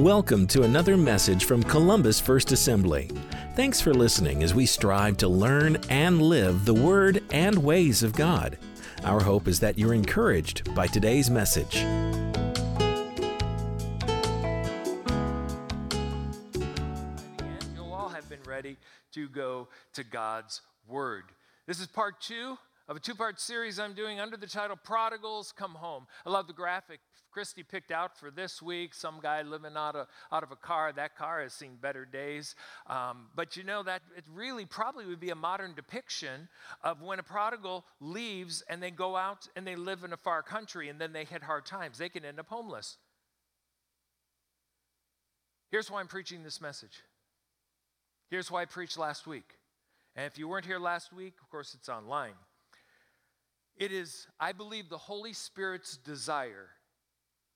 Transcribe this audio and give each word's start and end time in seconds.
Welcome 0.00 0.46
to 0.46 0.62
another 0.62 0.96
message 0.96 1.44
from 1.44 1.62
Columbus 1.62 2.18
First 2.18 2.52
Assembly. 2.52 3.10
Thanks 3.54 3.82
for 3.82 3.92
listening 3.92 4.42
as 4.42 4.54
we 4.54 4.64
strive 4.64 5.18
to 5.18 5.28
learn 5.28 5.76
and 5.90 6.22
live 6.22 6.64
the 6.64 6.72
Word 6.72 7.22
and 7.32 7.62
ways 7.62 8.02
of 8.02 8.14
God. 8.14 8.56
Our 9.04 9.20
hope 9.20 9.46
is 9.46 9.60
that 9.60 9.78
you're 9.78 9.92
encouraged 9.92 10.74
by 10.74 10.86
today's 10.86 11.28
message. 11.28 11.76
In 11.76 12.12
the 16.54 16.64
end, 17.44 17.64
you'll 17.74 17.92
all 17.92 18.08
have 18.08 18.26
been 18.30 18.42
ready 18.46 18.78
to 19.12 19.28
go 19.28 19.68
to 19.92 20.02
God's 20.02 20.62
Word. 20.88 21.24
This 21.66 21.78
is 21.78 21.86
part 21.86 22.22
two 22.22 22.56
of 22.88 22.96
a 22.96 23.00
two 23.00 23.14
part 23.14 23.38
series 23.38 23.78
I'm 23.78 23.92
doing 23.92 24.18
under 24.18 24.38
the 24.38 24.46
title 24.46 24.76
Prodigals 24.82 25.52
Come 25.52 25.74
Home. 25.74 26.06
I 26.24 26.30
love 26.30 26.46
the 26.46 26.54
graphic 26.54 27.00
Christy 27.30 27.62
picked 27.62 27.90
out 27.90 28.18
for 28.18 28.30
this 28.30 28.60
week. 28.60 28.94
Some 28.94 29.20
guy 29.22 29.42
living 29.42 29.76
out 29.76 29.96
of, 29.96 30.06
out 30.32 30.42
of 30.42 30.50
a 30.50 30.56
car. 30.56 30.92
That 30.92 31.16
car 31.16 31.42
has 31.42 31.52
seen 31.52 31.76
better 31.80 32.04
days. 32.04 32.54
Um, 32.86 33.28
but 33.34 33.56
you 33.56 33.64
know, 33.64 33.82
that 33.82 34.02
it 34.16 34.24
really 34.32 34.64
probably 34.64 35.06
would 35.06 35.20
be 35.20 35.30
a 35.30 35.34
modern 35.34 35.74
depiction 35.74 36.48
of 36.82 37.02
when 37.02 37.18
a 37.18 37.22
prodigal 37.22 37.84
leaves 38.00 38.62
and 38.68 38.82
they 38.82 38.90
go 38.90 39.16
out 39.16 39.48
and 39.56 39.66
they 39.66 39.76
live 39.76 40.04
in 40.04 40.12
a 40.12 40.16
far 40.16 40.42
country 40.42 40.88
and 40.88 41.00
then 41.00 41.12
they 41.12 41.24
hit 41.24 41.42
hard 41.42 41.66
times. 41.66 41.98
They 41.98 42.08
can 42.08 42.24
end 42.24 42.40
up 42.40 42.48
homeless. 42.48 42.96
Here's 45.70 45.90
why 45.90 46.00
I'm 46.00 46.08
preaching 46.08 46.42
this 46.42 46.60
message. 46.60 47.02
Here's 48.28 48.50
why 48.50 48.62
I 48.62 48.64
preached 48.64 48.98
last 48.98 49.26
week. 49.26 49.56
And 50.16 50.26
if 50.26 50.38
you 50.38 50.48
weren't 50.48 50.66
here 50.66 50.78
last 50.78 51.12
week, 51.12 51.34
of 51.40 51.48
course, 51.50 51.74
it's 51.74 51.88
online. 51.88 52.34
It 53.76 53.92
is, 53.92 54.26
I 54.38 54.52
believe, 54.52 54.88
the 54.88 54.98
Holy 54.98 55.32
Spirit's 55.32 55.96
desire 55.96 56.68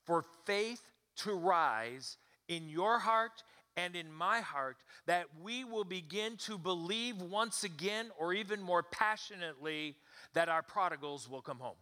for 0.04 0.24
faith 0.44 0.82
to 1.16 1.32
rise 1.32 2.16
in 2.48 2.68
your 2.68 2.98
heart 2.98 3.42
and 3.76 3.96
in 3.96 4.12
my 4.12 4.40
heart 4.40 4.76
that 5.06 5.26
we 5.42 5.65
will 5.65 5.84
begin 5.84 6.37
to 6.37 6.56
believe 6.56 7.20
once 7.20 7.65
again, 7.65 8.10
or 8.18 8.32
even 8.32 8.62
more 8.62 8.82
passionately, 8.82 9.96
that 10.32 10.48
our 10.48 10.62
prodigals 10.62 11.29
will 11.29 11.42
come 11.42 11.59
home. 11.59 11.76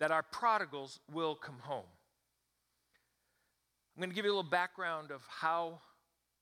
That 0.00 0.10
our 0.10 0.22
prodigals 0.22 0.98
will 1.12 1.34
come 1.34 1.58
home. 1.60 1.86
I'm 3.96 4.00
going 4.00 4.10
to 4.10 4.16
give 4.16 4.24
you 4.24 4.32
a 4.32 4.36
little 4.36 4.50
background 4.50 5.12
of 5.12 5.22
how 5.28 5.80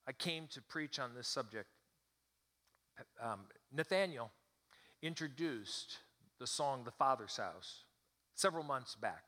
I 0.08 0.12
came 0.12 0.46
to 0.52 0.62
preach 0.62 0.98
on 0.98 1.14
this 1.14 1.28
subject. 1.28 1.68
Um, 3.22 3.40
Nathaniel 3.70 4.30
introduced 5.02 5.98
the 6.38 6.46
song 6.46 6.84
The 6.84 6.90
Father's 6.90 7.36
House 7.36 7.84
several 8.34 8.64
months 8.64 8.94
back. 8.94 9.24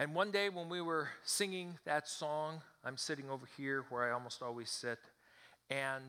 And 0.00 0.14
one 0.14 0.30
day 0.30 0.48
when 0.48 0.68
we 0.68 0.80
were 0.80 1.08
singing 1.24 1.76
that 1.84 2.06
song, 2.06 2.62
I'm 2.84 2.96
sitting 2.96 3.28
over 3.28 3.46
here 3.56 3.84
where 3.90 4.04
I 4.04 4.12
almost 4.12 4.42
always 4.42 4.70
sit, 4.70 5.00
and 5.70 6.04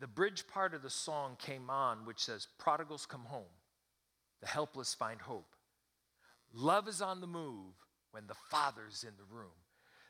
the 0.00 0.06
bridge 0.06 0.46
part 0.48 0.72
of 0.72 0.82
the 0.82 0.88
song 0.88 1.36
came 1.38 1.68
on, 1.68 2.06
which 2.06 2.24
says, 2.24 2.48
Prodigals 2.58 3.04
come 3.04 3.26
home, 3.26 3.52
the 4.40 4.48
helpless 4.48 4.94
find 4.94 5.20
hope. 5.20 5.54
Love 6.54 6.88
is 6.88 7.02
on 7.02 7.20
the 7.20 7.26
move 7.26 7.74
when 8.10 8.26
the 8.26 8.34
Father's 8.50 9.04
in 9.06 9.12
the 9.18 9.36
room. 9.36 9.50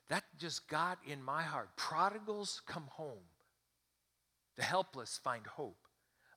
That 0.08 0.22
just 0.38 0.68
got 0.68 0.98
in 1.04 1.20
my 1.20 1.42
heart. 1.42 1.70
Prodigals 1.76 2.62
come 2.64 2.86
home, 2.92 3.26
the 4.56 4.62
helpless 4.62 5.18
find 5.22 5.44
hope. 5.48 5.85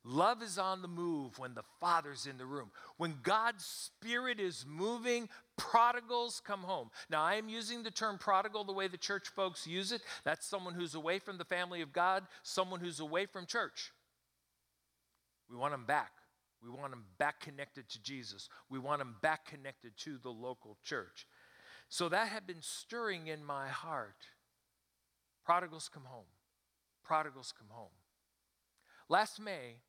Love 0.02 0.42
is 0.42 0.58
on 0.58 0.80
the 0.80 0.88
move 0.88 1.38
when 1.38 1.52
the 1.54 1.64
Father's 1.78 2.26
in 2.26 2.38
the 2.38 2.46
room. 2.46 2.70
When 2.96 3.16
God's 3.22 3.64
Spirit 3.64 4.40
is 4.40 4.64
moving, 4.66 5.28
prodigals 5.58 6.40
come 6.44 6.62
home. 6.62 6.90
Now, 7.10 7.22
I 7.22 7.34
am 7.34 7.50
using 7.50 7.82
the 7.82 7.90
term 7.90 8.16
prodigal 8.16 8.64
the 8.64 8.72
way 8.72 8.88
the 8.88 8.96
church 8.96 9.28
folks 9.28 9.66
use 9.66 9.92
it. 9.92 10.00
That's 10.24 10.46
someone 10.46 10.72
who's 10.72 10.94
away 10.94 11.18
from 11.18 11.36
the 11.36 11.44
family 11.44 11.82
of 11.82 11.92
God, 11.92 12.24
someone 12.42 12.80
who's 12.80 13.00
away 13.00 13.26
from 13.26 13.44
church. 13.44 13.92
We 15.50 15.56
want 15.56 15.72
them 15.72 15.84
back. 15.84 16.12
We 16.62 16.70
want 16.70 16.92
them 16.92 17.04
back 17.18 17.40
connected 17.40 17.88
to 17.90 18.02
Jesus. 18.02 18.48
We 18.70 18.78
want 18.78 19.00
them 19.00 19.16
back 19.20 19.46
connected 19.46 19.96
to 19.98 20.18
the 20.18 20.30
local 20.30 20.78
church. 20.82 21.26
So 21.90 22.08
that 22.08 22.28
had 22.28 22.46
been 22.46 22.62
stirring 22.62 23.26
in 23.26 23.44
my 23.44 23.68
heart. 23.68 24.16
Prodigals 25.44 25.90
come 25.92 26.04
home. 26.04 26.26
Prodigals 27.04 27.52
come 27.56 27.68
home. 27.70 27.88
Last 29.08 29.40
May, 29.40 29.80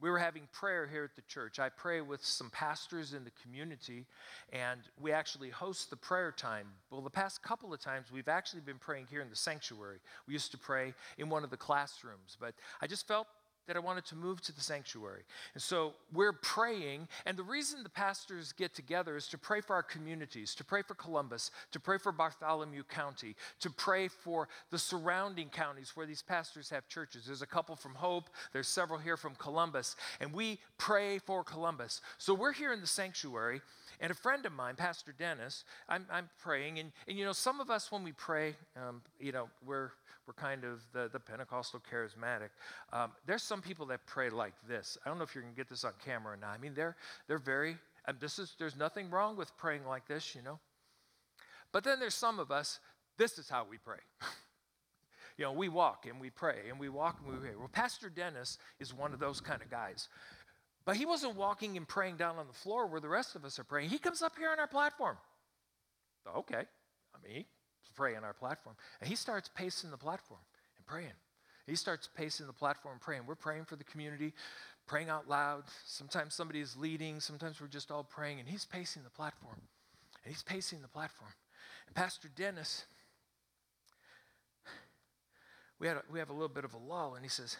we 0.00 0.10
were 0.10 0.18
having 0.18 0.48
prayer 0.52 0.86
here 0.86 1.04
at 1.04 1.14
the 1.16 1.22
church. 1.22 1.58
I 1.58 1.68
pray 1.68 2.00
with 2.00 2.24
some 2.24 2.50
pastors 2.50 3.14
in 3.14 3.24
the 3.24 3.30
community, 3.42 4.06
and 4.52 4.80
we 5.00 5.12
actually 5.12 5.50
host 5.50 5.90
the 5.90 5.96
prayer 5.96 6.32
time. 6.32 6.66
Well, 6.90 7.00
the 7.00 7.10
past 7.10 7.42
couple 7.42 7.72
of 7.72 7.80
times, 7.80 8.12
we've 8.12 8.28
actually 8.28 8.60
been 8.60 8.78
praying 8.78 9.06
here 9.10 9.20
in 9.20 9.30
the 9.30 9.36
sanctuary. 9.36 9.98
We 10.26 10.32
used 10.32 10.50
to 10.52 10.58
pray 10.58 10.94
in 11.16 11.28
one 11.28 11.44
of 11.44 11.50
the 11.50 11.56
classrooms, 11.56 12.36
but 12.38 12.54
I 12.82 12.86
just 12.86 13.06
felt 13.06 13.28
that 13.66 13.76
I 13.76 13.80
wanted 13.80 14.04
to 14.06 14.16
move 14.16 14.40
to 14.42 14.52
the 14.52 14.60
sanctuary. 14.60 15.22
And 15.54 15.62
so 15.62 15.94
we're 16.12 16.32
praying, 16.32 17.08
and 17.26 17.36
the 17.36 17.42
reason 17.42 17.82
the 17.82 17.88
pastors 17.88 18.52
get 18.52 18.74
together 18.74 19.16
is 19.16 19.26
to 19.28 19.38
pray 19.38 19.60
for 19.60 19.74
our 19.74 19.82
communities, 19.82 20.54
to 20.56 20.64
pray 20.64 20.82
for 20.82 20.94
Columbus, 20.94 21.50
to 21.72 21.80
pray 21.80 21.98
for 21.98 22.12
Bartholomew 22.12 22.84
County, 22.84 23.36
to 23.60 23.70
pray 23.70 24.08
for 24.08 24.48
the 24.70 24.78
surrounding 24.78 25.48
counties 25.48 25.92
where 25.94 26.06
these 26.06 26.22
pastors 26.22 26.70
have 26.70 26.88
churches. 26.88 27.24
There's 27.26 27.42
a 27.42 27.46
couple 27.46 27.76
from 27.76 27.94
Hope, 27.94 28.28
there's 28.52 28.68
several 28.68 28.98
here 28.98 29.16
from 29.16 29.34
Columbus, 29.36 29.96
and 30.20 30.32
we 30.32 30.58
pray 30.78 31.18
for 31.18 31.42
Columbus. 31.42 32.00
So 32.18 32.34
we're 32.34 32.52
here 32.52 32.72
in 32.72 32.80
the 32.80 32.86
sanctuary. 32.86 33.60
And 34.00 34.10
a 34.10 34.14
friend 34.14 34.44
of 34.44 34.52
mine, 34.52 34.74
Pastor 34.74 35.14
Dennis, 35.16 35.64
I'm, 35.88 36.04
I'm 36.10 36.28
praying, 36.42 36.80
and, 36.80 36.90
and 37.06 37.16
you 37.16 37.24
know, 37.24 37.32
some 37.32 37.60
of 37.60 37.70
us 37.70 37.92
when 37.92 38.02
we 38.02 38.10
pray, 38.10 38.56
um, 38.76 39.02
you 39.20 39.30
know, 39.30 39.48
we're 39.64 39.90
we're 40.26 40.34
kind 40.34 40.64
of 40.64 40.80
the, 40.92 41.08
the 41.12 41.20
Pentecostal 41.20 41.80
charismatic. 41.80 42.48
Um, 42.92 43.12
there's 43.26 43.42
some 43.42 43.60
people 43.60 43.86
that 43.86 44.06
pray 44.06 44.30
like 44.30 44.54
this. 44.66 44.96
I 45.04 45.08
don't 45.08 45.18
know 45.18 45.24
if 45.24 45.34
you're 45.34 45.42
going 45.42 45.54
to 45.54 45.56
get 45.56 45.68
this 45.68 45.84
on 45.84 45.92
camera 46.04 46.34
or 46.34 46.36
not. 46.36 46.50
I 46.50 46.58
mean, 46.58 46.74
they're, 46.74 46.96
they're 47.28 47.38
very, 47.38 47.76
and 48.06 48.18
this 48.20 48.38
is, 48.38 48.54
there's 48.58 48.76
nothing 48.76 49.10
wrong 49.10 49.36
with 49.36 49.56
praying 49.56 49.84
like 49.86 50.06
this, 50.06 50.34
you 50.34 50.42
know. 50.42 50.58
But 51.72 51.84
then 51.84 51.98
there's 51.98 52.14
some 52.14 52.38
of 52.38 52.50
us, 52.50 52.80
this 53.18 53.38
is 53.38 53.48
how 53.48 53.66
we 53.68 53.78
pray. 53.78 53.98
you 55.36 55.44
know, 55.44 55.52
we 55.52 55.68
walk 55.68 56.06
and 56.08 56.20
we 56.20 56.30
pray 56.30 56.60
and 56.68 56.78
we 56.78 56.88
walk 56.88 57.18
and 57.24 57.32
we 57.32 57.38
pray. 57.38 57.56
Well, 57.56 57.68
Pastor 57.68 58.08
Dennis 58.08 58.58
is 58.80 58.94
one 58.94 59.12
of 59.12 59.18
those 59.18 59.40
kind 59.40 59.60
of 59.60 59.70
guys. 59.70 60.08
But 60.84 60.96
he 60.96 61.06
wasn't 61.06 61.36
walking 61.36 61.76
and 61.76 61.88
praying 61.88 62.16
down 62.16 62.36
on 62.36 62.46
the 62.46 62.52
floor 62.52 62.86
where 62.86 63.00
the 63.00 63.08
rest 63.08 63.36
of 63.36 63.44
us 63.44 63.58
are 63.58 63.64
praying. 63.64 63.88
He 63.88 63.98
comes 63.98 64.22
up 64.22 64.36
here 64.38 64.50
on 64.50 64.60
our 64.60 64.66
platform. 64.66 65.16
Okay. 66.36 66.62
I 67.14 67.28
mean, 67.28 67.44
pray 67.94 68.16
on 68.16 68.24
our 68.24 68.32
platform. 68.32 68.76
And 69.00 69.08
he 69.08 69.16
starts 69.16 69.48
pacing 69.54 69.90
the 69.90 69.96
platform 69.96 70.40
and 70.76 70.86
praying. 70.86 71.12
He 71.66 71.76
starts 71.76 72.08
pacing 72.14 72.46
the 72.46 72.52
platform, 72.52 72.98
praying. 73.00 73.22
We're 73.26 73.34
praying 73.34 73.64
for 73.64 73.76
the 73.76 73.84
community, 73.84 74.34
praying 74.86 75.08
out 75.08 75.28
loud. 75.28 75.64
Sometimes 75.86 76.34
somebody 76.34 76.60
is 76.60 76.76
leading, 76.76 77.20
sometimes 77.20 77.60
we're 77.60 77.68
just 77.68 77.90
all 77.90 78.04
praying, 78.04 78.40
and 78.40 78.48
he's 78.48 78.64
pacing 78.64 79.02
the 79.02 79.10
platform. 79.10 79.60
And 80.24 80.32
he's 80.32 80.42
pacing 80.42 80.82
the 80.82 80.88
platform. 80.88 81.32
And 81.86 81.94
Pastor 81.94 82.28
Dennis, 82.36 82.84
we, 85.78 85.86
had 85.86 85.96
a, 85.96 86.02
we 86.10 86.18
have 86.18 86.30
a 86.30 86.34
little 86.34 86.48
bit 86.48 86.64
of 86.64 86.74
a 86.74 86.78
lull, 86.78 87.14
and 87.14 87.24
he 87.24 87.30
says, 87.30 87.56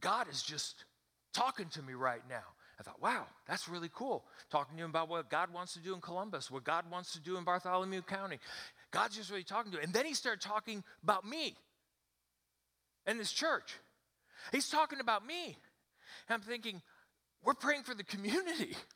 God 0.00 0.28
is 0.30 0.42
just 0.42 0.84
talking 1.32 1.66
to 1.70 1.82
me 1.82 1.94
right 1.94 2.22
now. 2.28 2.42
I 2.78 2.82
thought, 2.82 3.00
wow, 3.00 3.26
that's 3.46 3.68
really 3.68 3.90
cool. 3.94 4.24
Talking 4.50 4.76
to 4.76 4.84
him 4.84 4.90
about 4.90 5.08
what 5.08 5.30
God 5.30 5.52
wants 5.52 5.72
to 5.74 5.78
do 5.78 5.94
in 5.94 6.00
Columbus, 6.00 6.50
what 6.50 6.64
God 6.64 6.84
wants 6.90 7.12
to 7.12 7.20
do 7.20 7.36
in 7.36 7.44
Bartholomew 7.44 8.02
County. 8.02 8.38
God's 8.92 9.16
just 9.16 9.30
really 9.30 9.42
talking 9.42 9.72
to 9.72 9.78
him. 9.78 9.84
And 9.84 9.92
then 9.92 10.06
he 10.06 10.14
started 10.14 10.40
talking 10.40 10.84
about 11.02 11.26
me 11.26 11.56
and 13.06 13.18
this 13.18 13.32
church. 13.32 13.74
He's 14.52 14.68
talking 14.68 15.00
about 15.00 15.26
me. 15.26 15.56
And 16.28 16.34
I'm 16.34 16.40
thinking, 16.40 16.82
we're 17.42 17.54
praying 17.54 17.82
for 17.82 17.94
the 17.94 18.04
community. 18.04 18.76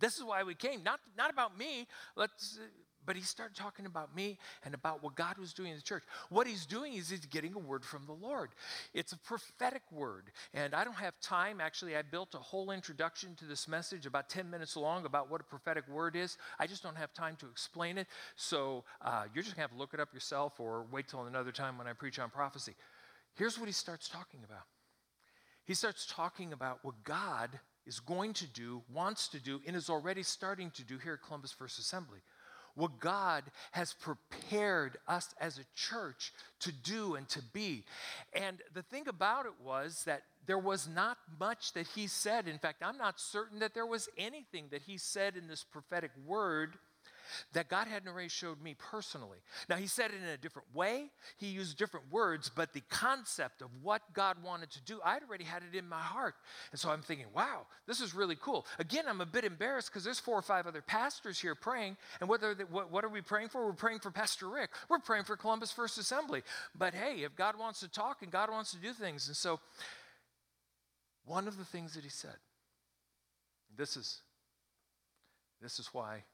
This 0.00 0.18
is 0.18 0.24
why 0.24 0.42
we 0.42 0.56
came. 0.56 0.82
Not, 0.82 0.98
not 1.16 1.30
about 1.30 1.56
me. 1.56 1.86
Let's 2.16 2.58
but 3.06 3.16
he 3.16 3.22
started 3.22 3.56
talking 3.56 3.86
about 3.86 4.14
me 4.14 4.38
and 4.64 4.74
about 4.74 5.02
what 5.02 5.14
God 5.14 5.38
was 5.38 5.52
doing 5.52 5.70
in 5.70 5.76
the 5.76 5.82
church. 5.82 6.04
What 6.30 6.46
he's 6.46 6.66
doing 6.66 6.94
is 6.94 7.10
he's 7.10 7.26
getting 7.26 7.54
a 7.54 7.58
word 7.58 7.84
from 7.84 8.06
the 8.06 8.12
Lord. 8.12 8.50
It's 8.92 9.12
a 9.12 9.18
prophetic 9.18 9.82
word. 9.90 10.30
And 10.52 10.74
I 10.74 10.84
don't 10.84 10.96
have 10.96 11.18
time. 11.20 11.60
Actually, 11.60 11.96
I 11.96 12.02
built 12.02 12.34
a 12.34 12.38
whole 12.38 12.70
introduction 12.70 13.34
to 13.36 13.44
this 13.44 13.68
message 13.68 14.06
about 14.06 14.28
10 14.28 14.50
minutes 14.50 14.76
long 14.76 15.06
about 15.06 15.30
what 15.30 15.40
a 15.40 15.44
prophetic 15.44 15.86
word 15.88 16.16
is. 16.16 16.36
I 16.58 16.66
just 16.66 16.82
don't 16.82 16.96
have 16.96 17.12
time 17.14 17.36
to 17.36 17.46
explain 17.46 17.98
it. 17.98 18.06
So 18.36 18.84
uh, 19.02 19.24
you're 19.34 19.42
just 19.42 19.56
going 19.56 19.68
to 19.68 19.70
have 19.70 19.72
to 19.72 19.78
look 19.78 19.94
it 19.94 20.00
up 20.00 20.12
yourself 20.12 20.60
or 20.60 20.86
wait 20.90 21.08
till 21.08 21.24
another 21.24 21.52
time 21.52 21.78
when 21.78 21.86
I 21.86 21.92
preach 21.92 22.18
on 22.18 22.30
prophecy. 22.30 22.74
Here's 23.34 23.58
what 23.58 23.66
he 23.66 23.72
starts 23.72 24.08
talking 24.08 24.40
about 24.44 24.64
he 25.66 25.74
starts 25.74 26.06
talking 26.06 26.52
about 26.52 26.80
what 26.82 27.02
God 27.04 27.58
is 27.86 28.00
going 28.00 28.32
to 28.34 28.46
do, 28.46 28.82
wants 28.92 29.28
to 29.28 29.40
do, 29.40 29.60
and 29.66 29.74
is 29.74 29.90
already 29.90 30.22
starting 30.22 30.70
to 30.72 30.84
do 30.84 30.98
here 30.98 31.14
at 31.14 31.22
Columbus 31.22 31.52
First 31.52 31.78
Assembly 31.78 32.20
what 32.74 33.00
God 33.00 33.44
has 33.72 33.94
prepared 33.94 34.98
us 35.06 35.34
as 35.40 35.58
a 35.58 35.64
church 35.74 36.32
to 36.60 36.72
do 36.72 37.14
and 37.14 37.28
to 37.30 37.42
be. 37.52 37.84
And 38.32 38.58
the 38.72 38.82
thing 38.82 39.08
about 39.08 39.46
it 39.46 39.52
was 39.62 40.02
that 40.06 40.22
there 40.46 40.58
was 40.58 40.88
not 40.88 41.18
much 41.38 41.72
that 41.72 41.86
he 41.94 42.06
said. 42.06 42.48
In 42.48 42.58
fact, 42.58 42.82
I'm 42.82 42.98
not 42.98 43.20
certain 43.20 43.60
that 43.60 43.74
there 43.74 43.86
was 43.86 44.08
anything 44.18 44.66
that 44.70 44.82
he 44.82 44.98
said 44.98 45.36
in 45.36 45.48
this 45.48 45.64
prophetic 45.64 46.10
word 46.26 46.74
that 47.52 47.68
God 47.68 47.86
hadn't 47.86 48.08
already 48.08 48.28
showed 48.28 48.62
me 48.62 48.74
personally. 48.78 49.38
Now, 49.68 49.76
he 49.76 49.86
said 49.86 50.10
it 50.10 50.22
in 50.22 50.28
a 50.28 50.36
different 50.36 50.68
way, 50.74 51.10
he 51.36 51.46
used 51.46 51.76
different 51.76 52.12
words, 52.12 52.50
but 52.54 52.72
the 52.72 52.82
concept 52.90 53.62
of 53.62 53.68
what 53.82 54.02
God 54.12 54.36
wanted 54.42 54.70
to 54.72 54.82
do, 54.82 55.00
I'd 55.04 55.22
already 55.22 55.44
had 55.44 55.62
it 55.62 55.76
in 55.76 55.88
my 55.88 56.00
heart. 56.00 56.34
And 56.70 56.80
so 56.80 56.90
I'm 56.90 57.02
thinking, 57.02 57.26
wow, 57.34 57.66
this 57.86 58.00
is 58.00 58.14
really 58.14 58.36
cool. 58.40 58.66
Again, 58.78 59.04
I'm 59.08 59.20
a 59.20 59.26
bit 59.26 59.44
embarrassed 59.44 59.90
because 59.90 60.04
there's 60.04 60.20
four 60.20 60.38
or 60.38 60.42
five 60.42 60.66
other 60.66 60.82
pastors 60.82 61.38
here 61.38 61.54
praying. 61.54 61.96
And 62.20 62.28
what 62.28 62.42
are, 62.42 62.54
they, 62.54 62.64
what, 62.64 62.90
what 62.90 63.04
are 63.04 63.08
we 63.08 63.20
praying 63.20 63.48
for? 63.48 63.64
We're 63.64 63.72
praying 63.72 64.00
for 64.00 64.10
Pastor 64.10 64.48
Rick, 64.48 64.70
we're 64.88 64.98
praying 64.98 65.24
for 65.24 65.36
Columbus 65.36 65.72
First 65.72 65.98
Assembly. 65.98 66.42
But 66.76 66.94
hey, 66.94 67.22
if 67.24 67.36
God 67.36 67.58
wants 67.58 67.80
to 67.80 67.88
talk 67.88 68.22
and 68.22 68.30
God 68.30 68.50
wants 68.50 68.70
to 68.72 68.78
do 68.78 68.92
things, 68.92 69.28
and 69.28 69.36
so 69.36 69.60
one 71.24 71.48
of 71.48 71.56
the 71.56 71.64
things 71.64 71.94
that 71.94 72.04
he 72.04 72.10
said, 72.10 72.36
this 73.76 73.96
is 73.96 74.20
this 75.60 75.78
is 75.78 75.88
why 75.92 76.24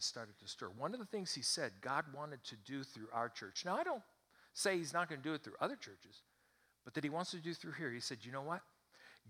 started 0.00 0.38
to 0.40 0.48
stir. 0.48 0.68
One 0.76 0.92
of 0.92 1.00
the 1.00 1.06
things 1.06 1.34
he 1.34 1.42
said 1.42 1.72
God 1.80 2.04
wanted 2.14 2.44
to 2.44 2.56
do 2.56 2.82
through 2.82 3.08
our 3.12 3.28
church. 3.28 3.64
Now, 3.64 3.76
I 3.76 3.84
don't 3.84 4.02
say 4.52 4.76
he's 4.76 4.92
not 4.92 5.08
going 5.08 5.20
to 5.20 5.28
do 5.28 5.34
it 5.34 5.42
through 5.42 5.54
other 5.60 5.76
churches, 5.76 6.22
but 6.84 6.94
that 6.94 7.04
he 7.04 7.10
wants 7.10 7.30
to 7.32 7.38
do 7.38 7.54
through 7.54 7.72
here. 7.72 7.90
He 7.90 8.00
said, 8.00 8.18
you 8.22 8.32
know 8.32 8.42
what? 8.42 8.62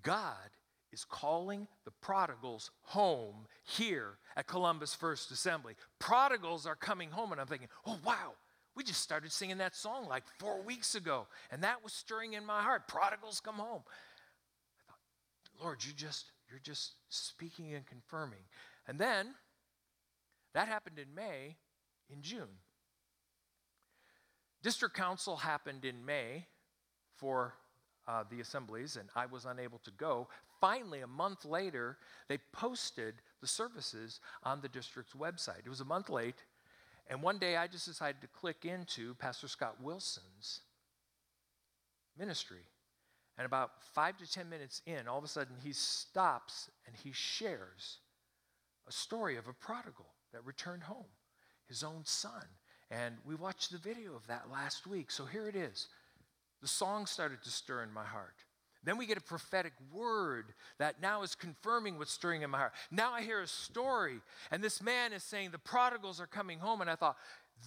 God 0.02 0.50
is 0.92 1.04
calling 1.04 1.66
the 1.84 1.90
prodigals 1.90 2.70
home 2.82 3.46
here 3.64 4.18
at 4.36 4.46
Columbus 4.46 4.94
First 4.94 5.30
Assembly. 5.30 5.74
Prodigals 5.98 6.66
are 6.66 6.76
coming 6.76 7.10
home, 7.10 7.32
and 7.32 7.40
I'm 7.40 7.46
thinking, 7.46 7.68
oh, 7.86 7.98
wow. 8.04 8.32
We 8.74 8.84
just 8.84 9.00
started 9.00 9.32
singing 9.32 9.58
that 9.58 9.74
song 9.74 10.06
like 10.08 10.22
four 10.38 10.62
weeks 10.62 10.94
ago, 10.94 11.26
and 11.50 11.64
that 11.64 11.82
was 11.82 11.92
stirring 11.92 12.34
in 12.34 12.46
my 12.46 12.62
heart. 12.62 12.86
Prodigals 12.86 13.40
come 13.40 13.56
home. 13.56 13.82
I 14.88 14.92
thought, 14.92 15.64
Lord, 15.64 15.84
you 15.84 15.92
just 15.92 16.26
you're 16.48 16.60
just 16.60 16.92
speaking 17.08 17.74
and 17.74 17.84
confirming. 17.86 18.38
And 18.86 18.98
then 18.98 19.34
that 20.54 20.68
happened 20.68 20.98
in 20.98 21.14
May, 21.14 21.56
in 22.10 22.22
June. 22.22 22.48
District 24.62 24.94
Council 24.94 25.36
happened 25.36 25.84
in 25.84 26.04
May 26.04 26.46
for 27.16 27.54
uh, 28.06 28.24
the 28.30 28.40
assemblies, 28.40 28.96
and 28.96 29.08
I 29.14 29.26
was 29.26 29.44
unable 29.44 29.78
to 29.80 29.90
go. 29.92 30.28
Finally, 30.60 31.00
a 31.00 31.06
month 31.06 31.44
later, 31.44 31.98
they 32.28 32.38
posted 32.52 33.14
the 33.40 33.46
services 33.46 34.20
on 34.42 34.60
the 34.60 34.68
district's 34.68 35.12
website. 35.12 35.60
It 35.64 35.68
was 35.68 35.80
a 35.80 35.84
month 35.84 36.08
late, 36.08 36.42
and 37.08 37.22
one 37.22 37.38
day 37.38 37.56
I 37.56 37.66
just 37.66 37.86
decided 37.86 38.20
to 38.22 38.28
click 38.28 38.64
into 38.64 39.14
Pastor 39.14 39.48
Scott 39.48 39.76
Wilson's 39.80 40.60
ministry. 42.18 42.66
And 43.36 43.46
about 43.46 43.70
five 43.94 44.16
to 44.18 44.30
10 44.30 44.48
minutes 44.48 44.82
in, 44.84 45.06
all 45.06 45.18
of 45.18 45.24
a 45.24 45.28
sudden 45.28 45.54
he 45.62 45.72
stops 45.72 46.68
and 46.86 46.96
he 46.96 47.12
shares 47.12 47.98
a 48.88 48.92
story 48.92 49.36
of 49.36 49.46
a 49.46 49.52
prodigal 49.52 50.06
that 50.32 50.44
returned 50.44 50.84
home, 50.84 51.06
his 51.68 51.82
own 51.82 52.02
son. 52.04 52.44
And 52.90 53.16
we 53.24 53.34
watched 53.34 53.70
the 53.70 53.78
video 53.78 54.14
of 54.14 54.26
that 54.28 54.50
last 54.50 54.86
week. 54.86 55.10
So 55.10 55.24
here 55.24 55.48
it 55.48 55.56
is. 55.56 55.88
The 56.62 56.68
song 56.68 57.06
started 57.06 57.42
to 57.42 57.50
stir 57.50 57.82
in 57.82 57.92
my 57.92 58.04
heart. 58.04 58.34
Then 58.84 58.96
we 58.96 59.06
get 59.06 59.18
a 59.18 59.22
prophetic 59.22 59.72
word 59.92 60.54
that 60.78 61.02
now 61.02 61.22
is 61.22 61.34
confirming 61.34 61.98
what's 61.98 62.12
stirring 62.12 62.42
in 62.42 62.50
my 62.50 62.58
heart. 62.58 62.72
Now 62.90 63.12
I 63.12 63.22
hear 63.22 63.40
a 63.40 63.46
story, 63.46 64.20
and 64.50 64.62
this 64.62 64.80
man 64.80 65.12
is 65.12 65.22
saying 65.22 65.50
the 65.50 65.58
prodigals 65.58 66.20
are 66.20 66.26
coming 66.26 66.58
home. 66.58 66.80
And 66.80 66.88
I 66.88 66.94
thought, 66.94 67.16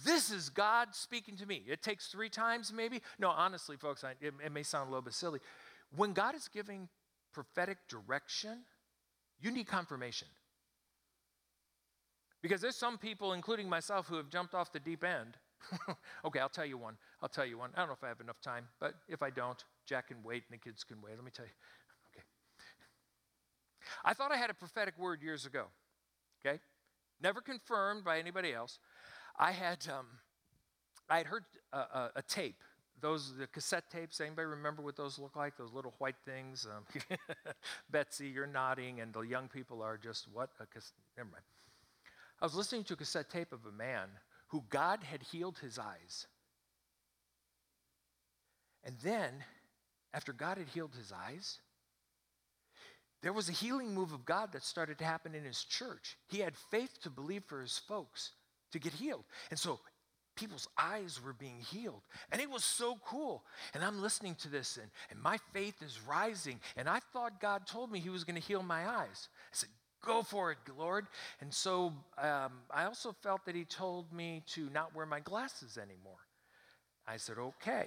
this 0.04 0.30
is 0.30 0.48
God 0.48 0.88
speaking 0.92 1.36
to 1.36 1.46
me. 1.46 1.62
It 1.68 1.82
takes 1.82 2.08
three 2.08 2.30
times, 2.30 2.72
maybe. 2.72 3.02
No, 3.18 3.28
honestly, 3.28 3.76
folks, 3.76 4.04
I, 4.04 4.12
it, 4.20 4.32
it 4.44 4.52
may 4.52 4.62
sound 4.62 4.88
a 4.88 4.90
little 4.90 5.02
bit 5.02 5.12
silly. 5.12 5.40
When 5.94 6.12
God 6.12 6.34
is 6.34 6.48
giving 6.48 6.88
prophetic 7.32 7.76
direction, 7.88 8.60
you 9.40 9.50
need 9.50 9.66
confirmation. 9.66 10.28
Because 12.42 12.60
there's 12.60 12.76
some 12.76 12.98
people, 12.98 13.32
including 13.32 13.68
myself, 13.68 14.08
who 14.08 14.16
have 14.16 14.28
jumped 14.28 14.54
off 14.54 14.72
the 14.72 14.80
deep 14.80 15.04
end. 15.04 15.36
okay, 16.24 16.40
I'll 16.40 16.48
tell 16.48 16.66
you 16.66 16.76
one. 16.76 16.96
I'll 17.22 17.28
tell 17.28 17.46
you 17.46 17.56
one. 17.56 17.70
I 17.74 17.80
don't 17.80 17.88
know 17.88 17.94
if 17.94 18.02
I 18.02 18.08
have 18.08 18.20
enough 18.20 18.40
time, 18.40 18.66
but 18.80 18.94
if 19.08 19.22
I 19.22 19.30
don't, 19.30 19.62
Jack 19.86 20.08
can 20.08 20.22
wait 20.24 20.42
and 20.50 20.58
the 20.58 20.62
kids 20.62 20.82
can 20.82 21.00
wait. 21.00 21.14
Let 21.14 21.24
me 21.24 21.30
tell 21.34 21.46
you. 21.46 21.52
Okay. 22.14 22.24
I 24.04 24.14
thought 24.14 24.32
I 24.32 24.36
had 24.36 24.50
a 24.50 24.54
prophetic 24.54 24.98
word 24.98 25.22
years 25.22 25.46
ago. 25.46 25.66
Okay? 26.44 26.60
Never 27.22 27.40
confirmed 27.40 28.04
by 28.04 28.18
anybody 28.18 28.52
else. 28.52 28.78
I 29.38 29.52
had 29.52 29.86
um, 29.88 30.06
I 31.08 31.18
had 31.18 31.26
heard 31.26 31.44
a, 31.72 31.78
a, 31.78 32.10
a 32.16 32.22
tape 32.22 32.62
those 33.02 33.36
the 33.36 33.46
cassette 33.48 33.90
tapes 33.90 34.20
anybody 34.20 34.46
remember 34.46 34.80
what 34.80 34.96
those 34.96 35.18
look 35.18 35.36
like 35.36 35.56
those 35.56 35.72
little 35.72 35.92
white 35.98 36.14
things 36.24 36.66
um, 36.74 36.84
betsy 37.90 38.28
you're 38.28 38.46
nodding 38.46 39.00
and 39.00 39.12
the 39.12 39.20
young 39.20 39.48
people 39.48 39.82
are 39.82 39.98
just 39.98 40.28
what 40.32 40.50
a 40.60 40.66
cassette 40.66 40.92
never 41.16 41.28
mind 41.30 41.42
I 42.42 42.44
was 42.44 42.56
listening 42.56 42.82
to 42.84 42.94
a 42.94 42.96
cassette 42.96 43.30
tape 43.30 43.52
of 43.52 43.64
a 43.66 43.72
man 43.72 44.08
who 44.48 44.64
God 44.68 45.04
had 45.04 45.22
healed 45.22 45.58
his 45.58 45.78
eyes. 45.78 46.26
And 48.82 48.96
then, 49.04 49.30
after 50.12 50.32
God 50.32 50.58
had 50.58 50.68
healed 50.68 50.96
his 50.96 51.12
eyes, 51.12 51.60
there 53.22 53.32
was 53.32 53.48
a 53.48 53.52
healing 53.52 53.94
move 53.94 54.12
of 54.12 54.24
God 54.24 54.52
that 54.52 54.64
started 54.64 54.98
to 54.98 55.04
happen 55.04 55.36
in 55.36 55.44
his 55.44 55.62
church. 55.62 56.16
He 56.26 56.40
had 56.40 56.56
faith 56.56 57.00
to 57.02 57.10
believe 57.10 57.44
for 57.44 57.60
his 57.60 57.78
folks 57.78 58.32
to 58.72 58.80
get 58.80 58.92
healed. 58.92 59.24
And 59.50 59.58
so 59.58 59.78
people's 60.34 60.66
eyes 60.76 61.20
were 61.24 61.34
being 61.34 61.60
healed. 61.60 62.02
And 62.32 62.40
it 62.40 62.50
was 62.50 62.64
so 62.64 62.98
cool. 63.04 63.44
And 63.74 63.84
I'm 63.84 64.02
listening 64.02 64.34
to 64.36 64.48
this, 64.48 64.78
and, 64.78 64.90
and 65.10 65.22
my 65.22 65.38
faith 65.52 65.80
is 65.80 66.00
rising. 66.08 66.58
And 66.76 66.88
I 66.88 67.00
thought 67.12 67.40
God 67.40 67.68
told 67.68 67.92
me 67.92 68.00
He 68.00 68.10
was 68.10 68.24
going 68.24 68.40
to 68.40 68.46
heal 68.46 68.64
my 68.64 68.88
eyes. 68.88 69.28
Go 70.04 70.22
for 70.22 70.50
it, 70.50 70.58
Lord. 70.76 71.06
And 71.40 71.52
so 71.52 71.92
um, 72.18 72.52
I 72.70 72.84
also 72.84 73.14
felt 73.22 73.44
that 73.46 73.54
he 73.54 73.64
told 73.64 74.12
me 74.12 74.42
to 74.48 74.68
not 74.70 74.94
wear 74.94 75.06
my 75.06 75.20
glasses 75.20 75.78
anymore. 75.78 76.18
I 77.06 77.16
said, 77.16 77.38
okay. 77.38 77.86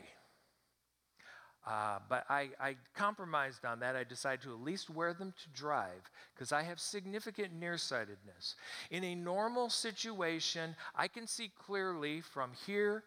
Uh, 1.67 1.97
but 2.07 2.25
I, 2.29 2.49
I, 2.59 2.75
compromised 2.95 3.65
on 3.65 3.79
that. 3.79 3.95
I 3.95 4.03
decided 4.03 4.43
to 4.43 4.51
at 4.51 4.61
least 4.61 4.89
wear 4.89 5.13
them 5.13 5.33
to 5.41 5.49
drive 5.59 6.11
because 6.33 6.51
I 6.51 6.61
have 6.61 6.79
significant 6.79 7.53
nearsightedness. 7.59 8.55
In 8.91 9.03
a 9.03 9.15
normal 9.15 9.69
situation, 9.69 10.75
I 10.95 11.07
can 11.07 11.25
see 11.25 11.51
clearly 11.65 12.21
from 12.21 12.51
here 12.67 13.03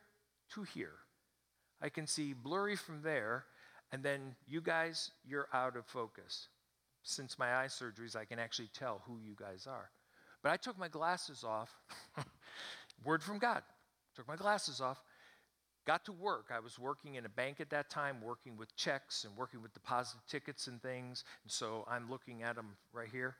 to 0.55 0.65
here. 0.65 0.97
I 1.81 1.89
can 1.89 2.09
see 2.09 2.33
blurry 2.33 2.75
from 2.75 3.01
there, 3.03 3.45
and 3.93 4.03
then 4.03 4.35
you 4.49 4.61
guys, 4.61 5.13
you're 5.25 5.49
out 5.53 5.77
of 5.77 5.87
focus 5.87 6.49
since 7.09 7.39
my 7.39 7.57
eye 7.57 7.69
surgeries, 7.69 8.15
I 8.15 8.27
can 8.27 8.39
actually 8.39 8.69
tell 8.75 9.03
who 9.07 9.19
you 9.19 9.35
guys 9.35 9.67
are. 9.67 9.91
But 10.43 10.53
I 10.53 10.57
took 10.57 10.79
my 10.79 10.89
glasses 10.89 11.43
off. 11.43 11.75
Word 13.05 13.23
from 13.23 13.39
God. 13.39 13.63
Took 14.15 14.29
my 14.29 14.37
glasses 14.37 14.81
off. 14.81 15.03
Got 15.87 16.05
to 16.05 16.13
work. 16.13 16.51
I 16.55 16.61
was 16.61 16.79
working 16.79 17.15
in 17.15 17.25
a 17.25 17.31
bank 17.31 17.61
at 17.61 17.71
that 17.71 17.89
time, 17.89 18.21
working 18.23 18.59
with 18.59 18.77
checks 18.77 19.25
and 19.25 19.35
working 19.39 19.63
with 19.63 19.73
deposit 19.73 20.19
tickets 20.29 20.67
and 20.67 20.83
things. 20.83 21.25
And 21.45 21.51
so 21.51 21.87
I'm 21.89 22.11
looking 22.11 22.43
at 22.43 22.57
them 22.57 22.77
right 22.93 23.09
here. 23.11 23.37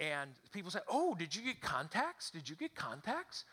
And 0.00 0.30
people 0.52 0.72
say, 0.72 0.80
Oh, 0.90 1.14
did 1.14 1.34
you 1.34 1.42
get 1.42 1.60
contacts? 1.60 2.30
Did 2.30 2.48
you 2.48 2.56
get 2.56 2.74
contacts? 2.74 3.44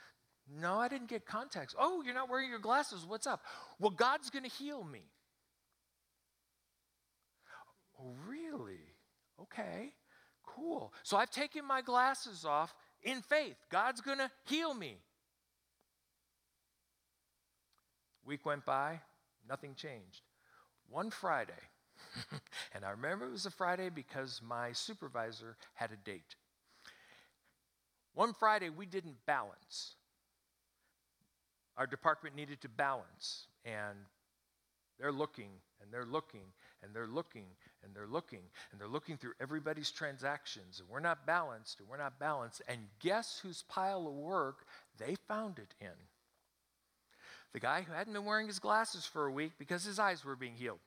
No, 0.59 0.79
I 0.79 0.87
didn't 0.87 1.09
get 1.09 1.27
contacts. 1.27 1.75
Oh, 1.77 2.01
you're 2.03 2.15
not 2.15 2.27
wearing 2.27 2.49
your 2.49 2.59
glasses. 2.59 3.05
What's 3.07 3.27
up? 3.27 3.43
Well, 3.79 3.91
God's 3.91 4.31
going 4.31 4.43
to 4.43 4.49
heal 4.49 4.83
me. 4.83 5.03
Oh, 8.01 8.13
really? 8.27 8.92
Okay, 9.41 9.93
cool. 10.45 10.93
So 11.03 11.17
I've 11.17 11.31
taken 11.31 11.65
my 11.65 11.81
glasses 11.81 12.45
off 12.45 12.73
in 13.01 13.21
faith. 13.21 13.57
God's 13.69 14.01
going 14.01 14.19
to 14.19 14.29
heal 14.45 14.73
me. 14.73 14.97
Week 18.25 18.45
went 18.45 18.65
by, 18.65 19.01
nothing 19.49 19.75
changed. 19.75 20.21
One 20.89 21.09
Friday, 21.09 21.51
and 22.73 22.85
I 22.85 22.91
remember 22.91 23.25
it 23.25 23.31
was 23.31 23.45
a 23.45 23.51
Friday 23.51 23.89
because 23.89 24.41
my 24.47 24.71
supervisor 24.71 25.57
had 25.73 25.91
a 25.91 25.97
date. 25.97 26.35
One 28.13 28.33
Friday, 28.33 28.69
we 28.69 28.85
didn't 28.85 29.25
balance. 29.25 29.95
Our 31.75 31.87
department 31.87 32.35
needed 32.35 32.61
to 32.61 32.69
balance, 32.69 33.47
and 33.65 33.97
they're 34.99 35.11
looking 35.11 35.49
and 35.81 35.91
they're 35.91 36.05
looking 36.05 36.53
and 36.81 36.93
they're 36.93 37.07
looking 37.07 37.45
and 37.83 37.95
they're 37.95 38.07
looking 38.07 38.41
and 38.71 38.79
they're 38.79 38.87
looking 38.87 39.17
through 39.17 39.33
everybody's 39.41 39.91
transactions 39.91 40.79
and 40.79 40.89
we're 40.89 40.99
not 40.99 41.25
balanced 41.25 41.79
and 41.79 41.89
we're 41.89 41.97
not 41.97 42.19
balanced. 42.19 42.61
And 42.67 42.79
guess 42.99 43.39
whose 43.43 43.63
pile 43.63 44.07
of 44.07 44.13
work 44.13 44.65
they 44.97 45.15
found 45.27 45.59
it 45.59 45.73
in? 45.79 45.95
The 47.53 47.59
guy 47.59 47.81
who 47.81 47.93
hadn't 47.93 48.13
been 48.13 48.25
wearing 48.25 48.47
his 48.47 48.59
glasses 48.59 49.05
for 49.05 49.27
a 49.27 49.31
week 49.31 49.53
because 49.59 49.83
his 49.83 49.99
eyes 49.99 50.25
were 50.25 50.35
being 50.35 50.55
healed. 50.55 50.79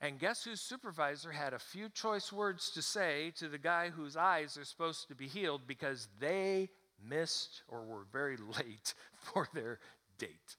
And 0.00 0.18
guess 0.18 0.44
whose 0.44 0.60
supervisor 0.60 1.32
had 1.32 1.52
a 1.52 1.58
few 1.58 1.88
choice 1.88 2.32
words 2.32 2.70
to 2.72 2.82
say 2.82 3.32
to 3.38 3.48
the 3.48 3.58
guy 3.58 3.90
whose 3.90 4.16
eyes 4.16 4.56
are 4.56 4.64
supposed 4.64 5.08
to 5.08 5.14
be 5.14 5.26
healed 5.26 5.62
because 5.66 6.08
they 6.20 6.68
missed 7.02 7.62
or 7.68 7.82
were 7.84 8.04
very 8.12 8.36
late 8.56 8.94
for 9.14 9.48
their 9.54 9.80
date? 10.18 10.56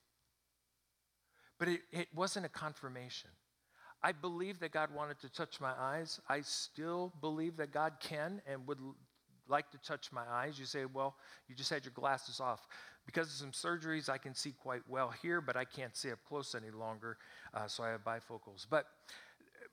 But 1.60 1.70
it, 1.70 1.82
it 1.92 2.08
wasn't 2.14 2.46
a 2.46 2.50
confirmation. 2.50 3.30
I 4.04 4.12
believe 4.12 4.60
that 4.60 4.72
God 4.72 4.94
wanted 4.94 5.20
to 5.22 5.30
touch 5.30 5.60
my 5.60 5.74
eyes. 5.78 6.20
I 6.30 6.42
still 6.42 7.14
believe 7.20 7.58
that 7.58 7.72
God 7.72 7.94
can 8.00 8.42
and 8.48 8.68
would 8.68 8.80
like 9.50 9.72
to 9.72 9.78
touch 9.80 10.12
my 10.12 10.24
eyes. 10.30 10.60
You 10.60 10.66
say, 10.66 10.86
well, 10.86 11.16
you 11.48 11.56
just 11.56 11.70
had 11.70 11.84
your 11.86 11.94
glasses 11.94 12.40
off. 12.40 12.68
Because 13.06 13.28
of 13.28 13.34
some 13.34 13.52
surgeries, 13.52 14.10
I 14.10 14.18
can 14.18 14.36
see 14.36 14.52
quite 14.52 14.82
well 14.88 15.14
here, 15.22 15.42
but 15.42 15.56
I 15.56 15.64
can't 15.64 15.96
see 15.96 16.12
up 16.12 16.20
close 16.28 16.54
any 16.54 16.72
longer, 16.72 17.18
uh, 17.54 17.68
so 17.68 17.84
I 17.84 17.90
have 17.90 18.04
bifocals. 18.04 18.68
But 18.70 18.86
uh, 19.16 19.68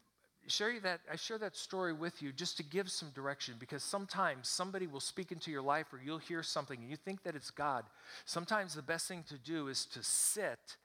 share 0.47 0.71
you 0.71 0.81
that 0.83 1.01
I 1.11 1.17
share 1.17 1.39
that 1.39 1.57
story 1.57 1.93
with 1.93 2.23
you 2.23 2.33
just 2.33 2.57
to 2.59 2.63
give 2.63 2.91
some 2.91 3.11
direction 3.11 3.57
because 3.59 3.83
sometimes 3.83 4.49
somebody 4.49 4.87
will 4.87 5.01
speak 5.01 5.33
into 5.33 5.51
your 5.51 5.63
life 5.63 5.93
or 5.93 6.01
you'll 6.03 6.19
hear 6.19 6.45
something 6.45 6.79
and 6.81 6.89
you 6.89 6.97
think 6.97 7.25
that 7.25 7.35
it's 7.35 7.51
God. 7.51 7.85
Sometimes 8.25 8.75
the 8.75 8.83
best 8.83 9.09
thing 9.09 9.25
to 9.29 9.39
do 9.39 9.67
is 9.67 9.85
to 9.87 10.03
sit 10.03 10.77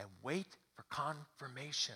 and 0.00 0.08
wait 0.22 0.56
for 0.74 0.84
confirmation. 0.90 1.94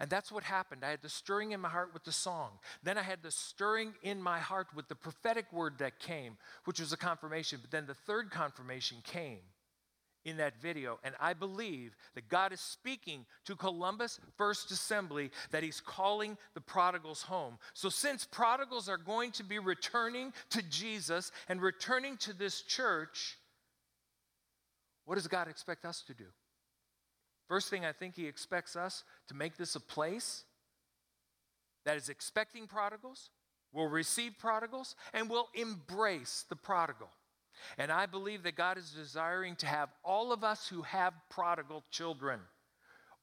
And 0.00 0.10
that's 0.10 0.30
what 0.30 0.44
happened. 0.44 0.84
I 0.84 0.90
had 0.90 1.02
the 1.02 1.08
stirring 1.08 1.52
in 1.52 1.60
my 1.60 1.68
heart 1.68 1.92
with 1.92 2.04
the 2.04 2.12
song. 2.12 2.50
Then 2.82 2.98
I 2.98 3.02
had 3.02 3.22
the 3.22 3.30
stirring 3.30 3.94
in 4.02 4.22
my 4.22 4.38
heart 4.38 4.68
with 4.74 4.88
the 4.88 4.94
prophetic 4.94 5.52
word 5.52 5.78
that 5.78 5.98
came, 5.98 6.36
which 6.66 6.78
was 6.78 6.92
a 6.92 6.96
confirmation. 6.96 7.58
But 7.60 7.70
then 7.70 7.86
the 7.86 7.94
third 7.94 8.30
confirmation 8.30 8.98
came 9.02 9.40
in 10.24 10.36
that 10.36 10.60
video. 10.60 10.98
And 11.02 11.14
I 11.18 11.32
believe 11.32 11.96
that 12.14 12.28
God 12.28 12.52
is 12.52 12.60
speaking 12.60 13.24
to 13.46 13.56
Columbus 13.56 14.20
First 14.36 14.70
Assembly 14.70 15.30
that 15.50 15.62
He's 15.62 15.80
calling 15.80 16.36
the 16.54 16.60
prodigals 16.60 17.22
home. 17.22 17.58
So, 17.74 17.88
since 17.88 18.24
prodigals 18.24 18.88
are 18.88 18.98
going 18.98 19.32
to 19.32 19.44
be 19.44 19.58
returning 19.58 20.32
to 20.50 20.62
Jesus 20.62 21.32
and 21.48 21.62
returning 21.62 22.16
to 22.18 22.32
this 22.32 22.62
church, 22.62 23.38
what 25.06 25.14
does 25.14 25.26
God 25.26 25.48
expect 25.48 25.84
us 25.84 26.02
to 26.06 26.14
do? 26.14 26.26
First 27.48 27.70
thing 27.70 27.84
I 27.84 27.92
think 27.92 28.14
he 28.14 28.26
expects 28.26 28.76
us 28.76 29.04
to 29.28 29.34
make 29.34 29.56
this 29.56 29.74
a 29.74 29.80
place 29.80 30.44
that 31.84 31.96
is 31.96 32.08
expecting 32.08 32.66
prodigals, 32.66 33.30
will 33.72 33.88
receive 33.88 34.38
prodigals, 34.38 34.94
and 35.14 35.30
will 35.30 35.48
embrace 35.54 36.44
the 36.48 36.56
prodigal. 36.56 37.08
And 37.78 37.90
I 37.90 38.06
believe 38.06 38.42
that 38.42 38.56
God 38.56 38.78
is 38.78 38.90
desiring 38.90 39.56
to 39.56 39.66
have 39.66 39.88
all 40.04 40.32
of 40.32 40.44
us 40.44 40.68
who 40.68 40.82
have 40.82 41.14
prodigal 41.30 41.84
children 41.90 42.40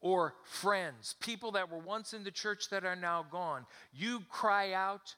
or 0.01 0.33
friends, 0.43 1.15
people 1.19 1.51
that 1.51 1.71
were 1.71 1.79
once 1.79 2.13
in 2.13 2.23
the 2.23 2.31
church 2.31 2.69
that 2.69 2.83
are 2.83 2.95
now 2.95 3.25
gone, 3.31 3.65
you 3.93 4.21
cry 4.29 4.73
out 4.73 5.15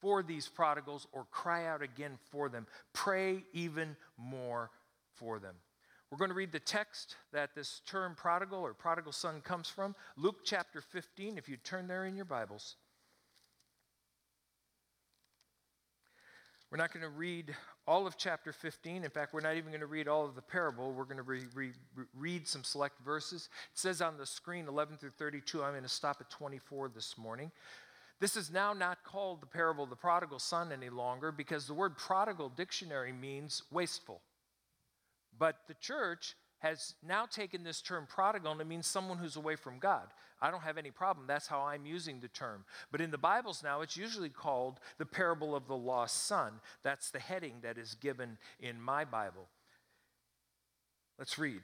for 0.00 0.22
these 0.22 0.48
prodigals 0.48 1.06
or 1.12 1.26
cry 1.30 1.66
out 1.66 1.82
again 1.82 2.18
for 2.30 2.48
them. 2.48 2.66
Pray 2.92 3.44
even 3.52 3.96
more 4.18 4.70
for 5.14 5.38
them. 5.38 5.54
We're 6.10 6.18
going 6.18 6.30
to 6.30 6.36
read 6.36 6.52
the 6.52 6.60
text 6.60 7.16
that 7.32 7.54
this 7.54 7.80
term 7.86 8.14
prodigal 8.14 8.60
or 8.60 8.74
prodigal 8.74 9.12
son 9.12 9.40
comes 9.40 9.68
from. 9.68 9.94
Luke 10.16 10.44
chapter 10.44 10.80
15, 10.80 11.36
if 11.36 11.48
you 11.48 11.56
turn 11.56 11.88
there 11.88 12.04
in 12.04 12.14
your 12.14 12.24
Bibles. 12.24 12.76
We're 16.70 16.78
not 16.78 16.92
going 16.92 17.02
to 17.02 17.08
read 17.08 17.54
all 17.86 18.06
of 18.06 18.16
chapter 18.16 18.52
15. 18.52 19.04
In 19.04 19.10
fact, 19.10 19.32
we're 19.32 19.40
not 19.40 19.56
even 19.56 19.70
going 19.70 19.80
to 19.80 19.86
read 19.86 20.08
all 20.08 20.24
of 20.24 20.34
the 20.34 20.42
parable. 20.42 20.92
We're 20.92 21.04
going 21.04 21.16
to 21.16 21.22
re- 21.22 21.44
re- 21.54 21.72
read 22.14 22.48
some 22.48 22.64
select 22.64 23.00
verses. 23.04 23.48
It 23.72 23.78
says 23.78 24.02
on 24.02 24.16
the 24.18 24.26
screen 24.26 24.66
11 24.68 24.96
through 24.98 25.10
32. 25.10 25.62
I'm 25.62 25.72
going 25.72 25.82
to 25.84 25.88
stop 25.88 26.18
at 26.20 26.28
24 26.30 26.88
this 26.88 27.16
morning. 27.16 27.52
This 28.18 28.36
is 28.36 28.50
now 28.50 28.72
not 28.72 29.04
called 29.04 29.42
the 29.42 29.46
parable 29.46 29.84
of 29.84 29.90
the 29.90 29.96
prodigal 29.96 30.38
son 30.38 30.72
any 30.72 30.88
longer 30.88 31.30
because 31.30 31.66
the 31.66 31.74
word 31.74 31.96
prodigal 31.96 32.48
dictionary 32.48 33.12
means 33.12 33.62
wasteful. 33.70 34.20
But 35.38 35.56
the 35.68 35.74
church 35.74 36.34
has 36.58 36.94
now 37.06 37.26
taken 37.26 37.62
this 37.62 37.82
term 37.82 38.06
prodigal 38.08 38.52
and 38.52 38.60
it 38.60 38.66
means 38.66 38.86
someone 38.86 39.18
who's 39.18 39.36
away 39.36 39.56
from 39.56 39.78
God. 39.78 40.08
I 40.40 40.50
don't 40.50 40.62
have 40.62 40.78
any 40.78 40.90
problem. 40.90 41.26
That's 41.26 41.46
how 41.46 41.62
I'm 41.62 41.86
using 41.86 42.20
the 42.20 42.28
term. 42.28 42.64
But 42.90 43.00
in 43.00 43.10
the 43.10 43.18
Bibles 43.18 43.62
now, 43.62 43.80
it's 43.80 43.96
usually 43.96 44.28
called 44.28 44.80
the 44.98 45.06
parable 45.06 45.54
of 45.54 45.66
the 45.66 45.76
lost 45.76 46.26
son. 46.26 46.52
That's 46.82 47.10
the 47.10 47.18
heading 47.18 47.56
that 47.62 47.78
is 47.78 47.94
given 47.94 48.38
in 48.60 48.80
my 48.80 49.04
Bible. 49.04 49.48
Let's 51.18 51.38
read. 51.38 51.62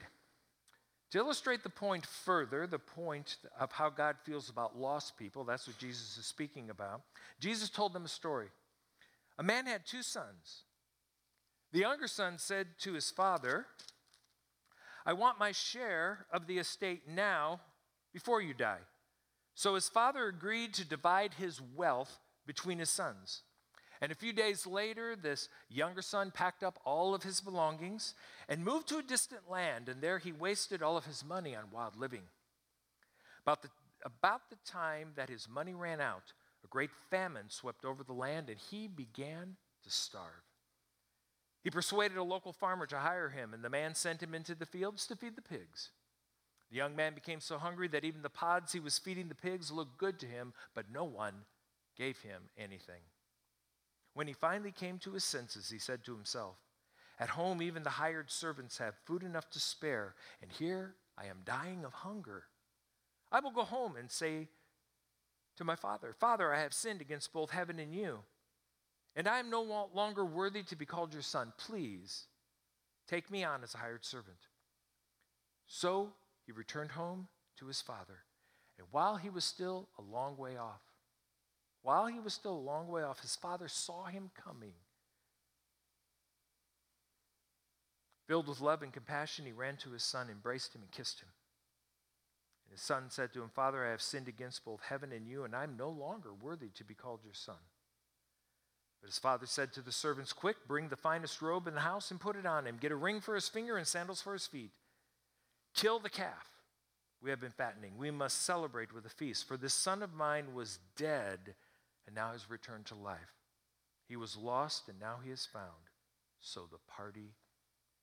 To 1.11 1.19
illustrate 1.19 1.61
the 1.61 1.69
point 1.69 2.07
further, 2.07 2.65
the 2.65 2.79
point 2.79 3.37
of 3.59 3.71
how 3.71 3.91
God 3.91 4.15
feels 4.23 4.49
about 4.49 4.75
lost 4.75 5.15
people, 5.15 5.43
that's 5.43 5.67
what 5.67 5.77
Jesus 5.77 6.17
is 6.17 6.25
speaking 6.25 6.71
about. 6.71 7.01
Jesus 7.39 7.69
told 7.69 7.93
them 7.93 8.05
a 8.05 8.09
story. 8.09 8.47
A 9.37 9.43
man 9.43 9.67
had 9.67 9.85
two 9.85 10.01
sons. 10.01 10.63
The 11.73 11.79
younger 11.79 12.07
son 12.07 12.37
said 12.37 12.67
to 12.81 12.93
his 12.93 13.09
father, 13.09 13.65
I 15.07 15.13
want 15.13 15.39
my 15.39 15.51
share 15.51 16.27
of 16.31 16.45
the 16.45 16.59
estate 16.59 17.09
now 17.09 17.61
before 18.13 18.41
you 18.41 18.53
die. 18.53 18.81
So 19.55 19.73
his 19.73 19.89
father 19.89 20.27
agreed 20.27 20.75
to 20.75 20.85
divide 20.85 21.33
his 21.33 21.59
wealth 21.59 22.19
between 22.45 22.77
his 22.77 22.91
sons. 22.91 23.41
And 24.01 24.11
a 24.11 24.15
few 24.15 24.33
days 24.33 24.67
later, 24.67 25.15
this 25.15 25.49
younger 25.67 26.03
son 26.03 26.29
packed 26.29 26.63
up 26.63 26.79
all 26.85 27.15
of 27.15 27.23
his 27.23 27.41
belongings 27.41 28.13
and 28.47 28.63
moved 28.63 28.87
to 28.89 28.99
a 28.99 29.03
distant 29.03 29.49
land, 29.49 29.89
and 29.89 29.99
there 29.99 30.19
he 30.19 30.31
wasted 30.31 30.83
all 30.83 30.95
of 30.95 31.05
his 31.05 31.25
money 31.25 31.55
on 31.55 31.71
wild 31.71 31.95
living. 31.95 32.23
About 33.41 33.63
the, 33.63 33.69
about 34.05 34.49
the 34.51 34.57
time 34.63 35.13
that 35.15 35.29
his 35.29 35.49
money 35.49 35.73
ran 35.73 36.01
out, 36.01 36.33
a 36.63 36.67
great 36.67 36.91
famine 37.09 37.49
swept 37.49 37.83
over 37.83 38.03
the 38.03 38.13
land, 38.13 38.49
and 38.49 38.59
he 38.59 38.87
began 38.87 39.55
to 39.83 39.89
starve. 39.89 40.52
He 41.63 41.69
persuaded 41.69 42.17
a 42.17 42.23
local 42.23 42.51
farmer 42.51 42.85
to 42.87 42.99
hire 42.99 43.29
him, 43.29 43.53
and 43.53 43.63
the 43.63 43.69
man 43.69 43.95
sent 43.95 44.21
him 44.21 44.35
into 44.35 44.53
the 44.53 44.65
fields 44.65 45.07
to 45.07 45.15
feed 45.15 45.37
the 45.37 45.41
pigs. 45.41 45.91
The 46.69 46.77
young 46.77 46.95
man 46.95 47.13
became 47.13 47.39
so 47.39 47.57
hungry 47.57 47.87
that 47.89 48.03
even 48.03 48.21
the 48.21 48.29
pods 48.29 48.73
he 48.73 48.79
was 48.79 48.99
feeding 48.99 49.29
the 49.29 49.35
pigs 49.35 49.71
looked 49.71 49.97
good 49.97 50.19
to 50.19 50.25
him, 50.25 50.53
but 50.73 50.91
no 50.91 51.05
one 51.05 51.45
gave 51.97 52.19
him 52.19 52.43
anything. 52.57 53.01
When 54.13 54.27
he 54.27 54.33
finally 54.33 54.71
came 54.71 54.99
to 54.99 55.13
his 55.13 55.23
senses, 55.23 55.69
he 55.69 55.79
said 55.79 56.03
to 56.03 56.15
himself, 56.15 56.57
At 57.19 57.29
home, 57.29 57.61
even 57.61 57.83
the 57.83 57.91
hired 57.91 58.29
servants 58.29 58.77
have 58.79 58.95
food 59.05 59.23
enough 59.23 59.49
to 59.51 59.59
spare, 59.59 60.15
and 60.41 60.51
here 60.51 60.95
I 61.17 61.25
am 61.25 61.41
dying 61.45 61.85
of 61.85 61.93
hunger. 61.93 62.43
I 63.31 63.39
will 63.39 63.51
go 63.51 63.63
home 63.63 63.95
and 63.95 64.11
say 64.11 64.49
to 65.55 65.63
my 65.63 65.75
father, 65.75 66.13
Father, 66.19 66.53
I 66.53 66.61
have 66.61 66.73
sinned 66.73 67.01
against 67.01 67.33
both 67.33 67.51
heaven 67.51 67.79
and 67.79 67.95
you. 67.95 68.19
And 69.15 69.27
I 69.27 69.39
am 69.39 69.49
no 69.49 69.89
longer 69.93 70.25
worthy 70.25 70.63
to 70.63 70.75
be 70.75 70.85
called 70.85 71.13
your 71.13 71.21
son. 71.21 71.53
Please 71.57 72.25
take 73.07 73.29
me 73.29 73.43
on 73.43 73.63
as 73.63 73.75
a 73.75 73.77
hired 73.77 74.05
servant. 74.05 74.37
So 75.67 76.13
he 76.45 76.51
returned 76.51 76.91
home 76.91 77.27
to 77.57 77.67
his 77.67 77.81
father. 77.81 78.23
And 78.77 78.87
while 78.91 79.17
he 79.17 79.29
was 79.29 79.43
still 79.43 79.89
a 79.99 80.01
long 80.01 80.35
way 80.37 80.57
off, 80.57 80.81
while 81.83 82.07
he 82.07 82.19
was 82.19 82.33
still 82.33 82.55
a 82.55 82.57
long 82.57 82.87
way 82.87 83.03
off, 83.03 83.19
his 83.19 83.35
father 83.35 83.67
saw 83.67 84.05
him 84.05 84.31
coming. 84.41 84.73
Filled 88.25 88.47
with 88.47 88.61
love 88.61 88.81
and 88.81 88.93
compassion, 88.93 89.45
he 89.45 89.51
ran 89.51 89.75
to 89.77 89.91
his 89.91 90.03
son, 90.03 90.29
embraced 90.29 90.73
him, 90.73 90.81
and 90.81 90.91
kissed 90.91 91.19
him. 91.19 91.27
And 92.65 92.71
his 92.71 92.81
son 92.81 93.09
said 93.09 93.33
to 93.33 93.43
him, 93.43 93.49
Father, 93.53 93.85
I 93.85 93.91
have 93.91 94.01
sinned 94.01 94.29
against 94.29 94.63
both 94.63 94.81
heaven 94.81 95.11
and 95.11 95.27
you, 95.27 95.43
and 95.43 95.53
I 95.53 95.63
am 95.63 95.75
no 95.77 95.89
longer 95.89 96.33
worthy 96.33 96.69
to 96.69 96.85
be 96.85 96.93
called 96.93 97.19
your 97.23 97.33
son. 97.33 97.57
But 99.03 99.09
his 99.09 99.19
father 99.19 99.45
said 99.45 99.73
to 99.73 99.81
the 99.81 99.91
servants, 99.91 100.31
Quick, 100.31 100.55
bring 100.65 100.87
the 100.87 100.95
finest 100.95 101.41
robe 101.41 101.67
in 101.67 101.73
the 101.73 101.81
house 101.81 102.09
and 102.09 102.21
put 102.21 102.37
it 102.37 102.45
on 102.45 102.65
him. 102.65 102.77
Get 102.79 102.93
a 102.93 102.95
ring 102.95 103.19
for 103.19 103.35
his 103.35 103.49
finger 103.49 103.75
and 103.75 103.85
sandals 103.85 104.21
for 104.21 104.31
his 104.31 104.47
feet. 104.47 104.71
Kill 105.75 105.99
the 105.99 106.09
calf 106.09 106.53
we 107.21 107.29
have 107.29 107.41
been 107.41 107.51
fattening. 107.51 107.97
We 107.97 108.11
must 108.11 108.43
celebrate 108.43 108.93
with 108.93 109.05
a 109.05 109.09
feast. 109.09 109.45
For 109.45 109.57
this 109.57 109.73
son 109.73 110.03
of 110.03 110.13
mine 110.13 110.53
was 110.53 110.79
dead 110.95 111.55
and 112.07 112.15
now 112.15 112.31
has 112.31 112.49
returned 112.49 112.85
to 112.87 112.95
life. 112.95 113.35
He 114.07 114.15
was 114.15 114.37
lost 114.37 114.87
and 114.87 115.01
now 115.01 115.15
he 115.21 115.31
is 115.31 115.45
found. 115.45 115.89
So 116.39 116.67
the 116.71 116.79
party 116.87 117.35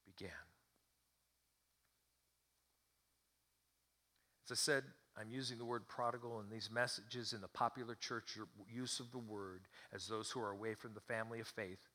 began. 0.05 0.31
As 4.47 4.53
I 4.53 4.55
said, 4.55 4.85
I'm 5.19 5.31
using 5.31 5.59
the 5.59 5.65
word 5.65 5.89
prodigal 5.89 6.41
in 6.41 6.49
these 6.49 6.71
messages 6.71 7.33
in 7.33 7.41
the 7.41 7.49
popular 7.49 7.95
church 7.95 8.39
use 8.73 9.01
of 9.01 9.11
the 9.11 9.19
word 9.19 9.63
as 9.93 10.07
those 10.07 10.31
who 10.31 10.41
are 10.41 10.51
away 10.51 10.75
from 10.75 10.95
the 10.95 11.01
family 11.01 11.41
of 11.41 11.49
faith. 11.49 11.89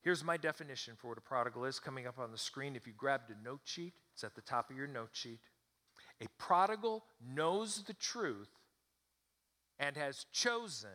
Here's 0.00 0.24
my 0.24 0.36
definition 0.36 0.94
for 0.96 1.08
what 1.08 1.18
a 1.18 1.22
prodigal 1.22 1.64
is 1.64 1.78
coming 1.78 2.06
up 2.06 2.18
on 2.18 2.30
the 2.30 2.38
screen. 2.38 2.76
If 2.76 2.86
you 2.86 2.92
grabbed 2.96 3.30
a 3.30 3.44
note 3.44 3.60
sheet, 3.64 3.94
it's 4.14 4.24
at 4.24 4.34
the 4.34 4.40
top 4.40 4.70
of 4.70 4.76
your 4.76 4.86
note 4.86 5.10
sheet. 5.12 5.40
A 6.20 6.26
prodigal 6.38 7.04
knows 7.34 7.82
the 7.86 7.94
truth 7.94 8.50
and 9.78 9.96
has 9.96 10.26
chosen 10.32 10.90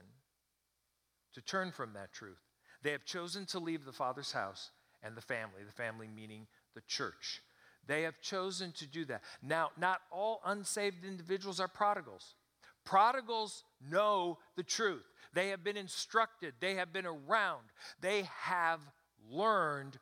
to 1.34 1.42
turn 1.42 1.72
from 1.72 1.94
that 1.94 2.12
truth. 2.14 2.40
They 2.82 2.92
have 2.92 3.06
chosen 3.06 3.46
to 3.48 3.60
leave 3.60 3.86
the 3.86 3.92
father's 3.92 4.32
house 4.32 4.72
and 5.02 5.16
the 5.16 5.22
family, 5.22 5.64
the 5.66 5.72
family 5.72 6.08
meaning 6.08 6.48
the 6.76 6.82
church. 6.88 7.42
They 7.88 8.04
have 8.04 8.22
chosen 8.22 8.72
to 8.74 8.88
do 8.88 9.06
that. 9.06 9.24
Now, 9.42 9.72
not 9.78 10.02
all 10.12 10.42
unsaved 10.46 11.04
individuals 11.06 11.60
are 11.60 11.68
prodigals. 11.68 12.36
Prodigals 12.86 13.64
know 13.90 14.40
the 14.56 14.64
truth. 14.64 15.04
They 15.34 15.50
have 15.50 15.64
been 15.64 15.78
instructed, 15.78 16.54
they 16.60 16.76
have 16.76 16.94
been 16.94 17.06
around, 17.06 17.64
they 18.02 18.30
have 18.42 18.80
learned 19.30 19.98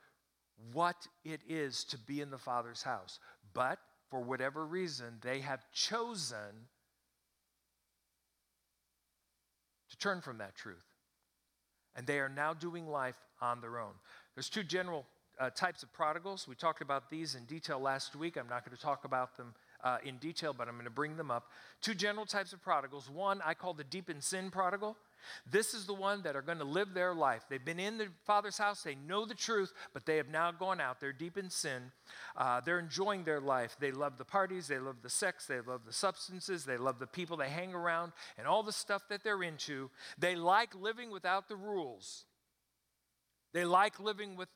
what 0.73 1.07
it 1.23 1.41
is 1.47 1.83
to 1.85 1.97
be 1.97 2.21
in 2.21 2.29
the 2.31 2.37
Father's 2.37 2.83
house. 2.83 3.19
But 3.53 3.79
for 4.09 4.19
whatever 4.19 4.65
reason, 4.65 5.19
they 5.21 5.39
have 5.39 5.63
chosen 5.71 6.67
to 9.89 9.97
turn 9.97 10.21
from 10.21 10.37
that 10.39 10.55
truth. 10.55 10.85
and 11.95 12.07
they 12.07 12.19
are 12.19 12.29
now 12.29 12.53
doing 12.53 12.87
life 12.87 13.17
on 13.41 13.61
their 13.61 13.77
own. 13.77 13.93
There's 14.35 14.49
two 14.49 14.63
general 14.63 15.05
uh, 15.39 15.49
types 15.49 15.83
of 15.83 15.91
prodigals. 15.93 16.47
We 16.47 16.55
talked 16.55 16.81
about 16.81 17.09
these 17.09 17.35
in 17.35 17.45
detail 17.45 17.79
last 17.79 18.15
week. 18.15 18.37
I'm 18.37 18.49
not 18.49 18.65
going 18.65 18.75
to 18.75 18.81
talk 18.81 19.05
about 19.05 19.37
them 19.37 19.53
uh, 19.83 19.97
in 20.03 20.17
detail, 20.17 20.53
but 20.53 20.67
I'm 20.67 20.75
going 20.75 20.85
to 20.85 20.91
bring 20.91 21.17
them 21.17 21.31
up. 21.31 21.49
Two 21.81 21.93
general 21.93 22.25
types 22.25 22.53
of 22.53 22.61
prodigals. 22.61 23.09
One 23.09 23.41
I 23.45 23.53
call 23.53 23.73
the 23.73 23.83
deep 23.83 24.09
in 24.09 24.21
sin 24.21 24.51
prodigal. 24.51 24.97
This 25.49 25.73
is 25.73 25.85
the 25.85 25.93
one 25.93 26.23
that 26.23 26.35
are 26.35 26.41
going 26.41 26.57
to 26.57 26.63
live 26.63 26.93
their 26.93 27.13
life. 27.13 27.43
They've 27.49 27.63
been 27.63 27.79
in 27.79 27.97
the 27.97 28.07
Father's 28.25 28.57
house, 28.57 28.81
they 28.81 28.95
know 28.95 29.25
the 29.25 29.35
truth, 29.35 29.71
but 29.93 30.05
they 30.05 30.17
have 30.17 30.29
now 30.29 30.51
gone 30.51 30.81
out. 30.81 30.99
They're 30.99 31.13
deep 31.13 31.37
in 31.37 31.49
sin. 31.49 31.91
Uh, 32.35 32.61
they're 32.61 32.79
enjoying 32.79 33.23
their 33.23 33.39
life. 33.39 33.75
They 33.79 33.91
love 33.91 34.17
the 34.17 34.25
parties, 34.25 34.67
they 34.67 34.79
love 34.79 34.97
the 35.03 35.09
sex, 35.09 35.45
they 35.45 35.61
love 35.61 35.81
the 35.85 35.93
substances, 35.93 36.65
they 36.65 36.77
love 36.77 36.99
the 36.99 37.07
people 37.07 37.37
they 37.37 37.49
hang 37.49 37.73
around, 37.73 38.13
and 38.37 38.47
all 38.47 38.63
the 38.63 38.71
stuff 38.71 39.03
that 39.09 39.23
they're 39.23 39.43
into. 39.43 39.89
They 40.17 40.35
like 40.35 40.73
living 40.75 41.11
without 41.11 41.47
the 41.47 41.55
rules. 41.55 42.25
They 43.53 43.65
like 43.65 43.99
living 43.99 44.37
with 44.37 44.49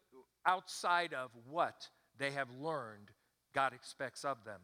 outside 0.45 1.13
of 1.13 1.31
what 1.49 1.89
they 2.17 2.31
have 2.31 2.49
learned 2.61 3.11
God 3.53 3.73
expects 3.73 4.25
of 4.25 4.43
them. 4.45 4.59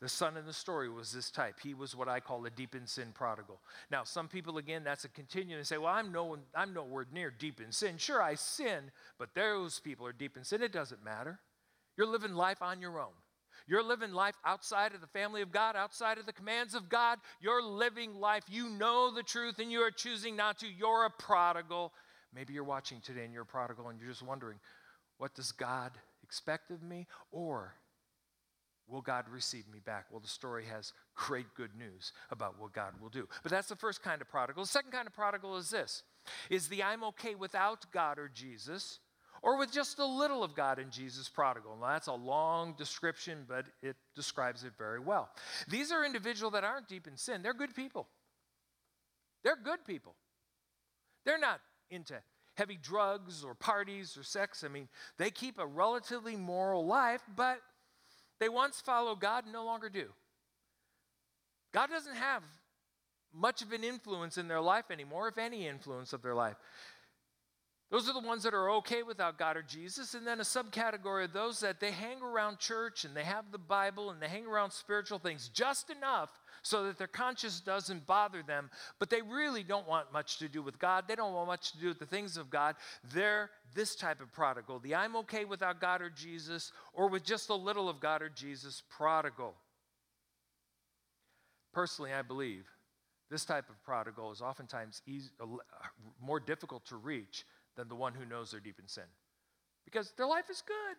The 0.00 0.08
son 0.08 0.36
in 0.36 0.44
the 0.44 0.52
story 0.52 0.90
was 0.90 1.12
this 1.12 1.30
type. 1.30 1.58
He 1.62 1.72
was 1.72 1.96
what 1.96 2.08
I 2.08 2.20
call 2.20 2.44
a 2.44 2.50
deep 2.50 2.74
in 2.74 2.86
sin 2.86 3.12
prodigal. 3.14 3.60
Now, 3.90 4.04
some 4.04 4.28
people, 4.28 4.58
again, 4.58 4.84
that's 4.84 5.04
a 5.04 5.08
continuum 5.08 5.58
and 5.58 5.66
say, 5.66 5.78
well, 5.78 5.94
I'm, 5.94 6.12
no, 6.12 6.36
I'm 6.54 6.74
nowhere 6.74 7.06
near 7.12 7.30
deep 7.30 7.60
in 7.60 7.72
sin. 7.72 7.96
Sure, 7.96 8.20
I 8.20 8.34
sin, 8.34 8.90
but 9.18 9.34
those 9.34 9.80
people 9.80 10.06
are 10.06 10.12
deep 10.12 10.36
in 10.36 10.44
sin. 10.44 10.62
It 10.62 10.72
doesn't 10.72 11.02
matter. 11.02 11.38
You're 11.96 12.06
living 12.06 12.34
life 12.34 12.60
on 12.60 12.80
your 12.80 13.00
own. 13.00 13.14
You're 13.66 13.82
living 13.82 14.12
life 14.12 14.36
outside 14.44 14.94
of 14.94 15.00
the 15.00 15.06
family 15.06 15.40
of 15.40 15.50
God, 15.50 15.76
outside 15.76 16.18
of 16.18 16.26
the 16.26 16.32
commands 16.32 16.74
of 16.74 16.90
God. 16.90 17.18
You're 17.40 17.62
living 17.62 18.14
life. 18.14 18.44
You 18.48 18.68
know 18.68 19.12
the 19.14 19.22
truth 19.22 19.58
and 19.58 19.72
you 19.72 19.80
are 19.80 19.90
choosing 19.90 20.36
not 20.36 20.58
to. 20.58 20.66
You're 20.68 21.06
a 21.06 21.10
prodigal. 21.10 21.92
Maybe 22.34 22.52
you're 22.52 22.64
watching 22.64 23.00
today 23.00 23.24
and 23.24 23.32
you're 23.32 23.42
a 23.42 23.46
prodigal 23.46 23.88
and 23.88 23.98
you're 23.98 24.10
just 24.10 24.22
wondering, 24.22 24.58
what 25.18 25.34
does 25.34 25.52
God 25.52 25.92
expect 26.22 26.70
of 26.70 26.82
me? 26.82 27.06
Or 27.30 27.74
Will 28.88 29.00
God 29.00 29.24
receive 29.28 29.64
me 29.68 29.80
back? 29.84 30.06
Well, 30.10 30.20
the 30.20 30.28
story 30.28 30.64
has 30.66 30.92
great 31.16 31.46
good 31.56 31.74
news 31.76 32.12
about 32.30 32.60
what 32.60 32.72
God 32.72 32.92
will 33.00 33.08
do. 33.08 33.28
But 33.42 33.50
that's 33.50 33.68
the 33.68 33.76
first 33.76 34.02
kind 34.02 34.22
of 34.22 34.28
prodigal. 34.28 34.62
The 34.62 34.68
second 34.68 34.92
kind 34.92 35.08
of 35.08 35.12
prodigal 35.12 35.56
is 35.56 35.70
this 35.70 36.02
is 36.50 36.68
the 36.68 36.82
I'm 36.82 37.02
okay 37.04 37.34
without 37.34 37.90
God 37.92 38.18
or 38.18 38.28
Jesus, 38.28 39.00
or 39.42 39.58
with 39.58 39.72
just 39.72 39.98
a 39.98 40.04
little 40.04 40.44
of 40.44 40.54
God 40.54 40.78
and 40.78 40.90
Jesus 40.90 41.28
prodigal. 41.28 41.76
Now, 41.80 41.88
that's 41.88 42.06
a 42.06 42.12
long 42.12 42.74
description, 42.76 43.44
but 43.48 43.66
it 43.82 43.96
describes 44.14 44.62
it 44.62 44.72
very 44.78 45.00
well. 45.00 45.30
These 45.68 45.90
are 45.90 46.04
individuals 46.04 46.52
that 46.52 46.64
aren't 46.64 46.88
deep 46.88 47.06
in 47.08 47.16
sin, 47.16 47.42
they're 47.42 47.54
good 47.54 47.74
people. 47.74 48.06
They're 49.42 49.56
good 49.56 49.84
people. 49.84 50.14
They're 51.24 51.38
not 51.38 51.60
into 51.90 52.14
heavy 52.56 52.78
drugs 52.82 53.44
or 53.44 53.54
parties 53.54 54.16
or 54.16 54.22
sex. 54.22 54.64
I 54.64 54.68
mean, 54.68 54.88
they 55.18 55.30
keep 55.30 55.58
a 55.58 55.66
relatively 55.66 56.36
moral 56.36 56.86
life, 56.86 57.22
but 57.36 57.60
they 58.40 58.48
once 58.48 58.80
followed 58.80 59.20
God 59.20 59.44
and 59.44 59.52
no 59.52 59.64
longer 59.64 59.88
do. 59.88 60.06
God 61.72 61.90
doesn't 61.90 62.16
have 62.16 62.42
much 63.32 63.60
of 63.60 63.72
an 63.72 63.84
influence 63.84 64.38
in 64.38 64.48
their 64.48 64.60
life 64.60 64.90
anymore, 64.90 65.28
if 65.28 65.36
any 65.36 65.66
influence 65.66 66.12
of 66.12 66.22
their 66.22 66.34
life. 66.34 66.56
Those 67.90 68.08
are 68.08 68.12
the 68.12 68.26
ones 68.26 68.42
that 68.42 68.54
are 68.54 68.70
okay 68.72 69.04
without 69.04 69.38
God 69.38 69.56
or 69.56 69.62
Jesus. 69.62 70.14
And 70.14 70.26
then 70.26 70.40
a 70.40 70.42
subcategory 70.42 71.24
of 71.24 71.32
those 71.32 71.60
that 71.60 71.78
they 71.78 71.92
hang 71.92 72.20
around 72.20 72.58
church 72.58 73.04
and 73.04 73.16
they 73.16 73.22
have 73.22 73.52
the 73.52 73.58
Bible 73.58 74.10
and 74.10 74.20
they 74.20 74.26
hang 74.26 74.44
around 74.44 74.72
spiritual 74.72 75.20
things 75.20 75.48
just 75.48 75.88
enough 75.88 76.30
so 76.62 76.84
that 76.84 76.98
their 76.98 77.06
conscience 77.06 77.60
doesn't 77.60 78.04
bother 78.04 78.42
them, 78.42 78.70
but 78.98 79.08
they 79.08 79.22
really 79.22 79.62
don't 79.62 79.86
want 79.86 80.12
much 80.12 80.38
to 80.38 80.48
do 80.48 80.62
with 80.62 80.80
God. 80.80 81.04
They 81.06 81.14
don't 81.14 81.32
want 81.32 81.46
much 81.46 81.70
to 81.72 81.78
do 81.78 81.86
with 81.86 82.00
the 82.00 82.06
things 82.06 82.36
of 82.36 82.50
God. 82.50 82.74
They're 83.14 83.50
this 83.72 83.94
type 83.94 84.20
of 84.20 84.32
prodigal 84.32 84.80
the 84.80 84.96
I'm 84.96 85.14
okay 85.16 85.44
without 85.44 85.80
God 85.80 86.02
or 86.02 86.10
Jesus, 86.10 86.72
or 86.92 87.08
with 87.08 87.24
just 87.24 87.50
a 87.50 87.54
little 87.54 87.88
of 87.88 88.00
God 88.00 88.20
or 88.20 88.28
Jesus 88.28 88.82
prodigal. 88.90 89.54
Personally, 91.72 92.12
I 92.12 92.22
believe 92.22 92.64
this 93.30 93.44
type 93.44 93.68
of 93.70 93.80
prodigal 93.84 94.32
is 94.32 94.40
oftentimes 94.40 95.02
easy, 95.06 95.30
uh, 95.40 95.46
more 96.20 96.40
difficult 96.40 96.84
to 96.86 96.96
reach 96.96 97.44
than 97.76 97.88
the 97.88 97.94
one 97.94 98.14
who 98.14 98.24
knows 98.24 98.50
they're 98.50 98.60
deep 98.60 98.78
in 98.80 98.88
sin. 98.88 99.04
Because 99.84 100.12
their 100.16 100.26
life 100.26 100.50
is 100.50 100.62
good. 100.66 100.96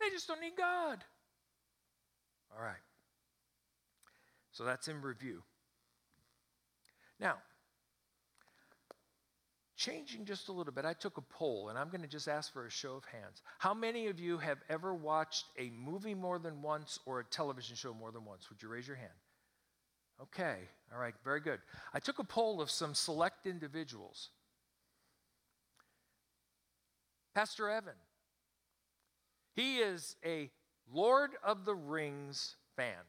They 0.00 0.10
just 0.10 0.26
don't 0.26 0.40
need 0.40 0.56
God. 0.56 1.04
All 2.56 2.62
right. 2.62 2.82
So 4.52 4.64
that's 4.64 4.88
in 4.88 5.00
review. 5.00 5.42
Now, 7.20 7.36
changing 9.76 10.24
just 10.24 10.48
a 10.48 10.52
little 10.52 10.72
bit, 10.72 10.84
I 10.84 10.94
took 10.94 11.16
a 11.18 11.22
poll 11.22 11.68
and 11.68 11.78
I'm 11.78 11.88
going 11.88 12.02
to 12.02 12.08
just 12.08 12.28
ask 12.28 12.52
for 12.52 12.66
a 12.66 12.70
show 12.70 12.94
of 12.94 13.04
hands. 13.04 13.42
How 13.58 13.74
many 13.74 14.08
of 14.08 14.18
you 14.18 14.38
have 14.38 14.58
ever 14.68 14.94
watched 14.94 15.46
a 15.58 15.70
movie 15.70 16.14
more 16.14 16.38
than 16.38 16.62
once 16.62 16.98
or 17.06 17.20
a 17.20 17.24
television 17.24 17.76
show 17.76 17.94
more 17.94 18.10
than 18.10 18.24
once? 18.24 18.48
Would 18.50 18.62
you 18.62 18.68
raise 18.68 18.86
your 18.86 18.96
hand? 18.96 19.12
Okay, 20.22 20.56
all 20.92 21.00
right, 21.00 21.14
very 21.24 21.40
good. 21.40 21.60
I 21.94 21.98
took 21.98 22.18
a 22.18 22.24
poll 22.24 22.60
of 22.60 22.70
some 22.70 22.94
select 22.94 23.46
individuals. 23.46 24.28
Pastor 27.34 27.68
Evan, 27.68 27.94
he 29.54 29.78
is 29.78 30.16
a 30.24 30.50
Lord 30.92 31.30
of 31.44 31.64
the 31.64 31.74
Rings 31.74 32.56
fan. 32.76 33.04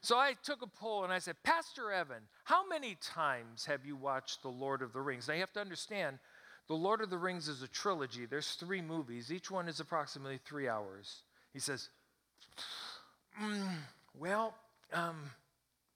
So 0.00 0.16
I 0.16 0.34
took 0.42 0.62
a 0.62 0.66
poll 0.66 1.04
and 1.04 1.12
I 1.12 1.18
said, 1.18 1.36
Pastor 1.42 1.90
Evan, 1.90 2.22
how 2.44 2.66
many 2.68 2.96
times 3.00 3.64
have 3.66 3.84
you 3.84 3.96
watched 3.96 4.42
The 4.42 4.48
Lord 4.48 4.82
of 4.82 4.92
the 4.92 5.00
Rings? 5.00 5.26
Now 5.26 5.34
you 5.34 5.40
have 5.40 5.52
to 5.54 5.60
understand, 5.60 6.18
The 6.68 6.74
Lord 6.74 7.00
of 7.00 7.10
the 7.10 7.18
Rings 7.18 7.48
is 7.48 7.62
a 7.62 7.68
trilogy. 7.68 8.26
There's 8.26 8.52
three 8.52 8.82
movies, 8.82 9.32
each 9.32 9.50
one 9.50 9.68
is 9.68 9.80
approximately 9.80 10.38
three 10.44 10.68
hours. 10.68 11.22
He 11.52 11.58
says, 11.58 11.88
mm, 13.42 13.78
Well, 14.14 14.54
um, 14.92 15.30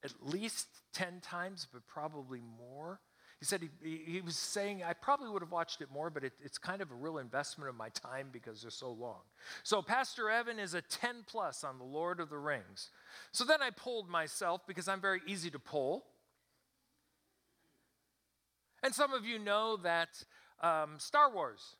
at 0.03 0.11
least 0.23 0.67
10 0.93 1.21
times, 1.21 1.67
but 1.71 1.87
probably 1.87 2.41
more. 2.57 2.99
He 3.41 3.45
said 3.45 3.67
he, 3.81 4.01
he 4.05 4.21
was 4.21 4.35
saying, 4.35 4.83
I 4.83 4.93
probably 4.93 5.27
would 5.27 5.41
have 5.41 5.51
watched 5.51 5.81
it 5.81 5.89
more, 5.91 6.11
but 6.11 6.23
it, 6.23 6.33
it's 6.43 6.59
kind 6.59 6.79
of 6.79 6.91
a 6.91 6.93
real 6.93 7.17
investment 7.17 7.69
of 7.69 7.75
my 7.75 7.89
time 7.89 8.27
because 8.31 8.61
they're 8.61 8.69
so 8.69 8.91
long. 8.91 9.21
So, 9.63 9.81
Pastor 9.81 10.29
Evan 10.29 10.59
is 10.59 10.75
a 10.75 10.81
10 10.83 11.25
plus 11.25 11.63
on 11.63 11.79
the 11.79 11.83
Lord 11.83 12.19
of 12.19 12.29
the 12.29 12.37
Rings. 12.37 12.91
So 13.31 13.43
then 13.43 13.63
I 13.63 13.71
pulled 13.71 14.07
myself 14.07 14.61
because 14.67 14.87
I'm 14.87 15.01
very 15.01 15.21
easy 15.25 15.49
to 15.49 15.59
pull. 15.59 16.05
And 18.83 18.93
some 18.93 19.11
of 19.11 19.25
you 19.25 19.39
know 19.39 19.77
that 19.77 20.23
um, 20.61 20.99
Star 20.99 21.33
Wars 21.33 21.75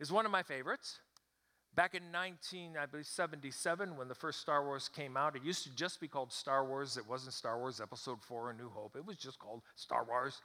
is 0.00 0.12
one 0.12 0.26
of 0.26 0.32
my 0.32 0.42
favorites. 0.42 0.98
Back 1.74 1.94
in 1.94 2.12
19, 2.12 2.76
I 2.78 2.84
believe 2.84 3.06
77, 3.06 3.96
when 3.96 4.06
the 4.06 4.14
first 4.14 4.40
Star 4.40 4.62
Wars 4.62 4.90
came 4.94 5.16
out, 5.16 5.36
it 5.36 5.42
used 5.42 5.62
to 5.62 5.74
just 5.74 6.00
be 6.00 6.08
called 6.08 6.30
Star 6.30 6.66
Wars. 6.66 6.98
It 6.98 7.08
wasn't 7.08 7.32
Star 7.32 7.58
Wars 7.58 7.80
Episode 7.80 8.22
4 8.22 8.50
A 8.50 8.54
New 8.54 8.68
Hope. 8.68 8.94
It 8.94 9.06
was 9.06 9.16
just 9.16 9.38
called 9.38 9.62
Star 9.74 10.04
Wars. 10.04 10.42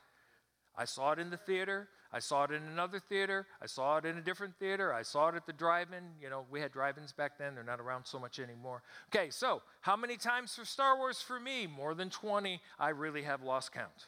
I 0.77 0.85
saw 0.85 1.11
it 1.11 1.19
in 1.19 1.29
the 1.29 1.37
theater. 1.37 1.89
I 2.13 2.19
saw 2.19 2.45
it 2.45 2.51
in 2.51 2.63
another 2.63 2.99
theater. 2.99 3.45
I 3.61 3.65
saw 3.65 3.97
it 3.97 4.05
in 4.05 4.17
a 4.17 4.21
different 4.21 4.55
theater. 4.57 4.93
I 4.93 5.01
saw 5.01 5.27
it 5.27 5.35
at 5.35 5.45
the 5.45 5.51
drive 5.51 5.87
in. 5.91 6.03
You 6.21 6.29
know, 6.29 6.45
we 6.49 6.61
had 6.61 6.71
drive 6.71 6.97
ins 6.97 7.11
back 7.11 7.37
then. 7.37 7.55
They're 7.55 7.63
not 7.63 7.81
around 7.81 8.05
so 8.05 8.19
much 8.19 8.39
anymore. 8.39 8.83
Okay, 9.13 9.29
so 9.29 9.61
how 9.81 9.97
many 9.97 10.15
times 10.15 10.55
for 10.55 10.63
Star 10.63 10.95
Wars 10.95 11.21
for 11.21 11.39
me? 11.39 11.67
More 11.67 11.93
than 11.93 12.09
20. 12.09 12.61
I 12.79 12.89
really 12.89 13.23
have 13.23 13.43
lost 13.43 13.73
count. 13.73 14.07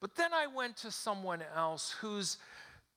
But 0.00 0.14
then 0.14 0.32
I 0.32 0.46
went 0.46 0.76
to 0.78 0.90
someone 0.90 1.42
else 1.54 1.90
who's 2.00 2.38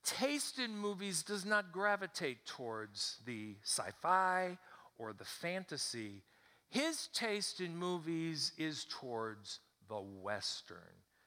taste 0.04 0.60
in 0.60 0.78
movies 0.78 1.24
does 1.24 1.46
not 1.46 1.72
gravitate 1.72 2.46
towards 2.46 3.18
the 3.26 3.56
sci 3.64 3.90
fi 4.02 4.58
or 4.98 5.14
the 5.14 5.26
fantasy. 5.26 6.24
His 6.70 7.08
taste 7.14 7.60
in 7.60 7.76
movies 7.76 8.54
is 8.58 8.86
towards 8.90 9.60
the 9.90 10.00
Western, 10.00 10.78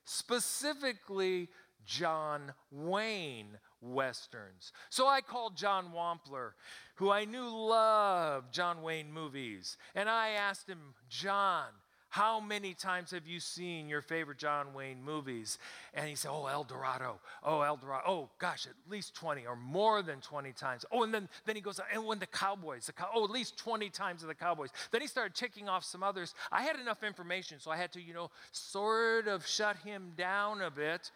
specifically 0.04 1.48
John 1.84 2.54
Wayne 2.70 3.58
Westerns. 3.80 4.72
So 4.88 5.06
I 5.06 5.20
called 5.20 5.56
John 5.56 5.92
Wampler, 5.94 6.52
who 6.94 7.10
I 7.10 7.26
knew 7.26 7.46
loved 7.46 8.52
John 8.52 8.82
Wayne 8.82 9.12
movies, 9.12 9.76
and 9.94 10.08
I 10.08 10.30
asked 10.30 10.68
him, 10.68 10.94
John, 11.08 11.66
how 12.14 12.38
many 12.38 12.74
times 12.74 13.10
have 13.10 13.26
you 13.26 13.40
seen 13.40 13.88
your 13.88 14.00
favorite 14.00 14.38
John 14.38 14.72
Wayne 14.72 15.02
movies? 15.02 15.58
And 15.94 16.08
he 16.08 16.14
said, 16.14 16.30
Oh, 16.30 16.46
El 16.46 16.62
Dorado. 16.62 17.18
Oh, 17.42 17.62
El 17.62 17.76
Dorado. 17.76 18.04
Oh, 18.06 18.28
gosh, 18.38 18.68
at 18.68 18.74
least 18.88 19.16
20 19.16 19.44
or 19.48 19.56
more 19.56 20.00
than 20.00 20.20
20 20.20 20.52
times. 20.52 20.84
Oh, 20.92 21.02
and 21.02 21.12
then, 21.12 21.28
then 21.44 21.56
he 21.56 21.60
goes, 21.60 21.80
And 21.92 22.06
when 22.06 22.20
the 22.20 22.28
Cowboys, 22.28 22.86
the 22.86 22.92
cow- 22.92 23.10
oh, 23.12 23.24
at 23.24 23.30
least 23.30 23.58
20 23.58 23.90
times 23.90 24.22
of 24.22 24.28
the 24.28 24.34
Cowboys. 24.36 24.70
Then 24.92 25.00
he 25.00 25.08
started 25.08 25.34
ticking 25.34 25.68
off 25.68 25.82
some 25.82 26.04
others. 26.04 26.36
I 26.52 26.62
had 26.62 26.78
enough 26.78 27.02
information, 27.02 27.58
so 27.58 27.72
I 27.72 27.76
had 27.76 27.90
to, 27.94 28.00
you 28.00 28.14
know, 28.14 28.30
sort 28.52 29.26
of 29.26 29.44
shut 29.44 29.78
him 29.78 30.12
down 30.16 30.62
a 30.62 30.70
bit. 30.70 31.10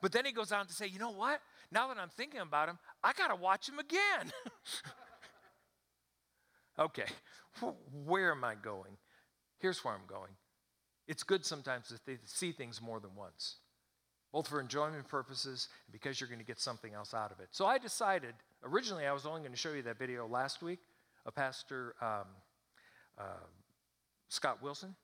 But 0.00 0.12
then 0.12 0.24
he 0.24 0.32
goes 0.32 0.52
on 0.52 0.66
to 0.68 0.72
say, 0.72 0.86
You 0.86 1.00
know 1.00 1.12
what? 1.12 1.42
Now 1.70 1.88
that 1.88 1.98
I'm 1.98 2.08
thinking 2.08 2.40
about 2.40 2.70
him, 2.70 2.78
I 3.04 3.12
got 3.12 3.28
to 3.28 3.36
watch 3.36 3.68
him 3.68 3.78
again. 3.78 4.32
okay, 6.78 7.04
where 8.04 8.32
am 8.32 8.44
I 8.44 8.54
going? 8.54 8.96
Here's 9.58 9.84
where 9.84 9.94
I'm 9.94 10.06
going. 10.06 10.30
it's 11.06 11.22
good 11.22 11.44
sometimes 11.44 11.88
to 11.88 12.18
see 12.24 12.52
things 12.52 12.80
more 12.80 13.00
than 13.00 13.14
once, 13.16 13.56
both 14.32 14.46
for 14.48 14.60
enjoyment 14.60 15.08
purposes 15.08 15.68
and 15.86 15.92
because 15.92 16.20
you're 16.20 16.28
going 16.28 16.40
to 16.40 16.46
get 16.46 16.60
something 16.60 16.94
else 16.94 17.14
out 17.14 17.32
of 17.32 17.40
it. 17.40 17.48
So 17.50 17.66
I 17.66 17.78
decided, 17.78 18.34
originally, 18.64 19.06
I 19.06 19.12
was 19.12 19.26
only 19.26 19.40
going 19.40 19.52
to 19.52 19.58
show 19.58 19.72
you 19.72 19.82
that 19.82 19.98
video 19.98 20.26
last 20.26 20.62
week 20.62 20.78
of 21.26 21.34
Pastor 21.34 21.94
um, 22.00 22.26
uh, 23.18 23.46
Scott 24.28 24.62
Wilson. 24.62 24.94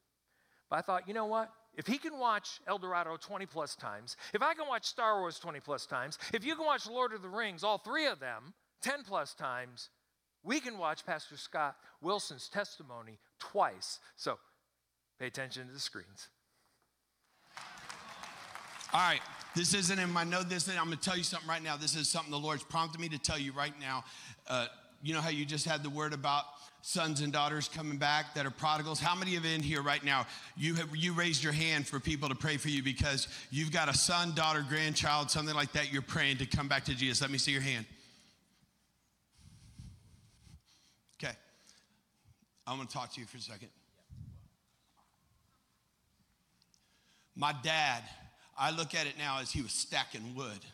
But 0.70 0.76
I 0.76 0.82
thought, 0.82 1.08
you 1.08 1.14
know 1.14 1.26
what? 1.26 1.52
If 1.74 1.86
he 1.86 1.98
can 1.98 2.18
watch 2.18 2.60
El 2.66 2.78
Dorado 2.78 3.16
20 3.16 3.46
plus 3.46 3.76
times, 3.76 4.16
if 4.32 4.42
I 4.42 4.54
can 4.54 4.66
watch 4.66 4.86
Star 4.86 5.20
Wars 5.20 5.38
20 5.38 5.60
plus 5.60 5.86
times, 5.86 6.18
if 6.32 6.44
you 6.44 6.56
can 6.56 6.64
watch 6.64 6.86
Lord 6.86 7.12
of 7.12 7.22
the 7.22 7.28
Rings, 7.28 7.62
all 7.62 7.78
three 7.78 8.06
of 8.06 8.18
them, 8.18 8.54
10 8.82 9.02
plus 9.04 9.34
times, 9.34 9.90
we 10.46 10.60
can 10.60 10.78
watch 10.78 11.04
Pastor 11.04 11.36
Scott 11.36 11.76
Wilson's 12.00 12.48
testimony 12.48 13.18
twice. 13.38 13.98
So 14.16 14.38
pay 15.18 15.26
attention 15.26 15.66
to 15.66 15.72
the 15.72 15.80
screens. 15.80 16.28
All 18.92 19.00
right, 19.00 19.20
this 19.54 19.74
isn't 19.74 19.98
in 19.98 20.10
my 20.10 20.24
note. 20.24 20.48
This 20.48 20.68
I'm 20.68 20.76
going 20.86 20.90
to 20.90 20.96
tell 20.96 21.18
you 21.18 21.24
something 21.24 21.48
right 21.48 21.62
now. 21.62 21.76
This 21.76 21.96
is 21.96 22.08
something 22.08 22.30
the 22.30 22.38
Lord's 22.38 22.62
prompted 22.62 23.00
me 23.00 23.08
to 23.08 23.18
tell 23.18 23.38
you 23.38 23.52
right 23.52 23.74
now. 23.80 24.04
Uh, 24.46 24.68
you 25.02 25.12
know 25.12 25.20
how 25.20 25.28
you 25.28 25.44
just 25.44 25.66
had 25.66 25.82
the 25.82 25.90
word 25.90 26.14
about 26.14 26.44
sons 26.82 27.20
and 27.20 27.32
daughters 27.32 27.68
coming 27.68 27.98
back 27.98 28.32
that 28.34 28.46
are 28.46 28.50
prodigals. 28.50 29.00
How 29.00 29.16
many 29.16 29.34
of 29.34 29.44
you 29.44 29.50
in 29.50 29.60
here 29.60 29.82
right 29.82 30.02
now, 30.04 30.24
you 30.56 30.74
have 30.76 30.94
you 30.94 31.12
raised 31.12 31.42
your 31.42 31.52
hand 31.52 31.86
for 31.86 31.98
people 31.98 32.28
to 32.28 32.36
pray 32.36 32.56
for 32.56 32.68
you 32.68 32.82
because 32.82 33.26
you've 33.50 33.72
got 33.72 33.88
a 33.88 33.94
son, 33.94 34.34
daughter, 34.36 34.64
grandchild, 34.66 35.30
something 35.30 35.54
like 35.54 35.72
that, 35.72 35.92
you're 35.92 36.00
praying 36.00 36.38
to 36.38 36.46
come 36.46 36.68
back 36.68 36.84
to 36.84 36.94
Jesus. 36.94 37.20
Let 37.20 37.32
me 37.32 37.38
see 37.38 37.50
your 37.50 37.60
hand. 37.60 37.86
Okay. 41.22 41.34
I'm 42.66 42.76
gonna 42.76 42.88
talk 42.88 43.12
to 43.14 43.20
you 43.20 43.26
for 43.26 43.36
a 43.36 43.40
second. 43.40 43.68
My 47.34 47.54
dad, 47.62 48.02
I 48.58 48.70
look 48.70 48.94
at 48.94 49.06
it 49.06 49.14
now 49.18 49.40
as 49.40 49.52
he 49.52 49.62
was 49.62 49.72
stacking 49.72 50.34
wood 50.34 50.64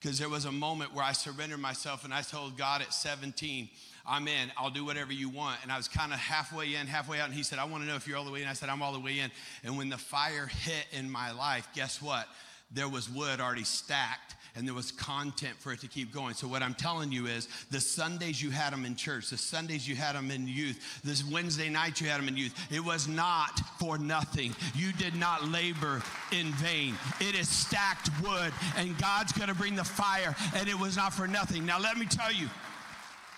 because 0.00 0.18
there 0.18 0.30
was 0.30 0.46
a 0.46 0.52
moment 0.52 0.94
where 0.94 1.04
I 1.04 1.12
surrendered 1.12 1.60
myself 1.60 2.04
and 2.04 2.14
I 2.14 2.22
told 2.22 2.56
God 2.56 2.80
at 2.80 2.94
17, 2.94 3.68
I'm 4.06 4.26
in, 4.26 4.50
I'll 4.56 4.70
do 4.70 4.84
whatever 4.84 5.12
you 5.12 5.28
want. 5.28 5.58
And 5.62 5.70
I 5.70 5.76
was 5.76 5.88
kind 5.88 6.12
of 6.12 6.18
halfway 6.18 6.74
in, 6.74 6.86
halfway 6.86 7.20
out, 7.20 7.26
and 7.26 7.34
he 7.34 7.42
said, 7.42 7.58
I 7.58 7.64
want 7.64 7.82
to 7.82 7.88
know 7.88 7.96
if 7.96 8.08
you're 8.08 8.16
all 8.16 8.24
the 8.24 8.30
way 8.30 8.40
in. 8.40 8.48
I 8.48 8.54
said, 8.54 8.70
I'm 8.70 8.82
all 8.82 8.94
the 8.94 9.00
way 9.00 9.18
in. 9.18 9.30
And 9.62 9.76
when 9.76 9.90
the 9.90 9.98
fire 9.98 10.46
hit 10.46 10.86
in 10.92 11.10
my 11.10 11.32
life, 11.32 11.68
guess 11.74 12.00
what? 12.00 12.26
There 12.70 12.88
was 12.88 13.10
wood 13.10 13.40
already 13.40 13.64
stacked 13.64 14.36
and 14.60 14.68
there 14.68 14.74
was 14.74 14.92
content 14.92 15.54
for 15.58 15.72
it 15.72 15.80
to 15.80 15.88
keep 15.88 16.12
going. 16.12 16.34
So, 16.34 16.46
what 16.46 16.62
I'm 16.62 16.74
telling 16.74 17.10
you 17.10 17.26
is 17.26 17.48
the 17.70 17.80
Sundays 17.80 18.42
you 18.42 18.50
had 18.50 18.74
them 18.74 18.84
in 18.84 18.94
church, 18.94 19.30
the 19.30 19.38
Sundays 19.38 19.88
you 19.88 19.96
had 19.96 20.14
them 20.14 20.30
in 20.30 20.46
youth, 20.46 21.00
this 21.02 21.24
Wednesday 21.24 21.70
night 21.70 21.98
you 21.98 22.08
had 22.08 22.20
them 22.20 22.28
in 22.28 22.36
youth, 22.36 22.54
it 22.70 22.84
was 22.84 23.08
not 23.08 23.58
for 23.78 23.96
nothing. 23.96 24.54
You 24.74 24.92
did 24.92 25.16
not 25.16 25.48
labor 25.48 26.02
in 26.30 26.48
vain. 26.52 26.94
It 27.20 27.34
is 27.34 27.48
stacked 27.48 28.10
wood, 28.22 28.52
and 28.76 28.98
God's 28.98 29.32
gonna 29.32 29.54
bring 29.54 29.76
the 29.76 29.84
fire, 29.84 30.36
and 30.54 30.68
it 30.68 30.78
was 30.78 30.94
not 30.94 31.14
for 31.14 31.26
nothing. 31.26 31.64
Now, 31.64 31.80
let 31.80 31.96
me 31.96 32.04
tell 32.04 32.30
you. 32.30 32.46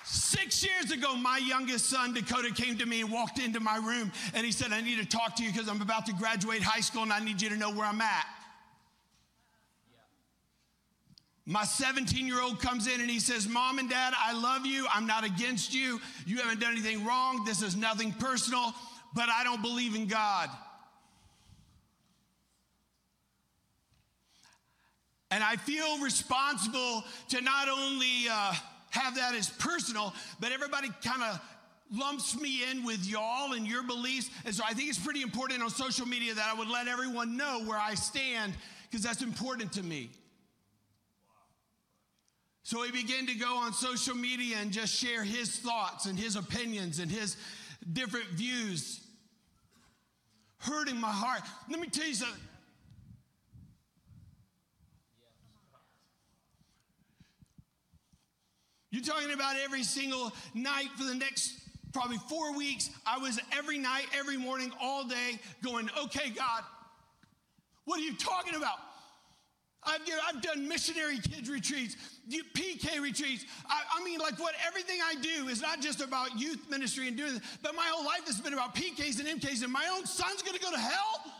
Six 0.05 0.65
years 0.65 0.91
ago, 0.91 1.15
my 1.15 1.39
youngest 1.39 1.87
son, 1.87 2.15
Dakota, 2.15 2.53
came 2.53 2.77
to 2.79 2.87
me 2.87 3.03
and 3.03 3.13
walked 3.13 3.39
into 3.39 3.61
my 3.61 3.77
room 3.77 4.11
and 4.35 4.45
he 4.45 4.51
said, 4.51 4.73
I 4.73 4.81
need 4.81 4.99
to 4.99 5.07
talk 5.07 5.37
to 5.37 5.45
you 5.45 5.53
because 5.53 5.69
I'm 5.69 5.81
about 5.81 6.07
to 6.07 6.13
graduate 6.15 6.61
high 6.61 6.81
school 6.81 7.05
and 7.05 7.13
I 7.13 7.21
need 7.21 7.41
you 7.41 7.49
to 7.51 7.57
know 7.57 7.71
where 7.71 7.87
I'm 7.87 8.01
at. 8.01 8.27
My 11.53 11.65
17 11.65 12.27
year 12.27 12.41
old 12.41 12.61
comes 12.61 12.87
in 12.87 13.03
and 13.03 13.11
he 13.11 13.21
says, 13.21 13.47
Mom 13.47 13.79
and 13.79 13.91
Dad, 13.91 14.15
I 14.17 14.33
love 14.33 14.65
you. 14.65 14.87
I'm 14.91 15.07
not 15.07 15.23
against 15.23 15.75
you. 15.75 16.01
You 16.25 16.39
haven't 16.39 16.61
done 16.61 16.73
anything 16.73 17.05
wrong. 17.05 17.45
This 17.45 17.61
is 17.61 17.77
nothing 17.77 18.11
personal, 18.13 18.73
but 19.13 19.29
I 19.29 19.45
don't 19.45 19.61
believe 19.61 19.95
in 19.95 20.07
God. 20.07 20.49
And 25.31 25.45
I 25.45 25.57
feel 25.57 25.99
responsible 25.99 27.05
to 27.29 27.43
not 27.43 27.69
only 27.69 28.29
uh, 28.31 28.55
have 28.89 29.17
that 29.17 29.35
as 29.35 29.51
personal, 29.51 30.15
but 30.41 30.53
everybody 30.53 30.89
kind 31.05 31.23
of 31.23 31.39
lumps 31.95 32.41
me 32.41 32.63
in 32.71 32.83
with 32.83 33.07
y'all 33.07 33.53
and 33.53 33.67
your 33.67 33.83
beliefs. 33.83 34.31
And 34.47 34.55
so 34.55 34.65
I 34.67 34.73
think 34.73 34.89
it's 34.89 34.99
pretty 34.99 35.21
important 35.21 35.63
on 35.63 35.69
social 35.69 36.07
media 36.07 36.33
that 36.33 36.49
I 36.51 36.59
would 36.59 36.69
let 36.69 36.89
everyone 36.89 37.37
know 37.37 37.63
where 37.67 37.79
I 37.79 37.93
stand 37.93 38.55
because 38.91 39.05
that's 39.05 39.21
important 39.21 39.71
to 39.73 39.83
me. 39.83 40.09
So 42.65 42.83
he 42.83 42.93
began 42.93 43.27
to 43.27 43.35
go 43.35 43.57
on 43.57 43.73
social 43.73 44.15
media 44.15 44.57
and 44.61 44.71
just 44.71 44.95
share 44.95 45.25
his 45.25 45.59
thoughts 45.59 46.07
and 46.07 46.19
his 46.19 46.37
opinions 46.37 47.01
and 47.01 47.11
his 47.11 47.37
different 47.93 48.27
views, 48.29 49.01
hurting 50.59 51.01
my 51.01 51.11
heart. 51.11 51.43
Let 51.69 51.81
me 51.81 51.89
tell 51.89 52.07
you 52.07 52.15
something. 52.15 52.41
You're 58.91 59.03
talking 59.03 59.33
about 59.33 59.57
every 59.65 59.83
single 59.83 60.33
night 60.55 60.89
for 60.97 61.05
the 61.05 61.15
next 61.15 61.59
probably 61.93 62.19
four 62.29 62.55
weeks. 62.55 62.91
I 63.07 63.19
was 63.19 63.41
every 63.57 63.79
night, 63.79 64.05
every 64.15 64.37
morning, 64.37 64.71
all 64.81 65.05
day 65.05 65.41
going, 65.63 65.89
okay, 66.05 66.31
God, 66.31 66.63
what 67.87 67.99
are 67.99 68.03
you 68.03 68.15
talking 68.15 68.55
about? 68.55 68.77
I've, 69.85 70.01
I've 70.29 70.41
done 70.41 70.69
missionary 70.69 71.19
kids 71.19 71.51
retreats, 71.51 71.97
PK 72.31 73.01
retreats. 73.01 73.47
I, 73.69 73.83
I, 73.99 74.05
mean, 74.05 74.21
like 74.21 74.39
what 74.39 74.55
everything 74.67 74.99
I 75.05 75.15
do 75.21 75.49
is 75.49 75.61
not 75.61 75.81
just 75.81 76.01
about 76.01 76.39
youth 76.39 76.71
ministry 76.71 77.09
and 77.09 77.17
doing 77.17 77.35
this, 77.35 77.43
but 77.63 77.75
my 77.75 77.87
whole 77.87 78.05
life 78.05 78.25
has 78.27 78.41
been 78.41 78.53
about 78.53 78.75
PKs 78.75 79.19
and 79.19 79.41
MKs, 79.41 79.65
and 79.65 79.73
my 79.73 79.89
own 79.93 80.07
son's 80.07 80.43
gonna 80.43 80.59
go 80.59 80.71
to 80.71 80.79
hell? 80.79 81.33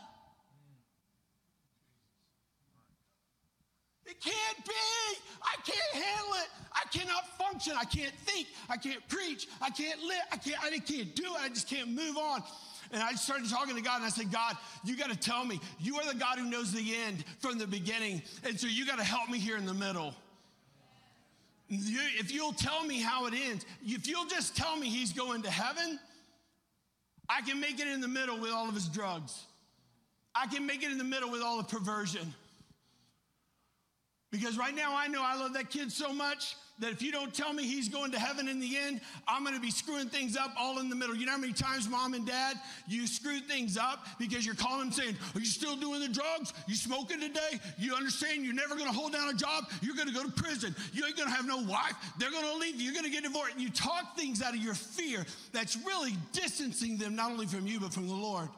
It 4.05 4.19
can't 4.21 4.65
be. 4.65 5.19
I 5.41 5.55
can't 5.65 6.03
handle 6.03 6.33
it. 6.35 6.49
I 6.73 6.83
cannot 6.91 7.37
function. 7.37 7.73
I 7.79 7.85
can't 7.85 8.13
think. 8.25 8.47
I 8.69 8.77
can't 8.77 9.07
preach. 9.07 9.47
I 9.61 9.69
can't 9.69 10.01
live. 10.01 10.21
I 10.31 10.37
can't, 10.37 10.63
I 10.63 10.69
can't 10.79 11.15
do 11.15 11.23
it. 11.23 11.41
I 11.41 11.49
just 11.49 11.69
can't 11.69 11.89
move 11.89 12.17
on. 12.17 12.43
And 12.93 13.01
I 13.01 13.13
started 13.13 13.49
talking 13.49 13.75
to 13.75 13.81
God 13.81 13.97
and 13.97 14.05
I 14.05 14.09
said, 14.09 14.31
God, 14.31 14.55
you 14.83 14.95
got 14.95 15.09
to 15.09 15.17
tell 15.17 15.43
me. 15.43 15.59
You 15.79 15.97
are 15.97 16.05
the 16.05 16.17
God 16.17 16.37
who 16.37 16.47
knows 16.47 16.71
the 16.71 16.95
end 17.07 17.25
from 17.39 17.57
the 17.57 17.65
beginning. 17.65 18.21
And 18.43 18.59
so 18.59 18.67
you 18.67 18.85
got 18.85 18.99
to 18.99 19.03
help 19.03 19.29
me 19.29 19.39
here 19.39 19.57
in 19.57 19.65
the 19.65 19.73
middle. 19.73 20.13
If 21.69 22.31
you'll 22.31 22.53
tell 22.53 22.85
me 22.85 22.99
how 22.99 23.25
it 23.25 23.33
ends, 23.33 23.65
if 23.83 24.07
you'll 24.07 24.27
just 24.27 24.55
tell 24.55 24.77
me 24.77 24.89
he's 24.89 25.11
going 25.11 25.41
to 25.41 25.49
heaven, 25.49 25.99
I 27.27 27.41
can 27.41 27.59
make 27.59 27.79
it 27.79 27.87
in 27.87 27.99
the 27.99 28.07
middle 28.07 28.39
with 28.39 28.51
all 28.51 28.69
of 28.69 28.75
his 28.75 28.87
drugs. 28.87 29.43
I 30.35 30.45
can 30.45 30.67
make 30.67 30.83
it 30.83 30.91
in 30.91 30.99
the 30.99 31.03
middle 31.03 31.31
with 31.31 31.41
all 31.41 31.57
the 31.57 31.63
perversion. 31.63 32.31
Because 34.29 34.55
right 34.55 34.75
now 34.75 34.95
I 34.95 35.07
know 35.07 35.23
I 35.23 35.35
love 35.35 35.53
that 35.53 35.71
kid 35.71 35.91
so 35.91 36.13
much 36.13 36.55
that 36.79 36.91
if 36.91 37.01
you 37.01 37.11
don't 37.11 37.33
tell 37.33 37.53
me 37.53 37.63
he's 37.63 37.87
going 37.87 38.11
to 38.11 38.19
heaven 38.19 38.47
in 38.47 38.59
the 38.59 38.77
end, 38.77 38.99
I'm 39.27 39.43
going 39.43 39.55
to 39.55 39.61
be 39.61 39.69
screwing 39.69 40.09
things 40.09 40.35
up 40.35 40.51
all 40.57 40.79
in 40.79 40.89
the 40.89 40.95
middle. 40.95 41.15
You 41.15 41.25
know 41.25 41.33
how 41.33 41.37
many 41.37 41.53
times, 41.53 41.87
mom 41.87 42.13
and 42.13 42.25
dad, 42.25 42.57
you 42.87 43.05
screw 43.05 43.39
things 43.39 43.77
up 43.77 44.05
because 44.17 44.45
you're 44.45 44.55
calling 44.55 44.89
them 44.89 44.91
saying, 44.91 45.15
Are 45.35 45.39
you 45.39 45.45
still 45.45 45.75
doing 45.75 46.01
the 46.01 46.09
drugs? 46.09 46.51
You 46.67 46.75
smoking 46.75 47.19
today? 47.19 47.59
You 47.77 47.93
understand 47.93 48.43
you're 48.43 48.55
never 48.55 48.75
going 48.75 48.89
to 48.89 48.95
hold 48.95 49.13
down 49.13 49.29
a 49.29 49.33
job? 49.33 49.65
You're 49.81 49.95
going 49.95 50.07
to 50.07 50.13
go 50.13 50.23
to 50.23 50.31
prison. 50.31 50.75
You 50.93 51.05
ain't 51.05 51.15
going 51.15 51.29
to 51.29 51.35
have 51.35 51.47
no 51.47 51.57
wife. 51.61 51.93
They're 52.17 52.31
going 52.31 52.45
to 52.45 52.57
leave 52.57 52.75
you. 52.75 52.85
You're 52.85 52.93
going 52.93 53.05
to 53.05 53.11
get 53.11 53.23
divorced. 53.23 53.53
And 53.53 53.61
you 53.61 53.69
talk 53.69 54.17
things 54.17 54.41
out 54.41 54.55
of 54.55 54.59
your 54.59 54.73
fear 54.73 55.25
that's 55.51 55.77
really 55.85 56.13
distancing 56.31 56.97
them 56.97 57.15
not 57.15 57.31
only 57.31 57.45
from 57.45 57.67
you, 57.67 57.79
but 57.79 57.93
from 57.93 58.07
the 58.07 58.15
Lord. 58.15 58.49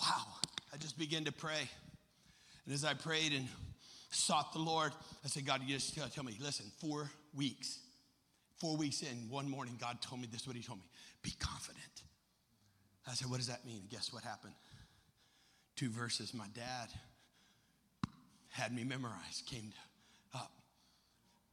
Wow. 0.00 0.24
I 0.72 0.76
just 0.78 0.98
began 0.98 1.24
to 1.24 1.32
pray. 1.32 1.68
And 2.64 2.74
as 2.74 2.84
I 2.84 2.94
prayed 2.94 3.32
and 3.32 3.46
sought 4.10 4.52
the 4.52 4.58
Lord. 4.58 4.92
I 5.24 5.28
said, 5.28 5.46
God, 5.46 5.62
you 5.64 5.74
just 5.74 5.98
uh, 5.98 6.06
tell 6.12 6.24
me, 6.24 6.36
listen, 6.40 6.66
four 6.78 7.10
weeks, 7.34 7.78
four 8.58 8.76
weeks 8.76 9.02
in, 9.02 9.28
one 9.28 9.48
morning, 9.48 9.76
God 9.80 10.00
told 10.00 10.20
me 10.20 10.28
this 10.30 10.42
is 10.42 10.46
what 10.46 10.56
He 10.56 10.62
told 10.62 10.78
me 10.78 10.84
be 11.22 11.32
confident. 11.38 11.84
I 13.08 13.14
said, 13.14 13.28
what 13.28 13.38
does 13.38 13.48
that 13.48 13.66
mean? 13.66 13.82
Guess 13.90 14.12
what 14.12 14.22
happened? 14.22 14.54
Two 15.76 15.88
verses 15.88 16.32
my 16.34 16.46
dad 16.54 16.88
had 18.50 18.74
me 18.74 18.84
memorize 18.84 19.42
came 19.46 19.72
up. 20.34 20.50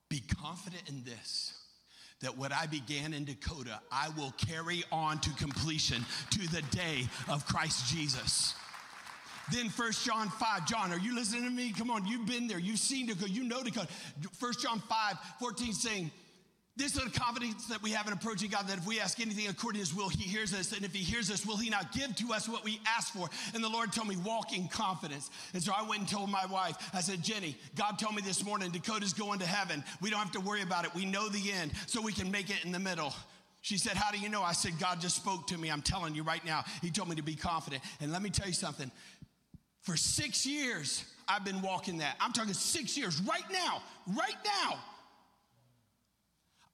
Be 0.10 0.22
confident 0.42 0.84
in 0.88 1.04
this 1.04 1.54
that 2.22 2.38
what 2.38 2.52
I 2.52 2.66
began 2.66 3.14
in 3.14 3.26
Dakota, 3.26 3.80
I 3.92 4.10
will 4.18 4.34
carry 4.38 4.84
on 4.92 5.20
to 5.20 5.30
completion 5.32 6.04
to 6.32 6.40
the 6.50 6.64
day 6.72 7.08
of 7.30 7.46
Christ 7.46 7.88
Jesus. 7.94 8.56
Then 9.52 9.70
First 9.70 10.06
John 10.06 10.30
5. 10.30 10.68
John, 10.68 10.92
are 10.92 11.00
you 11.00 11.16
listening 11.16 11.44
to 11.44 11.50
me? 11.50 11.72
Come 11.72 11.90
on, 11.90 12.06
you've 12.06 12.26
been 12.26 12.48
there. 12.48 12.60
You've 12.60 12.80
seen 12.80 13.08
Dakota. 13.08 13.32
You 13.32 13.44
know 13.44 13.64
Dakota. 13.64 13.88
First 14.34 14.62
John 14.62 14.80
5, 14.80 15.18
14 15.40 15.74
saying, 15.74 16.12
this 16.78 16.96
is 16.96 17.04
the 17.04 17.20
confidence 17.20 17.66
that 17.70 17.82
we 17.82 17.90
have 17.92 18.06
in 18.06 18.14
approaching 18.14 18.52
God 18.52 18.68
that 18.68 18.78
if 18.78 18.86
we 18.86 19.00
ask 19.00 19.20
anything 19.20 19.48
according 19.48 19.82
to 19.82 19.88
his 19.88 19.96
will, 19.96 20.10
he 20.10 20.22
hears 20.30 20.54
us. 20.54 20.74
And 20.74 20.86
if 20.86 20.94
he 20.94 21.00
hears 21.00 21.32
us, 21.32 21.44
will 21.44 21.58
he 21.58 21.72
not 21.72 21.92
give 21.92 22.16
to 22.18 22.34
us 22.34 22.48
what 22.48 22.64
we 22.64 22.80
ask 22.86 23.12
for? 23.14 23.28
And 23.56 23.64
the 23.64 23.70
Lord 23.70 23.92
told 23.92 24.08
me, 24.08 24.16
walk 24.18 24.56
in 24.56 24.68
confidence. 24.68 25.32
And 25.56 25.64
so 25.64 25.74
I 25.76 25.82
went 25.82 26.02
and 26.02 26.08
told 26.08 26.30
my 26.30 26.46
wife, 26.46 26.76
I 26.94 27.02
said, 27.02 27.24
Jenny, 27.24 27.58
God 27.76 27.98
told 27.98 28.14
me 28.16 28.22
this 28.22 28.46
morning 28.46 28.70
Dakota's 28.70 29.14
going 29.14 29.40
to 29.40 29.48
heaven. 29.48 29.84
We 30.02 30.12
don't 30.12 30.20
have 30.20 30.32
to 30.34 30.40
worry 30.40 30.62
about 30.62 30.86
it. 30.86 30.94
We 30.94 31.06
know 31.06 31.30
the 31.30 31.52
end, 31.52 31.72
so 31.88 32.00
we 32.00 32.14
can 32.14 32.30
make 32.30 32.52
it 32.52 32.64
in 32.64 32.72
the 32.72 32.80
middle. 32.80 33.12
She 33.62 33.78
said, 33.80 33.98
How 33.98 34.12
do 34.12 34.20
you 34.20 34.30
know? 34.30 34.44
I 34.44 34.54
said, 34.54 34.74
God 34.80 35.02
just 35.02 35.16
spoke 35.16 35.48
to 35.48 35.58
me. 35.58 35.70
I'm 35.70 35.82
telling 35.82 36.16
you 36.16 36.24
right 36.24 36.46
now. 36.46 36.64
He 36.82 36.92
told 36.92 37.10
me 37.10 37.16
to 37.16 37.24
be 37.24 37.36
confident. 37.36 37.82
And 38.00 38.12
let 38.12 38.22
me 38.22 38.30
tell 38.30 38.48
you 38.48 38.54
something. 38.54 38.92
For 39.88 39.96
six 39.96 40.46
years, 40.46 41.06
I've 41.30 41.46
been 41.46 41.62
walking 41.62 42.00
that. 42.00 42.18
I'm 42.20 42.34
talking 42.34 42.54
six 42.54 42.98
years, 42.98 43.22
right 43.22 43.50
now, 43.50 43.82
right 44.06 44.36
now. 44.44 44.80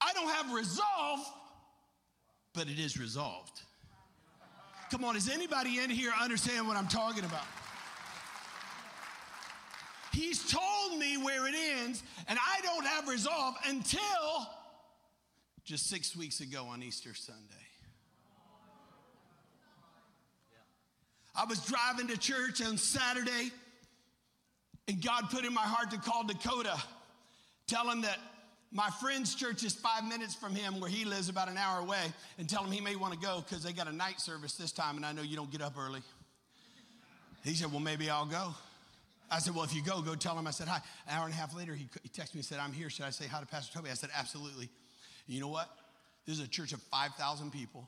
I 0.02 0.14
don't 0.14 0.30
have 0.30 0.52
resolve, 0.52 1.20
but 2.56 2.68
it 2.68 2.80
is 2.80 2.98
resolved. 2.98 3.62
Come 4.90 5.04
on, 5.04 5.16
is 5.16 5.30
anybody 5.30 5.78
in 5.78 5.92
here 5.92 6.12
understand 6.20 6.68
what 6.68 6.76
I'm 6.76 6.88
talking 6.88 7.24
about? 7.24 7.46
He's 10.12 10.52
told 10.52 10.98
me 10.98 11.18
where 11.18 11.46
it 11.46 11.54
ends, 11.54 12.02
and 12.28 12.40
I 12.40 12.62
don't 12.62 12.86
have 12.88 13.08
resolve 13.08 13.54
until 13.68 14.50
just 15.64 15.88
six 15.88 16.16
weeks 16.16 16.40
ago 16.40 16.66
on 16.66 16.82
Easter 16.82 17.14
Sunday. 17.14 17.63
I 21.36 21.46
was 21.46 21.60
driving 21.66 22.08
to 22.08 22.18
church 22.18 22.62
on 22.62 22.78
Saturday, 22.78 23.52
and 24.88 25.04
God 25.04 25.30
put 25.30 25.46
in 25.46 25.54
my 25.54 25.62
heart 25.62 25.92
to 25.92 25.98
call 25.98 26.24
Dakota, 26.24 26.80
tell 27.68 27.90
him 27.90 28.02
that 28.02 28.20
my 28.72 28.90
friend's 29.02 29.36
church 29.36 29.64
is 29.64 29.74
five 29.74 30.04
minutes 30.04 30.36
from 30.36 30.56
him, 30.56 30.80
where 30.80 30.90
he 30.90 31.06
lives 31.06 31.30
about 31.30 31.50
an 31.50 31.58
hour 31.58 31.80
away, 31.80 32.02
and 32.38 32.50
tell 32.50 32.64
him 32.64 32.72
he 32.72 32.82
may 32.82 32.96
want 32.96 33.14
to 33.14 33.20
go 33.20 33.44
because 33.48 33.64
they 33.64 33.72
got 33.72 33.88
a 33.88 33.96
night 33.96 34.20
service 34.20 34.56
this 34.56 34.72
time, 34.72 34.96
and 34.96 35.06
I 35.06 35.12
know 35.12 35.22
you 35.22 35.36
don't 35.36 35.52
get 35.52 35.62
up 35.62 35.74
early. 35.78 36.02
He 37.44 37.54
said, 37.54 37.72
Well, 37.72 37.82
maybe 37.82 38.10
I'll 38.10 38.26
go. 38.26 38.54
I 39.30 39.40
said, 39.40 39.54
Well, 39.56 39.64
if 39.64 39.76
you 39.76 39.84
go, 39.84 40.02
go 40.02 40.16
tell 40.16 40.38
him. 40.38 40.48
I 40.48 40.52
said, 40.52 40.68
Hi. 40.68 40.78
An 41.08 41.18
hour 41.18 41.26
and 41.26 41.34
a 41.34 41.38
half 41.38 41.56
later, 41.56 41.74
he, 41.76 41.88
he 42.02 42.10
texted 42.10 42.36
me 42.36 42.40
and 42.40 42.46
said, 42.46 42.60
I'm 42.60 42.72
here. 42.72 42.90
Should 42.90 43.06
I 43.06 43.10
say 43.10 43.28
hi 43.28 43.40
to 43.40 43.46
Pastor 43.46 43.74
Toby? 43.74 43.90
I 43.90 43.96
said, 43.96 44.10
Absolutely. 44.16 44.70
You 45.28 45.42
know 45.42 45.50
what? 45.50 45.70
This 46.26 46.40
is 46.40 46.46
a 46.46 46.48
church 46.48 46.74
of 46.74 46.82
5,000 46.84 47.52
people. 47.52 47.88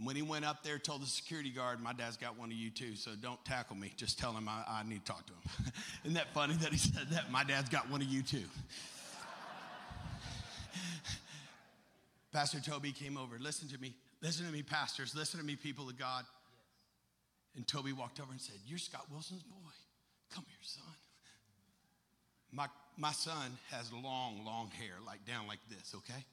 And 0.00 0.06
when 0.06 0.16
he 0.16 0.22
went 0.22 0.46
up 0.46 0.62
there, 0.62 0.78
told 0.78 1.02
the 1.02 1.06
security 1.06 1.50
guard, 1.50 1.78
My 1.78 1.92
dad's 1.92 2.16
got 2.16 2.38
one 2.38 2.50
of 2.50 2.56
you 2.56 2.70
too, 2.70 2.96
so 2.96 3.10
don't 3.20 3.44
tackle 3.44 3.76
me. 3.76 3.92
Just 3.98 4.18
tell 4.18 4.32
him 4.32 4.48
I, 4.48 4.64
I 4.66 4.82
need 4.82 5.04
to 5.04 5.12
talk 5.12 5.26
to 5.26 5.32
him. 5.34 5.72
Isn't 6.04 6.14
that 6.14 6.32
funny 6.32 6.54
that 6.54 6.72
he 6.72 6.78
said 6.78 7.10
that? 7.10 7.30
My 7.30 7.44
dad's 7.44 7.68
got 7.68 7.90
one 7.90 8.00
of 8.00 8.08
you 8.08 8.22
too. 8.22 8.38
Pastor 12.32 12.60
Toby 12.60 12.92
came 12.92 13.18
over. 13.18 13.36
Listen 13.38 13.68
to 13.68 13.78
me. 13.78 13.94
Listen 14.22 14.46
to 14.46 14.52
me, 14.52 14.62
pastors. 14.62 15.14
Listen 15.14 15.38
to 15.38 15.44
me, 15.44 15.54
people 15.54 15.86
of 15.86 15.98
God. 15.98 16.24
And 17.54 17.68
Toby 17.68 17.92
walked 17.92 18.20
over 18.20 18.32
and 18.32 18.40
said, 18.40 18.56
You're 18.66 18.78
Scott 18.78 19.04
Wilson's 19.12 19.42
boy. 19.42 19.54
Come 20.34 20.46
here, 20.48 20.56
son. 20.62 20.82
My, 22.52 22.68
my 22.96 23.12
son 23.12 23.58
has 23.70 23.92
long, 23.92 24.46
long 24.46 24.70
hair, 24.70 24.94
like 25.06 25.26
down 25.26 25.46
like 25.46 25.60
this, 25.68 25.94
okay? 25.94 26.24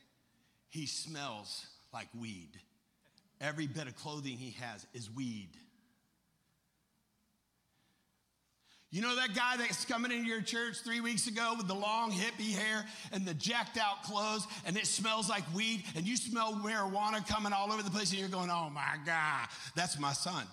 He 0.69 0.85
smells 0.85 1.67
like 1.91 2.07
weed. 2.17 2.51
Every 3.39 3.67
bit 3.67 3.87
of 3.87 3.95
clothing 3.95 4.37
he 4.37 4.55
has 4.59 4.85
is 4.93 5.09
weed. 5.11 5.49
You 8.89 9.01
know 9.01 9.15
that 9.17 9.35
guy 9.35 9.57
that's 9.57 9.83
coming 9.83 10.11
into 10.11 10.25
your 10.25 10.41
church 10.41 10.77
three 10.77 11.01
weeks 11.01 11.27
ago 11.27 11.55
with 11.57 11.67
the 11.67 11.75
long 11.75 12.11
hippie 12.11 12.55
hair 12.55 12.85
and 13.11 13.25
the 13.25 13.33
jacked 13.33 13.77
out 13.77 14.03
clothes 14.03 14.47
and 14.65 14.77
it 14.77 14.87
smells 14.87 15.29
like 15.29 15.43
weed 15.53 15.83
and 15.95 16.07
you 16.07 16.15
smell 16.15 16.53
marijuana 16.53 17.27
coming 17.27 17.51
all 17.51 17.71
over 17.71 17.83
the 17.83 17.91
place 17.91 18.11
and 18.11 18.19
you're 18.19 18.29
going, 18.29 18.49
oh 18.49 18.69
my 18.73 18.95
God, 19.05 19.49
that's 19.75 19.99
my 19.99 20.13
son. 20.13 20.45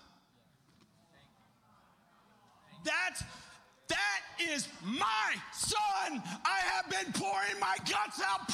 That's 2.84 3.22
that 3.88 4.20
is 4.52 4.68
my 4.82 5.34
son 5.52 6.22
I 6.44 6.60
have 6.72 6.90
been 6.90 7.12
pouring 7.12 7.60
my 7.60 7.76
guts 7.78 8.20
out 8.26 8.48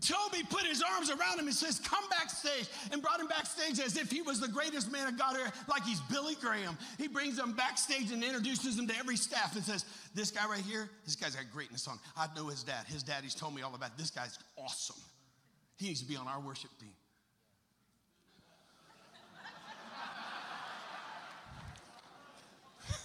Toby 0.00 0.42
put 0.48 0.62
his 0.62 0.82
arms 0.82 1.10
around 1.10 1.38
him 1.38 1.46
and 1.46 1.54
says, 1.54 1.78
Come 1.78 2.02
backstage, 2.10 2.66
and 2.90 3.02
brought 3.02 3.20
him 3.20 3.26
backstage 3.26 3.78
as 3.78 3.96
if 3.96 4.10
he 4.10 4.22
was 4.22 4.40
the 4.40 4.48
greatest 4.48 4.90
man 4.90 5.06
of 5.06 5.18
God, 5.18 5.36
like 5.68 5.84
he's 5.84 6.00
Billy 6.02 6.34
Graham. 6.40 6.78
He 6.96 7.06
brings 7.06 7.38
him 7.38 7.52
backstage 7.52 8.10
and 8.10 8.24
introduces 8.24 8.78
him 8.78 8.86
to 8.88 8.96
every 8.96 9.16
staff 9.16 9.54
and 9.54 9.64
says, 9.64 9.84
This 10.14 10.30
guy 10.30 10.48
right 10.48 10.62
here, 10.62 10.88
this 11.04 11.16
guy's 11.16 11.36
got 11.36 11.44
great 11.52 11.68
in 11.68 11.74
the 11.74 11.78
song. 11.78 11.98
I 12.16 12.28
know 12.34 12.48
his 12.48 12.62
dad. 12.62 12.86
His 12.86 13.02
daddy's 13.02 13.34
told 13.34 13.54
me 13.54 13.60
all 13.62 13.74
about 13.74 13.90
it. 13.90 13.98
This 13.98 14.10
guy's 14.10 14.38
awesome. 14.56 14.96
He 15.76 15.88
needs 15.88 16.00
to 16.00 16.08
be 16.08 16.16
on 16.16 16.26
our 16.26 16.40
worship 16.40 16.70
team. 16.78 16.90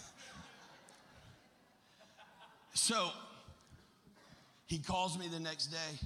so 2.73 3.10
he 4.65 4.79
calls 4.79 5.17
me 5.17 5.27
the 5.27 5.39
next 5.39 5.67
day 5.67 5.99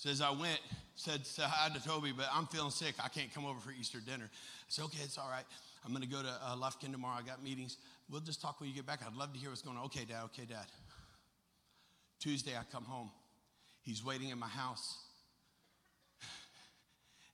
Says, 0.00 0.22
I 0.22 0.30
went, 0.30 0.58
said, 0.94 1.20
hi 1.38 1.68
to 1.68 1.84
Toby, 1.86 2.14
but 2.16 2.26
I'm 2.32 2.46
feeling 2.46 2.70
sick. 2.70 2.94
I 3.04 3.08
can't 3.08 3.30
come 3.34 3.44
over 3.44 3.60
for 3.60 3.70
Easter 3.70 3.98
dinner. 4.00 4.30
I 4.32 4.64
said, 4.68 4.86
okay, 4.86 5.00
it's 5.04 5.18
all 5.18 5.28
right. 5.30 5.44
I'm 5.84 5.90
going 5.90 6.02
to 6.02 6.08
go 6.08 6.22
to 6.22 6.28
uh, 6.42 6.56
Lufkin 6.56 6.90
tomorrow. 6.90 7.18
I 7.18 7.22
got 7.22 7.44
meetings. 7.44 7.76
We'll 8.10 8.22
just 8.22 8.40
talk 8.40 8.60
when 8.60 8.70
you 8.70 8.74
get 8.74 8.86
back. 8.86 9.00
I'd 9.06 9.14
love 9.14 9.34
to 9.34 9.38
hear 9.38 9.50
what's 9.50 9.60
going 9.60 9.76
on. 9.76 9.84
Okay, 9.84 10.06
Dad. 10.06 10.22
Okay, 10.24 10.46
Dad. 10.48 10.64
Tuesday, 12.18 12.52
I 12.52 12.62
come 12.72 12.84
home. 12.84 13.10
He's 13.82 14.02
waiting 14.02 14.30
in 14.30 14.38
my 14.38 14.48
house. 14.48 14.96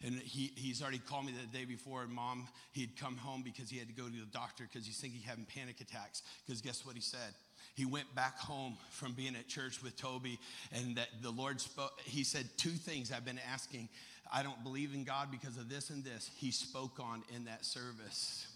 And 0.04 0.14
he, 0.14 0.52
he's 0.56 0.82
already 0.82 0.98
called 0.98 1.24
me 1.24 1.32
the 1.32 1.46
day 1.56 1.64
before, 1.64 2.02
and 2.02 2.12
mom, 2.12 2.48
he'd 2.72 2.98
come 2.98 3.16
home 3.16 3.42
because 3.42 3.70
he 3.70 3.78
had 3.78 3.88
to 3.88 3.94
go 3.94 4.08
to 4.08 4.10
the 4.10 4.26
doctor 4.30 4.64
because 4.70 4.86
he's 4.86 4.98
thinking 4.98 5.20
he's 5.20 5.28
having 5.28 5.46
panic 5.46 5.80
attacks. 5.80 6.22
Because 6.44 6.60
guess 6.60 6.84
what 6.84 6.96
he 6.96 7.00
said? 7.00 7.32
He 7.76 7.84
went 7.84 8.12
back 8.14 8.38
home 8.38 8.76
from 8.88 9.12
being 9.12 9.36
at 9.36 9.48
church 9.48 9.82
with 9.82 9.96
Toby, 9.96 10.38
and 10.72 10.96
that 10.96 11.08
the 11.22 11.30
Lord 11.30 11.60
spoke. 11.60 12.00
He 12.04 12.24
said 12.24 12.46
two 12.56 12.70
things 12.70 13.12
I've 13.12 13.24
been 13.24 13.40
asking. 13.52 13.90
I 14.32 14.42
don't 14.42 14.62
believe 14.64 14.94
in 14.94 15.04
God 15.04 15.28
because 15.30 15.58
of 15.58 15.68
this 15.68 15.90
and 15.90 16.02
this. 16.02 16.30
He 16.36 16.50
spoke 16.50 16.98
on 16.98 17.22
in 17.34 17.44
that 17.44 17.66
service. 17.66 18.46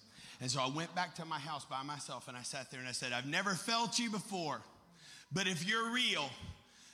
And 0.40 0.50
so 0.50 0.60
I 0.60 0.68
went 0.68 0.94
back 0.94 1.14
to 1.16 1.24
my 1.26 1.38
house 1.38 1.66
by 1.66 1.82
myself 1.82 2.26
and 2.26 2.36
I 2.36 2.42
sat 2.42 2.70
there 2.70 2.80
and 2.80 2.88
I 2.88 2.92
said, 2.92 3.12
I've 3.12 3.26
never 3.26 3.50
felt 3.50 3.98
you 3.98 4.10
before, 4.10 4.62
but 5.30 5.46
if 5.46 5.68
you're 5.68 5.92
real, 5.92 6.30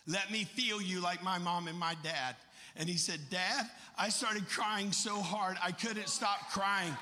let 0.08 0.30
me 0.32 0.44
feel 0.44 0.82
you 0.82 1.00
like 1.00 1.22
my 1.22 1.38
mom 1.38 1.68
and 1.68 1.78
my 1.78 1.94
dad. 2.02 2.34
And 2.76 2.88
he 2.88 2.96
said, 2.96 3.20
Dad, 3.30 3.66
I 3.96 4.10
started 4.10 4.48
crying 4.48 4.92
so 4.92 5.20
hard 5.20 5.56
I 5.64 5.72
couldn't 5.72 6.08
stop 6.08 6.50
crying. 6.50 6.94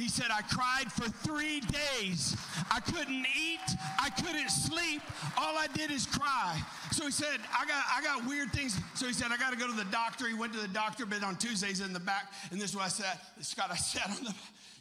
He 0.00 0.08
said, 0.08 0.28
I 0.30 0.40
cried 0.40 0.90
for 0.90 1.10
three 1.10 1.60
days. 1.60 2.34
I 2.70 2.80
couldn't 2.80 3.26
eat. 3.36 3.76
I 4.00 4.08
couldn't 4.08 4.48
sleep. 4.50 5.02
All 5.36 5.58
I 5.58 5.66
did 5.74 5.90
is 5.90 6.06
cry. 6.06 6.58
So 6.90 7.04
he 7.04 7.10
said, 7.10 7.38
I 7.56 7.66
got, 7.66 7.84
I 7.94 8.02
got 8.02 8.26
weird 8.26 8.50
things. 8.50 8.80
So 8.94 9.06
he 9.06 9.12
said, 9.12 9.28
I 9.30 9.36
got 9.36 9.52
to 9.52 9.58
go 9.58 9.66
to 9.66 9.76
the 9.76 9.90
doctor. 9.90 10.26
He 10.26 10.32
went 10.32 10.54
to 10.54 10.58
the 10.58 10.68
doctor, 10.68 11.04
but 11.04 11.22
on 11.22 11.36
Tuesdays 11.36 11.80
in 11.80 11.92
the 11.92 12.00
back. 12.00 12.32
And 12.50 12.58
this 12.58 12.70
is 12.70 12.76
why 12.76 12.84
I 12.84 12.88
sat, 12.88 13.20
Scott, 13.42 13.68
I 13.70 13.76
sat 13.76 14.08
on 14.08 14.24
the 14.24 14.34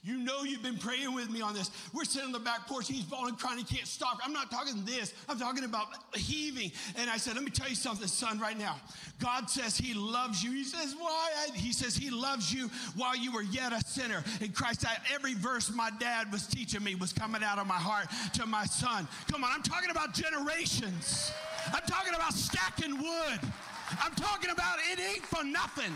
you 0.04 0.18
know 0.18 0.44
you've 0.44 0.64
been 0.64 0.78
praying 0.78 1.14
with 1.14 1.30
me 1.30 1.42
on 1.42 1.54
this. 1.54 1.72
We're 1.94 2.06
sitting 2.06 2.28
on 2.28 2.32
the 2.32 2.40
back 2.40 2.68
porch. 2.68 2.88
He's 2.88 3.04
bawling, 3.04 3.36
crying. 3.36 3.58
He 3.58 3.64
can't 3.64 3.88
stop. 3.88 4.20
I'm 4.24 4.32
not 4.32 4.50
talking 4.50 4.84
this. 4.86 5.14
I'm 5.28 5.38
talking 5.38 5.64
about 5.64 5.88
heaving. 6.16 6.72
And 6.96 7.10
I 7.10 7.18
said, 7.18 7.36
let 7.36 7.44
me 7.44 7.52
tell 7.52 7.68
you 7.68 7.76
something, 7.76 8.08
son, 8.08 8.40
right 8.40 8.58
now. 8.58 8.78
God 9.20 9.50
says 9.50 9.78
he 9.78 9.94
loves 9.94 10.44
you. 10.44 10.52
He 10.52 10.64
says, 10.64 10.96
why? 10.98 11.48
He 11.54 11.74
says 11.74 11.96
he 11.96 12.10
loves 12.10 12.54
you 12.54 12.70
while 12.96 13.18
you 13.18 13.32
were 13.32 13.42
yet 13.42 13.74
a 13.74 13.86
sinner. 13.86 14.24
In 14.42 14.52
Christ, 14.52 14.86
I, 14.86 14.96
every 15.14 15.34
verse 15.34 15.72
my 15.74 15.90
dad 16.00 16.32
was 16.32 16.48
teaching 16.48 16.84
me 16.84 16.96
was 16.96 17.12
coming 17.12 17.44
out 17.44 17.60
of 17.60 17.68
my 17.68 17.76
heart 17.76 18.08
to 18.36 18.46
my 18.46 18.66
son. 18.66 19.08
Come 19.32 19.44
on, 19.44 19.52
I'm 19.54 19.64
talking 19.64 19.90
about 19.90 20.14
generations. 20.14 21.32
I'm 21.68 21.86
talking 21.88 22.14
about 22.14 22.34
stacking 22.34 22.98
wood. 22.98 23.40
I'm 24.02 24.14
talking 24.16 24.52
about 24.52 24.78
it 24.92 25.00
ain't 25.00 25.26
for 25.26 25.44
nothing. 25.44 25.94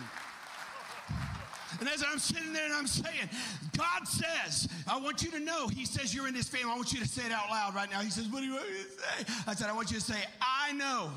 And 1.79 1.89
as 1.89 2.03
I'm 2.07 2.19
sitting 2.19 2.53
there 2.53 2.65
and 2.65 2.73
I'm 2.73 2.87
saying, 2.87 3.29
God 3.77 4.07
says, 4.07 4.67
I 4.87 4.99
want 4.99 5.23
you 5.23 5.31
to 5.31 5.39
know, 5.39 5.67
He 5.67 5.85
says 5.85 6.13
you're 6.13 6.27
in 6.27 6.35
His 6.35 6.47
family. 6.47 6.71
I 6.71 6.75
want 6.75 6.93
you 6.93 6.99
to 6.99 7.07
say 7.07 7.25
it 7.25 7.31
out 7.31 7.49
loud 7.49 7.75
right 7.75 7.89
now. 7.89 7.99
He 8.01 8.09
says, 8.09 8.27
What 8.27 8.39
do 8.39 8.45
you 8.45 8.53
want 8.53 8.69
me 8.69 8.75
to 8.75 8.83
say? 8.83 9.33
I 9.47 9.55
said, 9.55 9.69
I 9.69 9.73
want 9.73 9.91
you 9.91 9.97
to 9.97 10.03
say, 10.03 10.23
I 10.41 10.73
know, 10.73 11.09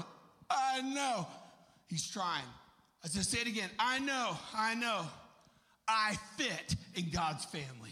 I 0.50 0.82
know. 0.82 1.26
He's 1.88 2.08
trying. 2.08 2.44
I 3.04 3.08
said, 3.08 3.24
Say 3.24 3.40
it 3.40 3.46
again. 3.46 3.70
I 3.78 3.98
know, 3.98 4.36
I 4.54 4.74
know. 4.74 5.06
I 5.88 6.16
fit 6.36 6.74
in 6.96 7.10
God's 7.10 7.44
family. 7.44 7.85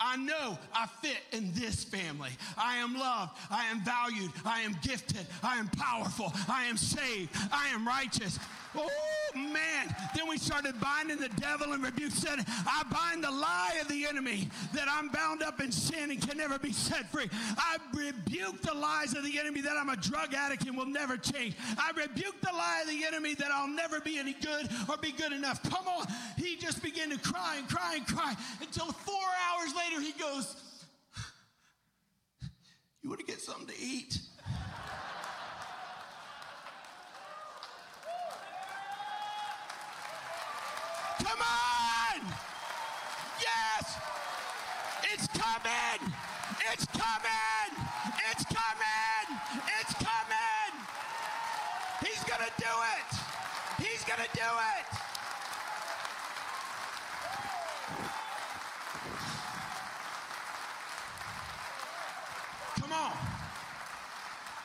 I 0.00 0.16
know 0.16 0.58
I 0.74 0.86
fit 0.86 1.18
in 1.32 1.52
this 1.54 1.84
family. 1.84 2.30
I 2.56 2.76
am 2.76 2.94
loved. 2.94 3.32
I 3.50 3.64
am 3.66 3.80
valued. 3.80 4.30
I 4.44 4.60
am 4.60 4.76
gifted. 4.82 5.26
I 5.42 5.56
am 5.56 5.68
powerful. 5.68 6.32
I 6.48 6.64
am 6.64 6.76
saved. 6.76 7.30
I 7.52 7.68
am 7.68 7.86
righteous. 7.86 8.38
Oh 8.76 8.88
man. 9.34 9.94
Then 10.14 10.28
we 10.28 10.38
started 10.38 10.80
binding 10.80 11.18
the 11.18 11.28
devil 11.40 11.72
and 11.72 11.82
rebuke 11.82 12.12
said, 12.12 12.38
I 12.66 12.84
bind 12.90 13.24
the 13.24 13.30
lie 13.30 13.78
of 13.80 13.88
the 13.88 14.06
enemy 14.06 14.48
that 14.72 14.86
I'm 14.88 15.08
bound 15.08 15.42
up 15.42 15.60
in 15.60 15.72
sin 15.72 16.10
and 16.10 16.20
can 16.20 16.36
never 16.36 16.58
be 16.58 16.72
set 16.72 17.10
free. 17.10 17.28
I 17.56 17.78
rebuke 17.92 18.62
the 18.62 18.74
lies 18.74 19.14
of 19.16 19.24
the 19.24 19.38
enemy 19.38 19.62
that 19.62 19.76
I'm 19.76 19.88
a 19.88 19.96
drug 19.96 20.34
addict 20.34 20.66
and 20.66 20.76
will 20.76 20.86
never 20.86 21.16
change. 21.16 21.54
I 21.76 21.90
rebuke 21.90 22.40
the 22.40 22.52
lie 22.52 22.82
of 22.82 22.88
the 22.88 23.04
enemy 23.04 23.34
that 23.34 23.50
I'll 23.50 23.68
never 23.68 24.00
be 24.00 24.18
any 24.18 24.34
good 24.34 24.68
or 24.88 24.96
be 24.96 25.12
good 25.12 25.32
enough. 25.32 25.62
Come 25.62 25.88
on. 25.88 26.06
He 26.36 26.56
just 26.56 26.82
began 26.82 27.10
to 27.10 27.18
cry 27.18 27.56
and 27.58 27.68
cry 27.68 27.96
and 27.96 28.06
cry 28.06 28.34
until 28.60 28.86
four 28.86 29.28
hours 29.50 29.74
later 29.74 29.87
later, 29.88 30.00
he 30.02 30.12
goes, 30.12 30.56
You 33.02 33.10
want 33.10 33.20
to 33.20 33.26
get 33.26 33.40
something 33.40 33.66
to 33.66 33.80
eat? 33.80 34.18
Come 41.18 41.38
on! 41.40 42.32
Yes! 43.40 43.96
It's 45.12 45.26
coming! 45.28 46.12
It's 46.72 46.86
coming! 46.86 47.86
It's 48.30 48.44
coming! 48.44 49.40
It's 49.80 49.94
coming! 49.94 50.74
He's 52.00 52.24
gonna 52.24 52.50
do 52.58 52.74
it! 52.98 53.84
He's 53.84 54.04
gonna 54.04 54.28
do 54.34 54.40
it! 54.40 55.07
Come 62.88 62.98
on. 62.98 63.12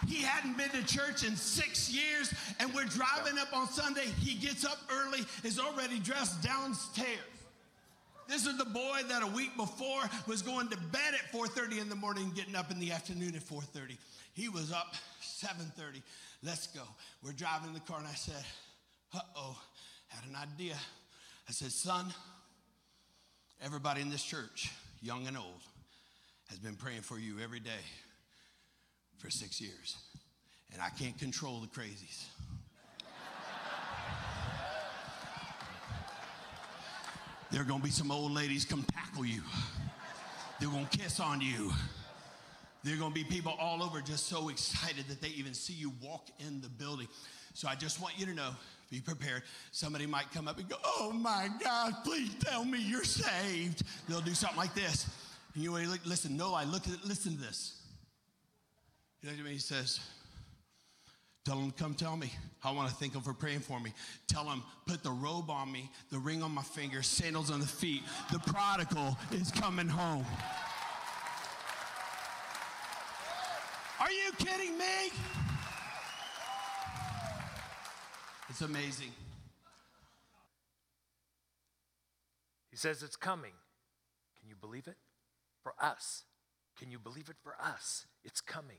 He 0.07 0.21
hadn't 0.21 0.57
been 0.57 0.69
to 0.69 0.85
church 0.85 1.23
in 1.23 1.35
six 1.35 1.89
years, 1.89 2.33
and 2.59 2.73
we're 2.73 2.85
driving 2.85 3.37
up 3.37 3.53
on 3.53 3.67
Sunday. 3.67 4.05
He 4.19 4.35
gets 4.35 4.65
up 4.65 4.77
early, 4.91 5.19
is 5.43 5.59
already 5.59 5.99
dressed 5.99 6.41
downstairs. 6.41 7.07
This 8.27 8.45
is 8.45 8.57
the 8.57 8.65
boy 8.65 9.01
that 9.09 9.23
a 9.23 9.27
week 9.27 9.55
before 9.57 10.01
was 10.27 10.41
going 10.41 10.69
to 10.69 10.77
bed 10.77 11.13
at 11.13 11.31
4:30 11.31 11.81
in 11.81 11.89
the 11.89 11.95
morning, 11.95 12.31
getting 12.33 12.55
up 12.55 12.71
in 12.71 12.79
the 12.79 12.91
afternoon 12.91 13.35
at 13.35 13.43
4:30. 13.43 13.97
He 14.33 14.47
was 14.47 14.71
up 14.71 14.95
7:30. 15.21 16.01
Let's 16.41 16.67
go. 16.67 16.83
We're 17.21 17.33
driving 17.33 17.69
in 17.69 17.73
the 17.73 17.81
car, 17.81 17.99
and 17.99 18.07
I 18.07 18.15
said, 18.15 18.45
"Uh-oh, 19.13 19.61
had 20.07 20.29
an 20.29 20.35
idea." 20.35 20.77
I 21.49 21.51
said, 21.51 21.73
"Son, 21.73 22.13
everybody 23.61 24.01
in 24.01 24.09
this 24.09 24.23
church, 24.23 24.71
young 25.01 25.27
and 25.27 25.37
old, 25.37 25.61
has 26.49 26.59
been 26.59 26.75
praying 26.75 27.01
for 27.01 27.19
you 27.19 27.39
every 27.41 27.59
day 27.59 27.83
for 29.23 29.29
six 29.29 29.61
years, 29.61 29.95
and 30.73 30.81
I 30.81 30.89
can't 30.89 31.17
control 31.17 31.61
the 31.61 31.67
crazies." 31.67 32.25
There 37.51 37.61
are 37.61 37.65
gonna 37.65 37.83
be 37.83 37.91
some 37.91 38.11
old 38.11 38.31
ladies 38.31 38.65
come 38.65 38.83
tackle 38.83 39.25
you. 39.25 39.43
They're 40.59 40.69
gonna 40.69 40.87
kiss 40.87 41.19
on 41.19 41.39
you. 41.39 41.71
There 42.83 42.95
are 42.95 42.97
gonna 42.97 43.13
be 43.13 43.23
people 43.23 43.53
all 43.59 43.81
over 43.83 44.01
just 44.01 44.27
so 44.27 44.49
excited 44.49 45.07
that 45.07 45.21
they 45.21 45.29
even 45.29 45.53
see 45.53 45.73
you 45.73 45.93
walk 46.01 46.27
in 46.39 46.61
the 46.61 46.67
building. 46.67 47.07
So 47.53 47.67
I 47.67 47.75
just 47.75 48.01
want 48.01 48.17
you 48.17 48.25
to 48.25 48.33
know, 48.33 48.55
be 48.89 48.99
prepared. 48.99 49.43
Somebody 49.71 50.07
might 50.07 50.31
come 50.31 50.47
up 50.47 50.57
and 50.57 50.67
go, 50.67 50.77
Oh 50.83 51.11
my 51.13 51.47
God, 51.63 51.93
please 52.03 52.33
tell 52.39 52.65
me 52.65 52.79
you're 52.79 53.03
saved. 53.03 53.83
They'll 54.09 54.21
do 54.21 54.33
something 54.33 54.57
like 54.57 54.73
this. 54.73 55.07
And 55.53 55.63
you 55.63 55.71
listen, 56.05 56.35
no, 56.35 56.55
I 56.55 56.63
look 56.63 56.87
at 56.87 56.93
it, 56.93 57.05
listen 57.05 57.35
to 57.35 57.41
this. 57.41 57.82
Mean? 59.23 59.45
He 59.47 59.57
says, 59.57 59.99
Tell 61.45 61.57
them, 61.57 61.71
come 61.71 61.93
tell 61.93 62.15
me. 62.15 62.31
I 62.63 62.71
want 62.71 62.87
to 62.89 62.95
thank 62.95 63.13
them 63.13 63.21
for 63.21 63.33
praying 63.33 63.59
for 63.59 63.79
me. 63.79 63.91
Tell 64.27 64.45
them, 64.45 64.63
put 64.87 65.03
the 65.03 65.11
robe 65.11 65.49
on 65.49 65.69
me, 65.71 65.89
the 66.09 66.17
ring 66.17 66.41
on 66.41 66.51
my 66.51 66.61
finger, 66.61 67.01
sandals 67.01 67.51
on 67.51 67.59
the 67.59 67.67
feet. 67.67 68.03
The 68.31 68.39
prodigal 68.39 69.17
is 69.31 69.51
coming 69.51 69.89
home. 69.89 70.25
Are 73.99 74.11
you 74.11 74.31
kidding 74.37 74.77
me? 74.77 75.11
It's 78.49 78.61
amazing. 78.61 79.11
He 82.71 82.77
says 82.77 83.03
it's 83.03 83.17
coming. 83.17 83.53
Can 84.39 84.47
you 84.47 84.55
believe 84.55 84.87
it? 84.87 84.97
For 85.61 85.73
us. 85.81 86.23
Can 86.79 86.89
you 86.89 86.99
believe 86.99 87.29
it 87.29 87.35
for 87.43 87.55
us? 87.61 88.05
It's 88.23 88.39
coming. 88.39 88.77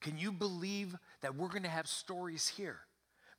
Can 0.00 0.18
you 0.18 0.32
believe 0.32 0.96
that 1.20 1.36
we're 1.36 1.48
going 1.48 1.62
to 1.64 1.68
have 1.68 1.86
stories 1.86 2.48
here? 2.48 2.80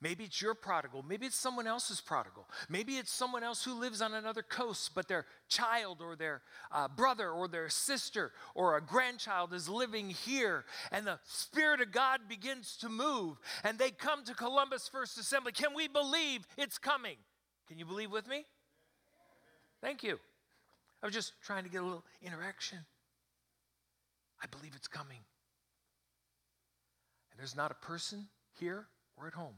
Maybe 0.02 0.24
it's 0.24 0.41
your 0.41 0.56
prodigal. 0.56 1.06
Maybe 1.08 1.28
it's 1.28 1.36
someone 1.36 1.67
else's 1.67 2.02
prodigal. 2.02 2.47
Maybe 2.67 2.93
it's 2.93 3.12
someone 3.12 3.43
else 3.43 3.63
who 3.63 3.80
lives 3.80 4.02
on 4.02 4.15
another 4.15 4.41
coast, 4.41 4.91
but 4.95 5.08
their 5.08 5.28
child 5.47 6.00
or 6.02 6.15
their 6.15 6.41
uh, 6.71 6.88
brother 6.88 7.30
or 7.30 7.47
their 7.47 7.69
sister 7.69 8.32
or 8.56 8.78
a 8.78 8.82
grandchild 8.82 9.54
is 9.54 9.69
living 9.69 10.10
here, 10.10 10.65
and 10.91 11.06
the 11.06 11.19
Spirit 11.24 11.82
of 11.82 11.91
God 11.91 12.21
begins 12.28 12.76
to 12.78 12.89
move, 12.89 13.38
and 13.63 13.78
they 13.78 13.91
come 13.91 14.24
to 14.24 14.34
Columbus 14.34 14.88
First 14.88 15.19
Assembly. 15.19 15.52
Can 15.52 15.76
we 15.76 15.88
believe 15.88 16.47
it's 16.58 16.80
coming? 16.80 17.17
Can 17.67 17.78
you 17.78 17.86
believe 17.86 18.12
with 18.12 18.28
me? 18.28 18.45
Thank 19.82 20.02
you. 20.02 20.19
I 21.04 21.06
was 21.06 21.13
just 21.13 21.34
trying 21.43 21.63
to 21.63 21.69
get 21.69 21.82
a 21.82 21.86
little 21.86 22.06
interaction. 22.24 22.80
I 24.41 24.47
believe 24.47 24.74
it's 24.76 24.88
coming. 24.88 25.19
There's 27.41 27.56
not 27.56 27.71
a 27.71 27.86
person 27.88 28.27
here 28.60 28.86
or 29.17 29.25
at 29.25 29.34
home, 29.34 29.56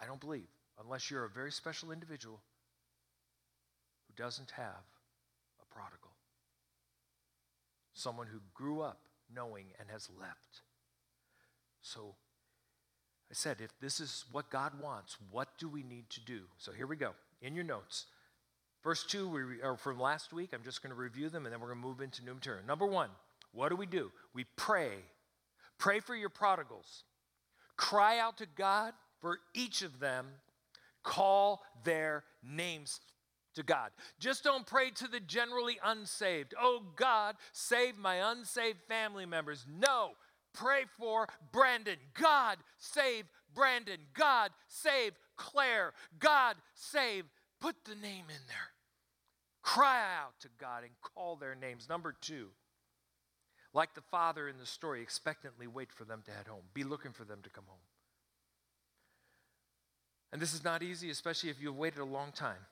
I 0.00 0.06
don't 0.06 0.20
believe, 0.20 0.46
unless 0.80 1.10
you're 1.10 1.24
a 1.24 1.28
very 1.28 1.50
special 1.50 1.90
individual 1.90 2.40
who 4.06 4.22
doesn't 4.22 4.52
have 4.52 4.84
a 5.60 5.74
prodigal. 5.74 6.12
Someone 7.92 8.28
who 8.28 8.38
grew 8.54 8.82
up 8.82 9.00
knowing 9.34 9.64
and 9.80 9.88
has 9.90 10.08
left. 10.20 10.62
So 11.82 12.14
I 13.28 13.34
said, 13.34 13.56
if 13.60 13.72
this 13.80 13.98
is 13.98 14.24
what 14.30 14.48
God 14.48 14.80
wants, 14.80 15.16
what 15.32 15.48
do 15.58 15.68
we 15.68 15.82
need 15.82 16.08
to 16.10 16.20
do? 16.20 16.42
So 16.56 16.70
here 16.70 16.86
we 16.86 16.94
go. 16.94 17.14
In 17.42 17.56
your 17.56 17.64
notes, 17.64 18.06
First 18.80 19.10
two 19.10 19.28
we, 19.28 19.60
are 19.60 19.76
from 19.76 19.98
last 19.98 20.32
week. 20.32 20.50
I'm 20.52 20.62
just 20.62 20.84
going 20.84 20.94
to 20.94 20.96
review 20.96 21.30
them 21.30 21.46
and 21.46 21.52
then 21.52 21.60
we're 21.60 21.74
going 21.74 21.80
to 21.80 21.88
move 21.88 22.00
into 22.00 22.24
new 22.24 22.34
material. 22.34 22.64
Number 22.64 22.86
one, 22.86 23.10
what 23.50 23.70
do 23.70 23.76
we 23.76 23.86
do? 23.86 24.12
We 24.34 24.44
pray 24.54 24.92
Pray 25.78 26.00
for 26.00 26.16
your 26.16 26.28
prodigals. 26.28 27.04
Cry 27.78 28.18
out 28.18 28.36
to 28.38 28.46
God 28.46 28.92
for 29.22 29.38
each 29.54 29.80
of 29.80 30.00
them. 30.00 30.26
Call 31.02 31.62
their 31.84 32.24
names 32.42 33.00
to 33.54 33.62
God. 33.62 33.92
Just 34.18 34.44
don't 34.44 34.66
pray 34.66 34.90
to 34.90 35.08
the 35.08 35.20
generally 35.20 35.78
unsaved. 35.82 36.54
Oh 36.60 36.82
God, 36.96 37.36
save 37.52 37.96
my 37.96 38.30
unsaved 38.30 38.82
family 38.88 39.24
members. 39.24 39.64
No, 39.68 40.10
pray 40.52 40.82
for 40.98 41.28
Brandon. 41.52 41.96
God, 42.20 42.58
save 42.76 43.24
Brandon. 43.54 44.00
God, 44.12 44.50
save 44.66 45.12
Claire. 45.36 45.94
God, 46.18 46.56
save. 46.74 47.24
Put 47.60 47.76
the 47.84 47.94
name 47.94 48.26
in 48.28 48.42
there. 48.48 48.72
Cry 49.62 50.00
out 50.22 50.38
to 50.40 50.48
God 50.58 50.82
and 50.82 50.92
call 51.02 51.36
their 51.36 51.54
names. 51.54 51.88
Number 51.88 52.14
two, 52.20 52.48
like 53.74 53.94
the 53.94 54.00
father 54.00 54.48
in 54.48 54.58
the 54.58 54.66
story, 54.66 55.02
expectantly 55.02 55.66
wait 55.66 55.92
for 55.92 56.04
them 56.04 56.22
to 56.24 56.30
head 56.30 56.46
home. 56.46 56.62
Be 56.74 56.84
looking 56.84 57.12
for 57.12 57.24
them 57.24 57.40
to 57.42 57.50
come 57.50 57.64
home. 57.66 57.78
And 60.32 60.40
this 60.40 60.54
is 60.54 60.64
not 60.64 60.82
easy, 60.82 61.10
especially 61.10 61.50
if 61.50 61.60
you've 61.60 61.76
waited 61.76 62.00
a 62.00 62.04
long 62.04 62.32
time. 62.32 62.66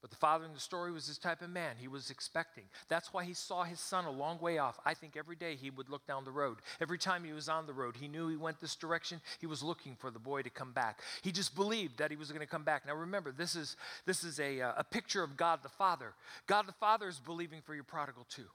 But 0.00 0.10
the 0.10 0.16
father 0.16 0.44
in 0.44 0.52
the 0.52 0.58
story 0.58 0.90
was 0.90 1.06
this 1.06 1.16
type 1.16 1.42
of 1.42 1.50
man. 1.50 1.76
He 1.78 1.86
was 1.86 2.10
expecting. 2.10 2.64
That's 2.88 3.12
why 3.12 3.22
he 3.22 3.34
saw 3.34 3.62
his 3.62 3.78
son 3.78 4.04
a 4.04 4.10
long 4.10 4.40
way 4.40 4.58
off. 4.58 4.80
I 4.84 4.94
think 4.94 5.16
every 5.16 5.36
day 5.36 5.54
he 5.54 5.70
would 5.70 5.88
look 5.88 6.04
down 6.08 6.24
the 6.24 6.32
road. 6.32 6.58
Every 6.80 6.98
time 6.98 7.22
he 7.22 7.32
was 7.32 7.48
on 7.48 7.66
the 7.66 7.72
road, 7.72 7.94
he 7.96 8.08
knew 8.08 8.26
he 8.26 8.36
went 8.36 8.58
this 8.58 8.74
direction. 8.74 9.20
He 9.40 9.46
was 9.46 9.62
looking 9.62 9.94
for 9.94 10.10
the 10.10 10.18
boy 10.18 10.42
to 10.42 10.50
come 10.50 10.72
back. 10.72 11.00
He 11.22 11.30
just 11.30 11.54
believed 11.54 11.98
that 11.98 12.10
he 12.10 12.16
was 12.16 12.30
going 12.30 12.40
to 12.40 12.48
come 12.48 12.64
back. 12.64 12.84
Now 12.84 12.96
remember, 12.96 13.30
this 13.30 13.54
is, 13.54 13.76
this 14.04 14.24
is 14.24 14.40
a, 14.40 14.60
uh, 14.60 14.72
a 14.78 14.84
picture 14.84 15.22
of 15.22 15.36
God 15.36 15.60
the 15.62 15.68
Father. 15.68 16.14
God 16.48 16.66
the 16.66 16.72
Father 16.72 17.06
is 17.06 17.20
believing 17.20 17.60
for 17.62 17.74
your 17.74 17.84
prodigal 17.84 18.26
too 18.28 18.48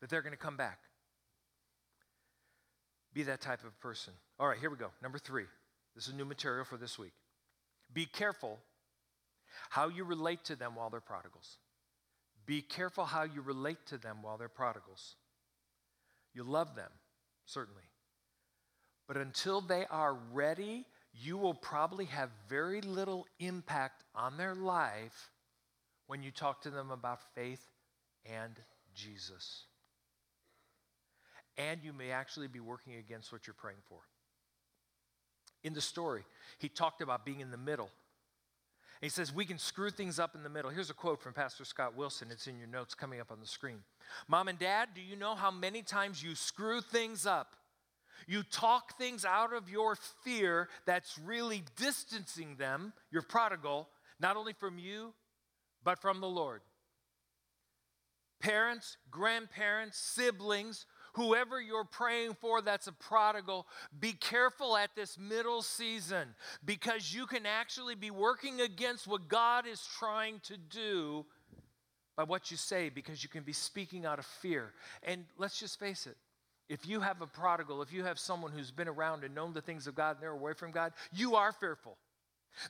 that 0.00 0.10
they're 0.10 0.22
going 0.22 0.32
to 0.32 0.38
come 0.38 0.56
back. 0.56 0.78
Be 3.12 3.22
that 3.24 3.40
type 3.40 3.64
of 3.64 3.78
person. 3.80 4.12
All 4.38 4.48
right, 4.48 4.58
here 4.58 4.70
we 4.70 4.76
go. 4.76 4.90
Number 5.02 5.18
three. 5.18 5.46
This 5.94 6.08
is 6.08 6.14
new 6.14 6.24
material 6.24 6.64
for 6.64 6.76
this 6.76 6.98
week. 6.98 7.12
Be 7.92 8.06
careful 8.06 8.58
how 9.70 9.88
you 9.88 10.04
relate 10.04 10.44
to 10.44 10.56
them 10.56 10.74
while 10.76 10.90
they're 10.90 11.00
prodigals. 11.00 11.58
Be 12.46 12.62
careful 12.62 13.04
how 13.04 13.24
you 13.24 13.42
relate 13.42 13.84
to 13.86 13.98
them 13.98 14.18
while 14.22 14.38
they're 14.38 14.48
prodigals. 14.48 15.16
You 16.32 16.44
love 16.44 16.76
them, 16.76 16.90
certainly. 17.44 17.82
But 19.08 19.16
until 19.16 19.60
they 19.60 19.84
are 19.90 20.16
ready, 20.32 20.86
you 21.12 21.36
will 21.36 21.54
probably 21.54 22.04
have 22.06 22.30
very 22.48 22.80
little 22.80 23.26
impact 23.40 24.04
on 24.14 24.36
their 24.36 24.54
life 24.54 25.30
when 26.06 26.22
you 26.22 26.30
talk 26.30 26.62
to 26.62 26.70
them 26.70 26.90
about 26.90 27.34
faith 27.34 27.64
and 28.24 28.54
Jesus 28.94 29.64
and 31.60 31.84
you 31.84 31.92
may 31.92 32.10
actually 32.10 32.48
be 32.48 32.60
working 32.60 32.94
against 32.94 33.32
what 33.32 33.46
you're 33.46 33.54
praying 33.54 33.80
for. 33.88 33.98
In 35.62 35.74
the 35.74 35.80
story, 35.80 36.24
he 36.58 36.68
talked 36.68 37.02
about 37.02 37.26
being 37.26 37.40
in 37.40 37.50
the 37.50 37.58
middle. 37.58 37.90
He 39.02 39.10
says, 39.10 39.34
We 39.34 39.44
can 39.44 39.58
screw 39.58 39.90
things 39.90 40.18
up 40.18 40.34
in 40.34 40.42
the 40.42 40.48
middle. 40.48 40.70
Here's 40.70 40.88
a 40.88 40.94
quote 40.94 41.20
from 41.20 41.34
Pastor 41.34 41.64
Scott 41.64 41.96
Wilson. 41.96 42.28
It's 42.30 42.46
in 42.46 42.58
your 42.58 42.66
notes 42.66 42.94
coming 42.94 43.20
up 43.20 43.30
on 43.30 43.40
the 43.40 43.46
screen. 43.46 43.80
Mom 44.26 44.48
and 44.48 44.58
dad, 44.58 44.90
do 44.94 45.02
you 45.02 45.16
know 45.16 45.34
how 45.34 45.50
many 45.50 45.82
times 45.82 46.22
you 46.22 46.34
screw 46.34 46.80
things 46.80 47.26
up? 47.26 47.54
You 48.26 48.42
talk 48.42 48.98
things 48.98 49.24
out 49.24 49.52
of 49.52 49.68
your 49.68 49.96
fear 50.24 50.68
that's 50.86 51.18
really 51.18 51.62
distancing 51.76 52.56
them, 52.56 52.92
your 53.10 53.22
prodigal, 53.22 53.88
not 54.18 54.36
only 54.36 54.52
from 54.52 54.78
you, 54.78 55.12
but 55.84 55.98
from 56.00 56.20
the 56.20 56.28
Lord. 56.28 56.60
Parents, 58.40 58.96
grandparents, 59.10 59.98
siblings 59.98 60.86
Whoever 61.14 61.60
you're 61.60 61.84
praying 61.84 62.36
for 62.40 62.62
that's 62.62 62.86
a 62.86 62.92
prodigal, 62.92 63.66
be 63.98 64.12
careful 64.12 64.76
at 64.76 64.94
this 64.94 65.18
middle 65.18 65.62
season 65.62 66.28
because 66.64 67.14
you 67.14 67.26
can 67.26 67.46
actually 67.46 67.94
be 67.94 68.10
working 68.10 68.60
against 68.60 69.06
what 69.06 69.28
God 69.28 69.66
is 69.66 69.86
trying 69.98 70.40
to 70.44 70.56
do 70.56 71.24
by 72.16 72.24
what 72.24 72.50
you 72.50 72.56
say 72.56 72.88
because 72.88 73.22
you 73.22 73.28
can 73.28 73.42
be 73.42 73.52
speaking 73.52 74.06
out 74.06 74.18
of 74.18 74.26
fear. 74.26 74.72
And 75.02 75.24
let's 75.38 75.58
just 75.58 75.78
face 75.78 76.06
it 76.06 76.16
if 76.70 76.86
you 76.86 77.00
have 77.00 77.20
a 77.20 77.26
prodigal, 77.26 77.82
if 77.82 77.92
you 77.92 78.04
have 78.04 78.18
someone 78.18 78.52
who's 78.52 78.70
been 78.70 78.86
around 78.86 79.24
and 79.24 79.34
known 79.34 79.52
the 79.52 79.60
things 79.60 79.88
of 79.88 79.96
God 79.96 80.12
and 80.16 80.22
they're 80.22 80.30
away 80.30 80.52
from 80.52 80.70
God, 80.70 80.92
you 81.12 81.34
are 81.34 81.52
fearful. 81.52 81.96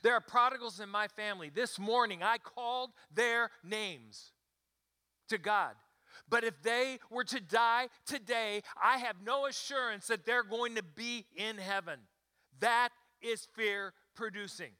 There 0.01 0.13
are 0.13 0.21
prodigals 0.21 0.79
in 0.79 0.89
my 0.89 1.07
family. 1.07 1.51
This 1.53 1.77
morning, 1.77 2.23
I 2.23 2.39
called 2.39 2.89
their 3.13 3.51
names 3.63 4.31
to 5.29 5.37
God. 5.37 5.73
But 6.29 6.43
if 6.43 6.61
they 6.61 6.99
were 7.09 7.23
to 7.25 7.39
die 7.39 7.89
today, 8.05 8.61
I 8.81 8.97
have 8.97 9.17
no 9.25 9.45
assurance 9.45 10.07
that 10.07 10.25
they're 10.25 10.43
going 10.43 10.75
to 10.75 10.83
be 10.83 11.25
in 11.35 11.57
heaven. 11.57 11.99
That 12.59 12.89
is 13.21 13.47
fear 13.55 13.93
producing. 14.15 14.71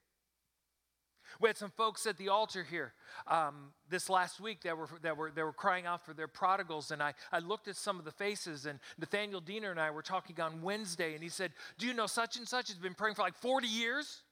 We 1.40 1.48
had 1.48 1.58
some 1.58 1.72
folks 1.72 2.06
at 2.06 2.18
the 2.18 2.30
altar 2.30 2.64
here 2.64 2.94
um, 3.28 3.74
this 3.90 4.10
last 4.10 4.40
week 4.42 4.62
that 4.62 4.78
were, 4.78 4.90
that, 5.02 5.16
were, 5.16 5.32
that 5.32 5.44
were 5.44 5.54
crying 5.54 5.86
out 5.86 6.06
for 6.06 6.14
their 6.14 6.28
prodigals. 6.28 6.92
And 6.92 7.02
I, 7.02 7.14
I 7.32 7.40
looked 7.40 7.68
at 7.68 7.76
some 7.76 8.00
of 8.00 8.06
the 8.06 8.12
faces, 8.12 8.66
and 8.66 8.80
Nathaniel 8.98 9.40
Diener 9.40 9.72
and 9.72 9.80
I 9.80 9.92
were 9.92 10.02
talking 10.02 10.40
on 10.42 10.62
Wednesday, 10.62 11.14
and 11.14 11.24
he 11.24 11.30
said, 11.30 11.52
Do 11.78 11.88
you 11.88 11.94
know 11.94 12.08
such 12.08 12.38
and 12.38 12.48
such 12.48 12.68
has 12.68 12.78
been 12.78 12.94
praying 12.94 13.16
for 13.16 13.22
like 13.22 13.36
40 13.36 13.68
years? 13.68 14.24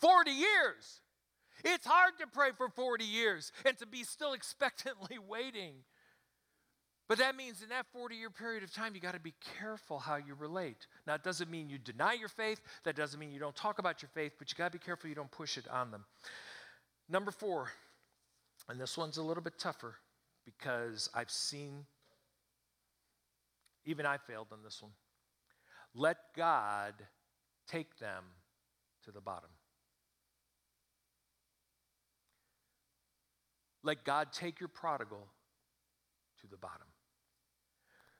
40 0.00 0.30
years! 0.30 1.00
It's 1.64 1.86
hard 1.86 2.14
to 2.20 2.26
pray 2.26 2.50
for 2.56 2.68
40 2.68 3.04
years 3.04 3.52
and 3.64 3.76
to 3.78 3.86
be 3.86 4.04
still 4.04 4.32
expectantly 4.32 5.18
waiting. 5.28 5.74
But 7.08 7.18
that 7.18 7.36
means 7.36 7.62
in 7.62 7.70
that 7.70 7.86
40 7.92 8.16
year 8.16 8.30
period 8.30 8.62
of 8.62 8.72
time, 8.72 8.94
you 8.94 9.00
got 9.00 9.14
to 9.14 9.20
be 9.20 9.34
careful 9.58 9.98
how 9.98 10.16
you 10.16 10.34
relate. 10.34 10.86
Now, 11.06 11.14
it 11.14 11.22
doesn't 11.22 11.50
mean 11.50 11.70
you 11.70 11.78
deny 11.78 12.12
your 12.12 12.28
faith, 12.28 12.60
that 12.84 12.96
doesn't 12.96 13.18
mean 13.18 13.32
you 13.32 13.40
don't 13.40 13.56
talk 13.56 13.78
about 13.78 14.02
your 14.02 14.10
faith, 14.12 14.32
but 14.38 14.50
you 14.50 14.56
got 14.56 14.72
to 14.72 14.78
be 14.78 14.84
careful 14.84 15.08
you 15.08 15.16
don't 15.16 15.30
push 15.30 15.56
it 15.56 15.66
on 15.68 15.90
them. 15.90 16.04
Number 17.08 17.30
four, 17.30 17.70
and 18.68 18.78
this 18.78 18.98
one's 18.98 19.16
a 19.16 19.22
little 19.22 19.42
bit 19.42 19.58
tougher 19.58 19.94
because 20.44 21.08
I've 21.14 21.30
seen, 21.30 21.86
even 23.86 24.04
I 24.04 24.18
failed 24.18 24.48
on 24.52 24.58
this 24.62 24.82
one. 24.82 24.92
Let 25.94 26.18
God 26.36 26.92
take 27.66 27.98
them 27.98 28.24
to 29.04 29.10
the 29.10 29.22
bottom. 29.22 29.48
Let 33.88 34.04
God 34.04 34.34
take 34.34 34.60
your 34.60 34.68
prodigal 34.68 35.26
to 36.42 36.46
the 36.46 36.58
bottom. 36.58 36.88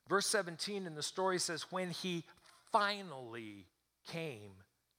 Verse 0.09 0.27
17 0.27 0.87
in 0.87 0.95
the 0.95 1.03
story 1.03 1.39
says, 1.39 1.67
when 1.69 1.91
he 1.91 2.25
finally 2.73 3.67
came 4.11 4.53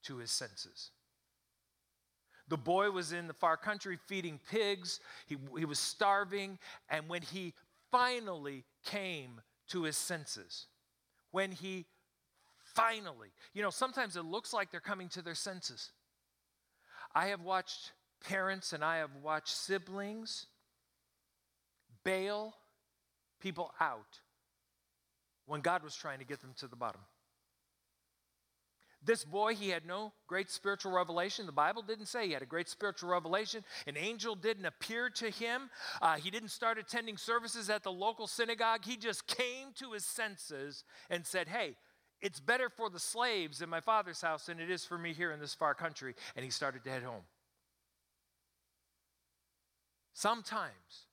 to 0.04 0.18
his 0.18 0.30
senses. 0.30 0.92
The 2.50 2.58
boy 2.58 2.92
was 2.92 3.14
in 3.14 3.26
the 3.26 3.34
far 3.34 3.58
country 3.58 3.98
feeding 4.06 4.40
pigs, 4.52 5.00
he, 5.26 5.38
he 5.58 5.66
was 5.66 5.80
starving, 5.80 6.60
and 6.88 7.10
when 7.10 7.24
he 7.24 7.56
finally 7.90 8.64
came 8.86 9.42
to 9.70 9.86
his 9.86 9.98
senses, 9.98 10.68
when 11.32 11.52
he 11.52 11.88
finally, 12.76 13.30
you 13.56 13.64
know, 13.64 13.72
sometimes 13.72 14.16
it 14.16 14.24
looks 14.24 14.54
like 14.54 14.70
they're 14.70 14.80
coming 14.80 15.10
to 15.10 15.24
their 15.24 15.34
senses. 15.34 15.90
I 17.16 17.30
have 17.30 17.42
watched 17.42 17.94
parents 18.24 18.72
and 18.72 18.84
I 18.84 18.98
have 18.98 19.16
watched 19.24 19.56
siblings 19.56 20.46
bail 22.10 22.56
people 23.40 23.72
out 23.80 24.20
when 25.46 25.62
God 25.62 25.84
was 25.84 25.96
trying 25.96 26.18
to 26.20 26.26
get 26.26 26.42
them 26.42 26.54
to 26.58 26.68
the 26.68 26.76
bottom. 26.76 27.02
This 29.06 29.24
boy, 29.24 29.56
he 29.56 29.70
had 29.70 29.86
no 29.86 30.12
great 30.28 30.50
spiritual 30.50 30.92
revelation. 30.92 31.46
The 31.46 31.52
Bible 31.52 31.84
didn't 31.84 32.08
say 32.08 32.26
he 32.26 32.34
had 32.34 32.42
a 32.42 32.48
great 32.48 32.68
spiritual 32.68 33.12
revelation. 33.12 33.64
An 33.88 33.96
angel 33.96 34.36
didn't 34.36 34.66
appear 34.66 35.10
to 35.12 35.30
him. 35.30 35.70
Uh, 36.02 36.16
he 36.16 36.32
didn't 36.32 36.50
start 36.50 36.80
attending 36.80 37.16
services 37.16 37.70
at 37.70 37.84
the 37.84 37.92
local 37.92 38.28
synagogue. 38.28 38.84
He 38.84 38.98
just 38.98 39.28
came 39.28 39.68
to 39.76 39.94
his 39.94 40.04
senses 40.04 40.84
and 41.10 41.26
said, 41.26 41.48
Hey, 41.48 41.76
it's 42.22 42.40
better 42.42 42.70
for 42.70 42.90
the 42.90 43.00
slaves 43.00 43.62
in 43.62 43.70
my 43.70 43.80
father's 43.80 44.20
house 44.20 44.48
than 44.48 44.60
it 44.60 44.70
is 44.70 44.84
for 44.84 44.98
me 44.98 45.14
here 45.14 45.32
in 45.32 45.40
this 45.40 45.54
far 45.54 45.76
country. 45.76 46.16
And 46.36 46.44
he 46.44 46.52
started 46.52 46.84
to 46.84 46.90
head 46.90 47.04
home. 47.04 47.24
Sometimes 50.14 51.08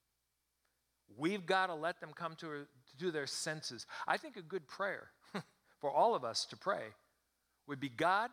we've 1.17 1.47
got 1.47 1.67
to 1.67 1.75
let 1.75 2.01
them 2.01 2.11
come 2.15 2.35
to, 2.37 2.67
to 2.99 3.11
their 3.11 3.27
senses. 3.27 3.87
I 4.07 4.17
think 4.17 4.37
a 4.37 4.43
good 4.43 4.67
prayer 4.67 5.09
for 5.81 5.91
all 5.91 6.15
of 6.15 6.25
us 6.25 6.45
to 6.47 6.57
pray 6.57 6.83
would 7.67 7.81
be 7.81 7.89
God, 7.89 8.31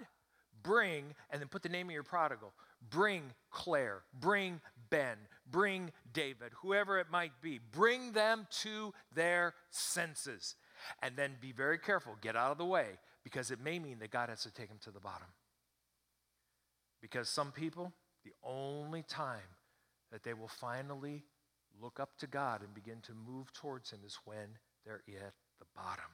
bring, 0.61 1.13
and 1.29 1.41
then 1.41 1.47
put 1.47 1.63
the 1.63 1.69
name 1.69 1.87
of 1.87 1.93
your 1.93 2.03
prodigal. 2.03 2.53
Bring 2.89 3.23
Claire, 3.51 4.03
bring 4.19 4.61
Ben, 4.89 5.17
bring 5.49 5.91
David, 6.11 6.51
whoever 6.61 6.99
it 6.99 7.07
might 7.11 7.31
be. 7.41 7.59
Bring 7.71 8.11
them 8.11 8.47
to 8.61 8.93
their 9.13 9.53
senses. 9.69 10.55
And 11.01 11.15
then 11.15 11.37
be 11.39 11.53
very 11.53 11.77
careful, 11.77 12.17
get 12.21 12.35
out 12.35 12.51
of 12.51 12.57
the 12.57 12.65
way, 12.65 12.87
because 13.23 13.51
it 13.51 13.59
may 13.63 13.79
mean 13.79 13.99
that 13.99 14.11
God 14.11 14.29
has 14.29 14.43
to 14.43 14.51
take 14.51 14.67
them 14.67 14.79
to 14.83 14.91
the 14.91 14.99
bottom. 14.99 15.27
Because 17.01 17.29
some 17.29 17.51
people, 17.51 17.93
the 18.25 18.33
only 18.43 19.03
time 19.03 19.39
that 20.11 20.23
they 20.23 20.33
will 20.33 20.49
finally 20.49 21.23
look 21.81 21.99
up 21.99 22.17
to 22.19 22.27
God 22.27 22.61
and 22.61 22.73
begin 22.73 22.99
to 23.03 23.13
move 23.13 23.51
towards 23.53 23.91
Him 23.91 23.99
is 24.05 24.17
when 24.25 24.57
they're 24.85 25.01
at 25.07 25.33
the 25.59 25.65
bottom. 25.75 26.11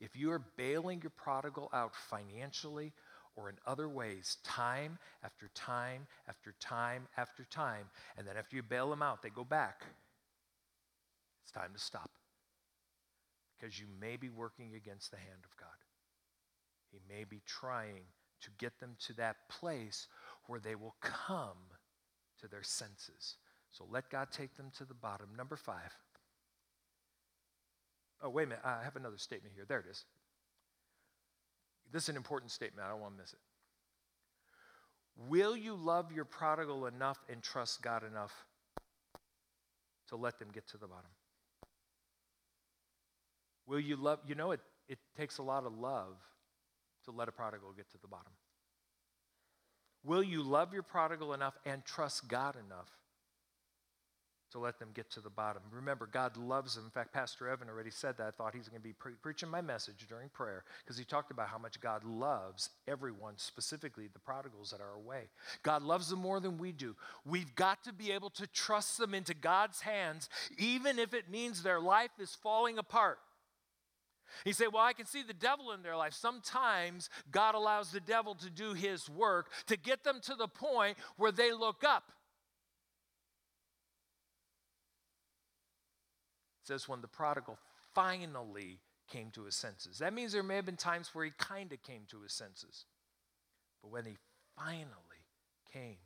If 0.00 0.16
you 0.16 0.30
are 0.32 0.42
bailing 0.56 1.02
your 1.02 1.10
prodigal 1.10 1.70
out 1.72 1.94
financially 1.94 2.92
or 3.36 3.48
in 3.48 3.56
other 3.66 3.88
ways, 3.88 4.38
time 4.44 4.98
after 5.22 5.48
time 5.54 6.06
after 6.28 6.54
time 6.60 7.06
after 7.16 7.44
time, 7.44 7.86
and 8.16 8.26
then 8.26 8.36
after 8.36 8.56
you 8.56 8.62
bail 8.62 8.90
them 8.90 9.02
out, 9.02 9.22
they 9.22 9.30
go 9.30 9.44
back, 9.44 9.82
it's 11.42 11.52
time 11.52 11.72
to 11.72 11.80
stop. 11.80 12.10
Because 13.58 13.78
you 13.78 13.86
may 14.00 14.16
be 14.16 14.28
working 14.28 14.74
against 14.74 15.10
the 15.10 15.16
hand 15.16 15.44
of 15.44 15.56
God. 15.56 15.68
He 16.90 16.98
may 17.08 17.24
be 17.24 17.40
trying 17.46 18.04
to 18.40 18.50
get 18.58 18.78
them 18.78 18.94
to 19.06 19.12
that 19.14 19.48
place 19.48 20.06
where 20.46 20.60
they 20.60 20.74
will 20.74 20.94
come 21.00 21.58
to 22.40 22.48
their 22.48 22.62
senses. 22.62 23.36
So 23.70 23.86
let 23.90 24.10
God 24.10 24.28
take 24.30 24.56
them 24.56 24.70
to 24.78 24.84
the 24.84 24.94
bottom. 24.94 25.28
Number 25.36 25.56
five. 25.56 25.96
Oh, 28.22 28.30
wait 28.30 28.44
a 28.44 28.46
minute. 28.46 28.64
I 28.64 28.82
have 28.82 28.96
another 28.96 29.18
statement 29.18 29.54
here. 29.54 29.64
There 29.68 29.80
it 29.80 29.86
is. 29.90 30.04
This 31.92 32.04
is 32.04 32.08
an 32.08 32.16
important 32.16 32.50
statement. 32.50 32.86
I 32.86 32.90
don't 32.90 33.00
want 33.00 33.14
to 33.14 33.22
miss 33.22 33.32
it. 33.32 33.38
Will 35.28 35.56
you 35.56 35.74
love 35.74 36.12
your 36.12 36.24
prodigal 36.24 36.86
enough 36.86 37.18
and 37.28 37.42
trust 37.42 37.82
God 37.82 38.02
enough 38.04 38.32
to 40.08 40.16
let 40.16 40.38
them 40.38 40.48
get 40.52 40.66
to 40.68 40.78
the 40.78 40.86
bottom? 40.86 41.10
Will 43.66 43.80
you 43.80 43.96
love, 43.96 44.20
you 44.26 44.34
know, 44.34 44.52
it, 44.52 44.60
it 44.88 44.98
takes 45.16 45.38
a 45.38 45.42
lot 45.42 45.64
of 45.64 45.76
love 45.76 46.16
to 47.08 47.16
let 47.16 47.28
a 47.28 47.32
prodigal 47.32 47.72
get 47.72 47.90
to 47.90 47.98
the 47.98 48.08
bottom. 48.08 48.32
Will 50.04 50.22
you 50.22 50.42
love 50.42 50.72
your 50.72 50.82
prodigal 50.82 51.32
enough 51.32 51.56
and 51.64 51.84
trust 51.84 52.28
God 52.28 52.54
enough 52.54 52.90
to 54.52 54.58
let 54.58 54.78
them 54.78 54.88
get 54.94 55.10
to 55.10 55.20
the 55.20 55.30
bottom. 55.30 55.62
Remember, 55.70 56.06
God 56.06 56.36
loves 56.36 56.74
them. 56.74 56.84
In 56.84 56.90
fact, 56.90 57.12
Pastor 57.12 57.48
Evan 57.48 57.68
already 57.68 57.90
said 57.90 58.16
that. 58.18 58.26
I 58.26 58.30
thought 58.30 58.54
he's 58.54 58.68
going 58.68 58.80
to 58.80 58.86
be 58.86 58.92
pre- 58.92 59.12
preaching 59.22 59.48
my 59.48 59.60
message 59.60 60.06
during 60.08 60.28
prayer 60.30 60.64
because 60.84 60.98
he 60.98 61.04
talked 61.04 61.30
about 61.30 61.48
how 61.48 61.58
much 61.58 61.80
God 61.80 62.04
loves 62.04 62.70
everyone, 62.86 63.34
specifically 63.36 64.08
the 64.12 64.18
prodigals 64.18 64.70
that 64.70 64.80
are 64.80 64.94
away. 64.94 65.28
God 65.62 65.82
loves 65.82 66.08
them 66.08 66.20
more 66.20 66.40
than 66.40 66.58
we 66.58 66.72
do. 66.72 66.96
We've 67.24 67.54
got 67.54 67.84
to 67.84 67.92
be 67.92 68.12
able 68.12 68.30
to 68.30 68.46
trust 68.46 68.98
them 68.98 69.14
into 69.14 69.34
God's 69.34 69.80
hands, 69.80 70.28
even 70.56 70.98
if 70.98 71.14
it 71.14 71.30
means 71.30 71.62
their 71.62 71.80
life 71.80 72.10
is 72.18 72.34
falling 72.34 72.78
apart. 72.78 73.18
He 74.44 74.52
said, 74.52 74.68
Well, 74.72 74.82
I 74.82 74.92
can 74.92 75.06
see 75.06 75.22
the 75.22 75.32
devil 75.32 75.72
in 75.72 75.82
their 75.82 75.96
life. 75.96 76.12
Sometimes 76.12 77.10
God 77.30 77.54
allows 77.54 77.90
the 77.90 78.00
devil 78.00 78.34
to 78.36 78.50
do 78.50 78.74
his 78.74 79.08
work 79.08 79.50
to 79.66 79.76
get 79.76 80.04
them 80.04 80.20
to 80.22 80.34
the 80.34 80.48
point 80.48 80.98
where 81.16 81.32
they 81.32 81.52
look 81.52 81.82
up 81.84 82.04
says, 86.68 86.88
when 86.88 87.00
the 87.00 87.08
prodigal 87.08 87.58
finally 87.94 88.78
came 89.08 89.30
to 89.32 89.44
his 89.44 89.56
senses. 89.56 89.98
That 89.98 90.12
means 90.12 90.32
there 90.32 90.42
may 90.42 90.56
have 90.56 90.66
been 90.66 90.76
times 90.76 91.10
where 91.12 91.24
he 91.24 91.32
kind 91.38 91.72
of 91.72 91.82
came 91.82 92.02
to 92.10 92.20
his 92.22 92.32
senses. 92.32 92.84
But 93.82 93.90
when 93.90 94.04
he 94.04 94.16
finally 94.56 95.24
came 95.72 95.96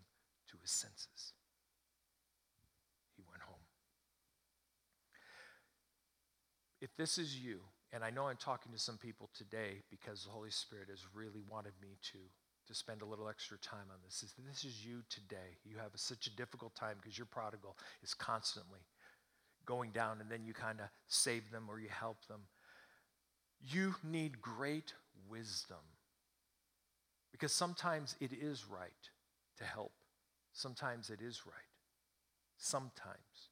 to 0.49 0.57
his 0.63 0.71
senses, 0.71 1.33
he 3.17 3.23
went 3.29 3.43
home. 3.43 3.57
If 6.81 6.95
this 6.97 7.19
is 7.19 7.37
you, 7.37 7.61
and 7.93 8.03
I 8.03 8.11
know 8.11 8.29
I'm 8.29 8.37
talking 8.37 8.73
to 8.73 8.79
some 8.79 8.99
people 8.99 9.29
today 9.35 9.83
because 9.91 10.25
the 10.25 10.31
Holy 10.31 10.51
Spirit 10.51 10.89
has 10.89 11.05
really 11.15 11.43
wanted 11.51 11.73
me 11.83 11.99
to, 12.13 12.19
to 12.69 12.75
spend 12.75 13.03
a 13.03 13.07
little 13.07 13.29
extra 13.29 13.59
time 13.59 13.91
on 13.91 13.99
this. 14.05 14.25
If 14.25 14.47
this 14.47 14.65
is 14.65 14.85
you 14.85 15.03
today, 15.11 15.59
you 15.65 15.77
have 15.77 15.91
such 15.97 16.27
a 16.27 16.37
difficult 16.37 16.75
time 16.75 16.97
because 17.01 17.19
your 17.19 17.27
prodigal 17.27 17.77
is 18.03 18.15
constantly 18.15 18.81
going 19.67 19.91
down 19.91 20.21
and 20.21 20.31
then 20.31 20.45
you 20.45 20.53
kind 20.53 20.81
of 20.81 20.87
save 21.09 21.51
them 21.51 21.65
or 21.69 21.79
you 21.79 21.89
help 21.89 22.27
them. 22.27 22.41
You 23.61 23.95
need 24.03 24.41
great 24.41 24.93
wisdom 25.29 25.79
because 27.31 27.53
sometimes 27.53 28.17
it 28.21 28.33
is 28.33 28.65
right 28.69 28.91
to 29.59 29.65
help, 29.65 29.93
sometimes 30.53 31.11
it 31.11 31.21
is 31.21 31.43
right. 31.47 31.55
Sometimes. 32.57 33.49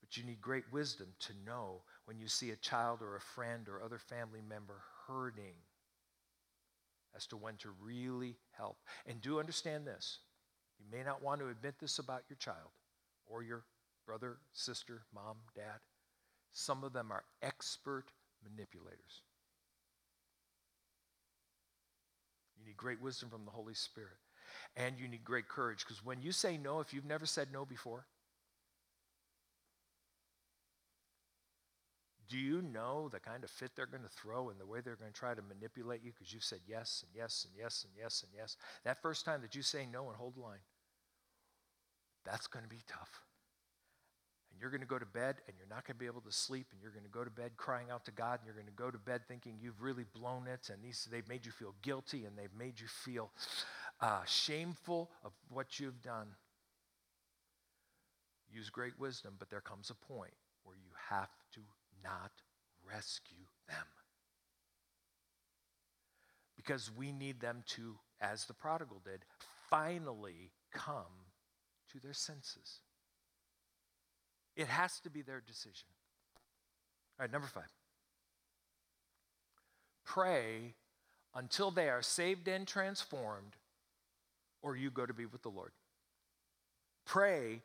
But 0.00 0.16
you 0.16 0.24
need 0.24 0.40
great 0.40 0.64
wisdom 0.72 1.08
to 1.20 1.32
know 1.44 1.82
when 2.06 2.18
you 2.18 2.28
see 2.28 2.50
a 2.50 2.56
child 2.56 3.00
or 3.02 3.16
a 3.16 3.20
friend 3.20 3.68
or 3.68 3.82
other 3.82 3.98
family 3.98 4.40
member 4.46 4.80
hurting 5.06 5.54
as 7.16 7.26
to 7.26 7.36
when 7.36 7.56
to 7.56 7.70
really 7.82 8.36
help. 8.52 8.78
And 9.06 9.20
do 9.20 9.38
understand 9.38 9.86
this 9.86 10.18
you 10.78 10.86
may 10.90 11.04
not 11.04 11.22
want 11.22 11.40
to 11.40 11.48
admit 11.48 11.74
this 11.80 11.98
about 11.98 12.22
your 12.28 12.36
child 12.36 12.70
or 13.26 13.42
your 13.42 13.64
brother, 14.06 14.38
sister, 14.52 15.02
mom, 15.14 15.36
dad. 15.54 15.80
Some 16.52 16.84
of 16.84 16.92
them 16.92 17.10
are 17.10 17.24
expert 17.42 18.06
manipulators. 18.42 19.22
You 22.58 22.66
need 22.66 22.76
great 22.76 23.00
wisdom 23.00 23.28
from 23.30 23.44
the 23.44 23.50
Holy 23.50 23.74
Spirit. 23.74 24.18
And 24.76 24.98
you 24.98 25.08
need 25.08 25.24
great 25.24 25.48
courage 25.48 25.84
because 25.84 26.04
when 26.04 26.20
you 26.20 26.32
say 26.32 26.56
no, 26.56 26.80
if 26.80 26.92
you've 26.92 27.04
never 27.04 27.26
said 27.26 27.48
no 27.52 27.64
before, 27.64 28.06
do 32.28 32.38
you 32.38 32.62
know 32.62 33.08
the 33.08 33.20
kind 33.20 33.44
of 33.44 33.50
fit 33.50 33.72
they're 33.76 33.86
going 33.86 34.02
to 34.02 34.08
throw 34.08 34.48
and 34.50 34.58
the 34.58 34.66
way 34.66 34.80
they're 34.80 34.96
going 34.96 35.12
to 35.12 35.18
try 35.18 35.34
to 35.34 35.42
manipulate 35.42 36.02
you 36.02 36.12
because 36.12 36.32
you've 36.32 36.44
said 36.44 36.60
yes 36.66 37.04
and 37.06 37.10
yes 37.14 37.46
and 37.46 37.54
yes 37.56 37.84
and 37.84 37.92
yes 37.96 38.24
and 38.24 38.32
yes? 38.36 38.56
That 38.84 39.02
first 39.02 39.24
time 39.24 39.40
that 39.42 39.54
you 39.54 39.62
say 39.62 39.86
no 39.92 40.08
and 40.08 40.16
hold 40.16 40.36
the 40.36 40.40
line, 40.40 40.64
that's 42.24 42.46
going 42.46 42.64
to 42.64 42.68
be 42.68 42.82
tough. 42.88 43.20
And 44.54 44.60
you're 44.60 44.70
going 44.70 44.82
to 44.82 44.86
go 44.86 45.00
to 45.00 45.06
bed 45.06 45.36
and 45.48 45.56
you're 45.58 45.68
not 45.68 45.84
going 45.84 45.96
to 45.96 45.98
be 45.98 46.06
able 46.06 46.20
to 46.20 46.30
sleep 46.30 46.68
and 46.70 46.80
you're 46.80 46.92
going 46.92 47.02
to 47.04 47.10
go 47.10 47.24
to 47.24 47.30
bed 47.30 47.56
crying 47.56 47.90
out 47.90 48.04
to 48.04 48.12
God 48.12 48.38
and 48.38 48.46
you're 48.46 48.54
going 48.54 48.66
to 48.66 48.72
go 48.72 48.88
to 48.88 48.98
bed 48.98 49.22
thinking 49.26 49.58
you've 49.60 49.82
really 49.82 50.04
blown 50.14 50.46
it 50.46 50.70
and 50.72 50.80
these, 50.80 51.08
they've 51.10 51.28
made 51.28 51.44
you 51.44 51.50
feel 51.50 51.74
guilty 51.82 52.24
and 52.24 52.38
they've 52.38 52.54
made 52.56 52.78
you 52.78 52.86
feel 52.86 53.32
uh, 54.00 54.22
shameful 54.26 55.10
of 55.24 55.32
what 55.50 55.80
you've 55.80 56.00
done. 56.02 56.28
Use 58.48 58.70
great 58.70 58.96
wisdom, 58.96 59.34
but 59.40 59.50
there 59.50 59.60
comes 59.60 59.90
a 59.90 60.12
point 60.12 60.34
where 60.62 60.76
you 60.76 60.92
have 61.10 61.30
to 61.54 61.60
not 62.04 62.30
rescue 62.88 63.46
them. 63.66 63.86
Because 66.56 66.92
we 66.96 67.10
need 67.10 67.40
them 67.40 67.64
to, 67.66 67.96
as 68.20 68.44
the 68.44 68.54
prodigal 68.54 69.02
did, 69.04 69.24
finally 69.68 70.52
come 70.72 71.26
to 71.92 71.98
their 71.98 72.12
senses. 72.12 72.78
It 74.56 74.68
has 74.68 75.00
to 75.00 75.10
be 75.10 75.22
their 75.22 75.40
decision. 75.40 75.88
All 77.18 77.24
right, 77.24 77.32
number 77.32 77.46
five. 77.46 77.72
Pray 80.04 80.74
until 81.34 81.70
they 81.70 81.88
are 81.88 82.02
saved 82.02 82.46
and 82.46 82.66
transformed, 82.66 83.56
or 84.62 84.76
you 84.76 84.90
go 84.90 85.06
to 85.06 85.14
be 85.14 85.26
with 85.26 85.42
the 85.42 85.48
Lord. 85.48 85.72
Pray 87.04 87.62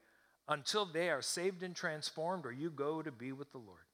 until 0.47 0.85
they 0.85 1.09
are 1.09 1.21
saved 1.21 1.61
and 1.61 1.75
transformed, 1.75 2.45
or 2.45 2.51
you 2.51 2.69
go 2.69 3.01
to 3.01 3.11
be 3.11 3.31
with 3.31 3.51
the 3.51 3.59
Lord. 3.59 3.85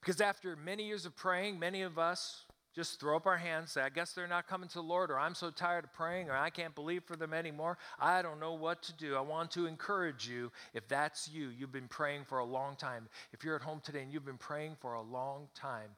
Because 0.00 0.20
after 0.20 0.56
many 0.56 0.86
years 0.86 1.06
of 1.06 1.16
praying, 1.16 1.58
many 1.58 1.82
of 1.82 1.98
us 1.98 2.44
just 2.74 2.98
throw 2.98 3.16
up 3.16 3.26
our 3.26 3.36
hands, 3.36 3.72
say, 3.72 3.82
I 3.82 3.88
guess 3.88 4.12
they're 4.12 4.26
not 4.26 4.48
coming 4.48 4.68
to 4.68 4.74
the 4.74 4.82
Lord, 4.82 5.10
or 5.10 5.18
I'm 5.18 5.34
so 5.34 5.50
tired 5.50 5.84
of 5.84 5.92
praying, 5.92 6.28
or 6.28 6.36
I 6.36 6.50
can't 6.50 6.74
believe 6.74 7.04
for 7.04 7.14
them 7.14 7.32
anymore. 7.32 7.78
I 8.00 8.20
don't 8.20 8.40
know 8.40 8.54
what 8.54 8.82
to 8.84 8.92
do. 8.92 9.14
I 9.14 9.20
want 9.20 9.52
to 9.52 9.66
encourage 9.66 10.26
you, 10.26 10.50
if 10.74 10.88
that's 10.88 11.28
you, 11.28 11.50
you've 11.56 11.72
been 11.72 11.88
praying 11.88 12.24
for 12.24 12.38
a 12.38 12.44
long 12.44 12.74
time. 12.76 13.08
If 13.32 13.44
you're 13.44 13.54
at 13.54 13.62
home 13.62 13.80
today 13.84 14.02
and 14.02 14.12
you've 14.12 14.24
been 14.24 14.38
praying 14.38 14.76
for 14.80 14.94
a 14.94 15.02
long 15.02 15.48
time, 15.54 15.90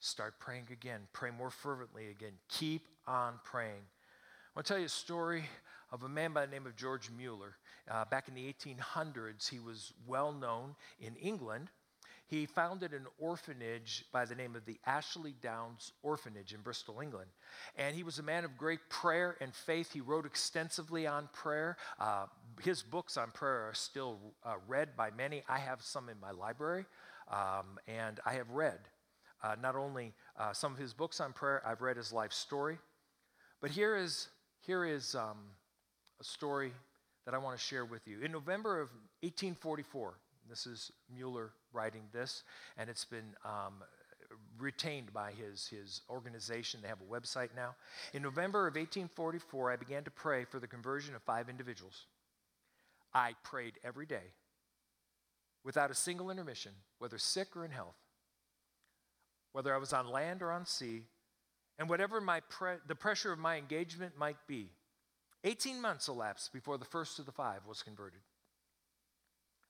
start 0.00 0.38
praying 0.40 0.68
again. 0.72 1.00
Pray 1.12 1.30
more 1.30 1.50
fervently 1.50 2.08
again. 2.08 2.32
Keep 2.48 2.86
on 3.06 3.34
praying. 3.44 3.82
I 3.82 4.58
want 4.58 4.66
to 4.66 4.72
tell 4.72 4.80
you 4.80 4.86
a 4.86 4.90
story 4.90 5.44
of 5.90 6.02
a 6.02 6.08
man 6.08 6.32
by 6.32 6.46
the 6.46 6.52
name 6.52 6.66
of 6.66 6.76
George 6.76 7.10
Mueller. 7.16 7.56
Uh, 7.90 8.04
back 8.06 8.28
in 8.28 8.34
the 8.34 8.52
1800s, 8.52 9.50
he 9.50 9.58
was 9.58 9.92
well 10.06 10.32
known 10.32 10.76
in 10.98 11.14
England 11.16 11.68
he 12.32 12.46
founded 12.46 12.94
an 12.94 13.04
orphanage 13.18 14.06
by 14.10 14.24
the 14.24 14.34
name 14.34 14.56
of 14.56 14.64
the 14.64 14.78
Ashley 14.86 15.34
Downs 15.42 15.92
Orphanage 16.02 16.54
in 16.54 16.62
Bristol, 16.62 17.02
England. 17.02 17.28
And 17.76 17.94
he 17.94 18.02
was 18.02 18.18
a 18.18 18.22
man 18.22 18.46
of 18.46 18.56
great 18.56 18.80
prayer 18.88 19.36
and 19.42 19.54
faith. 19.54 19.92
He 19.92 20.00
wrote 20.00 20.24
extensively 20.24 21.06
on 21.06 21.28
prayer. 21.34 21.76
Uh, 22.00 22.24
his 22.62 22.82
books 22.82 23.18
on 23.18 23.32
prayer 23.32 23.68
are 23.68 23.74
still 23.74 24.18
uh, 24.46 24.54
read 24.66 24.96
by 24.96 25.10
many. 25.10 25.42
I 25.46 25.58
have 25.58 25.82
some 25.82 26.08
in 26.08 26.18
my 26.20 26.30
library, 26.30 26.86
um, 27.30 27.78
and 27.86 28.18
I 28.24 28.32
have 28.32 28.48
read 28.48 28.78
uh, 29.42 29.56
not 29.60 29.76
only 29.76 30.14
uh, 30.38 30.54
some 30.54 30.72
of 30.72 30.78
his 30.78 30.94
books 30.94 31.20
on 31.20 31.34
prayer, 31.34 31.62
I've 31.66 31.82
read 31.82 31.98
his 31.98 32.14
life 32.14 32.32
story. 32.32 32.78
But 33.60 33.72
here 33.72 33.94
is, 33.94 34.28
here 34.62 34.86
is 34.86 35.14
um, 35.14 35.36
a 36.18 36.24
story 36.24 36.72
that 37.26 37.34
I 37.34 37.38
want 37.38 37.58
to 37.58 37.62
share 37.62 37.84
with 37.84 38.08
you. 38.08 38.22
In 38.22 38.32
November 38.32 38.80
of 38.80 38.88
1844, 39.20 40.14
this 40.48 40.66
is 40.66 40.90
Mueller 41.14 41.52
writing 41.72 42.02
this, 42.12 42.42
and 42.76 42.88
it's 42.88 43.04
been 43.04 43.34
um, 43.44 43.82
retained 44.58 45.12
by 45.12 45.32
his, 45.32 45.66
his 45.66 46.02
organization. 46.08 46.80
They 46.82 46.88
have 46.88 47.00
a 47.00 47.12
website 47.12 47.50
now. 47.56 47.74
In 48.12 48.22
November 48.22 48.66
of 48.66 48.74
1844, 48.74 49.72
I 49.72 49.76
began 49.76 50.04
to 50.04 50.10
pray 50.10 50.44
for 50.44 50.60
the 50.60 50.66
conversion 50.66 51.14
of 51.14 51.22
five 51.22 51.48
individuals. 51.48 52.06
I 53.14 53.34
prayed 53.42 53.74
every 53.84 54.06
day 54.06 54.32
without 55.64 55.90
a 55.90 55.94
single 55.94 56.30
intermission, 56.30 56.72
whether 56.98 57.18
sick 57.18 57.56
or 57.56 57.64
in 57.64 57.70
health, 57.70 57.96
whether 59.52 59.74
I 59.74 59.78
was 59.78 59.92
on 59.92 60.08
land 60.08 60.42
or 60.42 60.50
on 60.50 60.66
sea, 60.66 61.02
and 61.78 61.88
whatever 61.88 62.20
my 62.20 62.40
pre- 62.40 62.76
the 62.86 62.94
pressure 62.94 63.32
of 63.32 63.38
my 63.38 63.56
engagement 63.56 64.16
might 64.18 64.38
be. 64.46 64.70
18 65.44 65.80
months 65.80 66.08
elapsed 66.08 66.52
before 66.52 66.78
the 66.78 66.84
first 66.84 67.18
of 67.18 67.26
the 67.26 67.32
five 67.32 67.66
was 67.66 67.82
converted. 67.82 68.20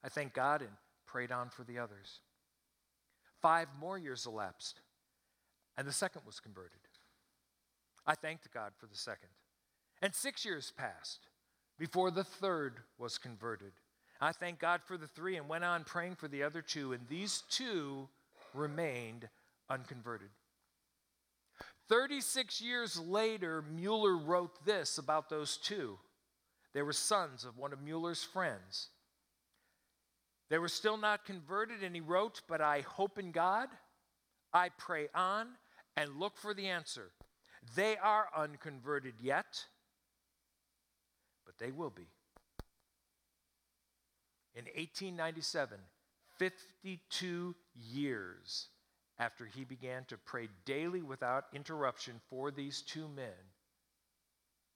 I 0.04 0.08
thank 0.08 0.34
God 0.34 0.60
and 0.60 0.70
prayed 1.12 1.30
on 1.30 1.50
for 1.50 1.62
the 1.62 1.78
others. 1.78 2.20
Five 3.42 3.68
more 3.78 3.98
years 3.98 4.24
elapsed, 4.26 4.80
and 5.76 5.86
the 5.86 5.92
second 5.92 6.22
was 6.24 6.40
converted. 6.40 6.80
I 8.06 8.14
thanked 8.14 8.52
God 8.52 8.72
for 8.78 8.86
the 8.86 8.96
second. 8.96 9.28
And 10.00 10.14
six 10.14 10.44
years 10.44 10.72
passed 10.76 11.28
before 11.78 12.10
the 12.10 12.24
third 12.24 12.78
was 12.98 13.18
converted. 13.18 13.72
I 14.20 14.32
thanked 14.32 14.60
God 14.60 14.80
for 14.84 14.96
the 14.96 15.06
three 15.06 15.36
and 15.36 15.48
went 15.48 15.64
on 15.64 15.84
praying 15.84 16.16
for 16.16 16.28
the 16.28 16.42
other 16.42 16.62
two, 16.62 16.92
and 16.92 17.06
these 17.08 17.42
two 17.50 18.08
remained 18.54 19.28
unconverted. 19.68 20.28
36 21.88 22.60
years 22.60 22.98
later, 22.98 23.62
Mueller 23.62 24.16
wrote 24.16 24.64
this 24.64 24.98
about 24.98 25.28
those 25.28 25.56
two. 25.56 25.98
They 26.72 26.82
were 26.82 26.92
sons 26.92 27.44
of 27.44 27.58
one 27.58 27.72
of 27.72 27.82
Mueller's 27.82 28.24
friends. 28.24 28.88
They 30.52 30.58
were 30.58 30.68
still 30.68 30.98
not 30.98 31.24
converted, 31.24 31.82
and 31.82 31.94
he 31.94 32.02
wrote, 32.02 32.42
But 32.46 32.60
I 32.60 32.82
hope 32.82 33.16
in 33.16 33.32
God, 33.32 33.70
I 34.52 34.68
pray 34.68 35.08
on, 35.14 35.48
and 35.96 36.20
look 36.20 36.36
for 36.36 36.52
the 36.52 36.68
answer. 36.68 37.10
They 37.74 37.96
are 37.96 38.28
unconverted 38.36 39.14
yet, 39.18 39.64
but 41.46 41.56
they 41.56 41.70
will 41.70 41.88
be. 41.88 42.06
In 44.54 44.66
1897, 44.66 45.78
52 46.36 47.56
years 47.74 48.68
after 49.18 49.46
he 49.46 49.64
began 49.64 50.04
to 50.04 50.18
pray 50.18 50.48
daily 50.66 51.00
without 51.00 51.44
interruption 51.54 52.20
for 52.28 52.50
these 52.50 52.82
two 52.82 53.08
men, 53.08 53.40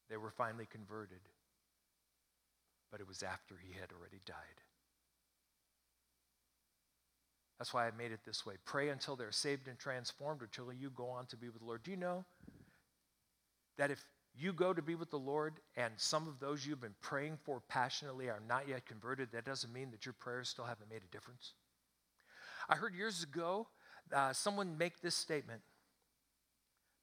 they 0.08 0.16
were 0.16 0.30
finally 0.30 0.64
converted. 0.64 1.20
But 2.90 3.00
it 3.00 3.06
was 3.06 3.22
after 3.22 3.56
he 3.62 3.78
had 3.78 3.90
already 3.92 4.22
died. 4.24 4.62
That's 7.58 7.72
why 7.72 7.86
I 7.86 7.90
made 7.96 8.12
it 8.12 8.20
this 8.26 8.44
way. 8.44 8.54
Pray 8.64 8.90
until 8.90 9.16
they're 9.16 9.32
saved 9.32 9.66
and 9.68 9.78
transformed, 9.78 10.42
or 10.42 10.44
until 10.44 10.72
you 10.72 10.90
go 10.90 11.08
on 11.08 11.26
to 11.26 11.36
be 11.36 11.48
with 11.48 11.60
the 11.60 11.66
Lord. 11.66 11.82
Do 11.82 11.90
you 11.90 11.96
know 11.96 12.24
that 13.78 13.90
if 13.90 14.04
you 14.38 14.52
go 14.52 14.74
to 14.74 14.82
be 14.82 14.94
with 14.94 15.10
the 15.10 15.18
Lord 15.18 15.54
and 15.76 15.92
some 15.96 16.28
of 16.28 16.38
those 16.38 16.66
you've 16.66 16.80
been 16.80 16.94
praying 17.00 17.38
for 17.44 17.62
passionately 17.68 18.28
are 18.28 18.42
not 18.46 18.68
yet 18.68 18.84
converted, 18.84 19.30
that 19.32 19.46
doesn't 19.46 19.72
mean 19.72 19.90
that 19.92 20.04
your 20.04 20.12
prayers 20.12 20.50
still 20.50 20.66
haven't 20.66 20.90
made 20.90 21.02
a 21.02 21.12
difference? 21.12 21.54
I 22.68 22.76
heard 22.76 22.94
years 22.94 23.22
ago 23.22 23.68
uh, 24.14 24.32
someone 24.32 24.76
make 24.76 25.00
this 25.00 25.14
statement 25.14 25.62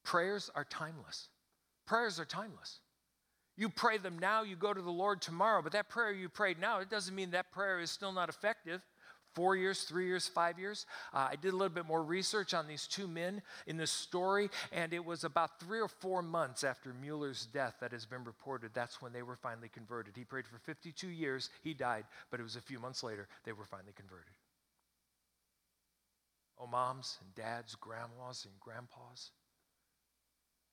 prayers 0.03 0.51
are 0.53 0.65
timeless. 0.65 1.29
Prayers 1.87 2.19
are 2.19 2.25
timeless. 2.25 2.79
You 3.55 3.69
pray 3.69 3.97
them 3.97 4.19
now, 4.19 4.43
you 4.43 4.55
go 4.55 4.73
to 4.73 4.81
the 4.81 4.91
Lord 4.91 5.21
tomorrow, 5.21 5.61
but 5.61 5.71
that 5.71 5.89
prayer 5.89 6.11
you 6.11 6.27
prayed 6.27 6.59
now, 6.59 6.79
it 6.79 6.89
doesn't 6.89 7.15
mean 7.15 7.31
that 7.31 7.51
prayer 7.51 7.79
is 7.79 7.89
still 7.89 8.11
not 8.11 8.29
effective 8.29 8.81
four 9.33 9.55
years, 9.55 9.83
three 9.83 10.07
years, 10.07 10.27
five 10.27 10.59
years. 10.59 10.85
Uh, 11.13 11.27
I 11.31 11.35
did 11.35 11.53
a 11.53 11.57
little 11.57 11.73
bit 11.73 11.85
more 11.85 12.03
research 12.03 12.53
on 12.53 12.67
these 12.67 12.87
two 12.87 13.07
men 13.07 13.41
in 13.67 13.77
this 13.77 13.91
story, 13.91 14.49
and 14.71 14.93
it 14.93 15.03
was 15.03 15.23
about 15.23 15.59
three 15.59 15.79
or 15.79 15.87
four 15.87 16.21
months 16.21 16.63
after 16.63 16.93
Mueller's 16.93 17.47
death 17.47 17.75
that 17.81 17.91
has 17.91 18.05
been 18.05 18.23
reported. 18.23 18.71
That's 18.73 19.01
when 19.01 19.13
they 19.13 19.23
were 19.23 19.35
finally 19.35 19.69
converted. 19.69 20.13
He 20.15 20.23
prayed 20.23 20.47
for 20.47 20.59
52 20.59 21.07
years, 21.07 21.49
he 21.61 21.73
died, 21.73 22.05
but 22.31 22.39
it 22.39 22.43
was 22.43 22.55
a 22.55 22.61
few 22.61 22.79
months 22.79 23.03
later 23.03 23.27
they 23.43 23.53
were 23.53 23.65
finally 23.65 23.93
converted. 23.95 24.33
Oh, 26.59 26.67
moms 26.67 27.17
and 27.21 27.33
dads, 27.35 27.75
grandmas 27.75 28.45
and 28.45 28.53
grandpas, 28.59 29.31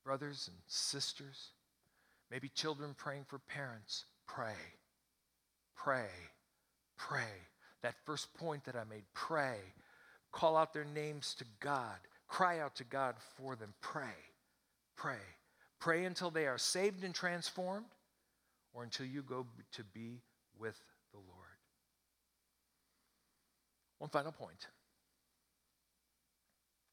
brothers 0.05 0.49
and 0.49 0.57
sisters, 0.67 1.49
maybe 2.31 2.49
children 2.49 2.95
praying 2.97 3.25
for 3.27 3.39
parents, 3.39 4.05
pray, 4.27 4.55
pray, 5.75 6.07
pray 6.97 7.50
that 7.83 7.95
first 8.05 8.33
point 8.35 8.65
that 8.65 8.77
I 8.77 8.85
made 8.85 9.05
pray, 9.15 9.57
call 10.33 10.57
out 10.57 10.73
their 10.73 10.85
names 10.85 11.35
to 11.39 11.45
God, 11.61 11.97
cry 12.29 12.61
out 12.61 12.77
to 12.77 12.85
God 12.85 13.17
for 13.37 13.57
them, 13.57 13.75
pray, 13.81 14.17
pray. 14.97 15.17
Pray 15.81 16.05
until 16.05 16.31
they 16.31 16.47
are 16.47 16.59
saved 16.59 17.05
and 17.05 17.15
transformed 17.15 17.87
or 18.75 18.85
until 18.85 19.07
you 19.07 19.23
go 19.23 19.47
to 19.73 19.83
be 19.83 20.21
with 20.59 20.79
the 21.13 21.19
Lord. 21.19 21.49
One 23.99 24.11
final 24.11 24.31
point. 24.31 24.67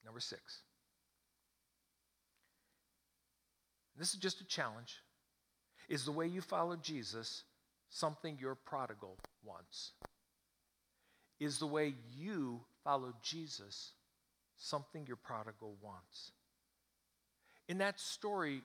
Number 0.05 0.21
six. 0.21 0.61
This 3.97 4.13
is 4.13 4.19
just 4.19 4.39
a 4.39 4.45
challenge. 4.45 5.01
Is 5.89 6.05
the 6.05 6.11
way 6.11 6.27
you 6.27 6.41
follow 6.41 6.77
Jesus 6.77 7.43
something 7.89 8.37
your 8.39 8.55
prodigal 8.55 9.17
wants? 9.43 9.91
Is 11.39 11.59
the 11.59 11.67
way 11.67 11.93
you 12.17 12.61
follow 12.83 13.13
Jesus 13.21 13.91
something 14.55 15.05
your 15.05 15.17
prodigal 15.17 15.75
wants? 15.81 16.31
In 17.67 17.77
that 17.79 17.99
story, 17.99 18.61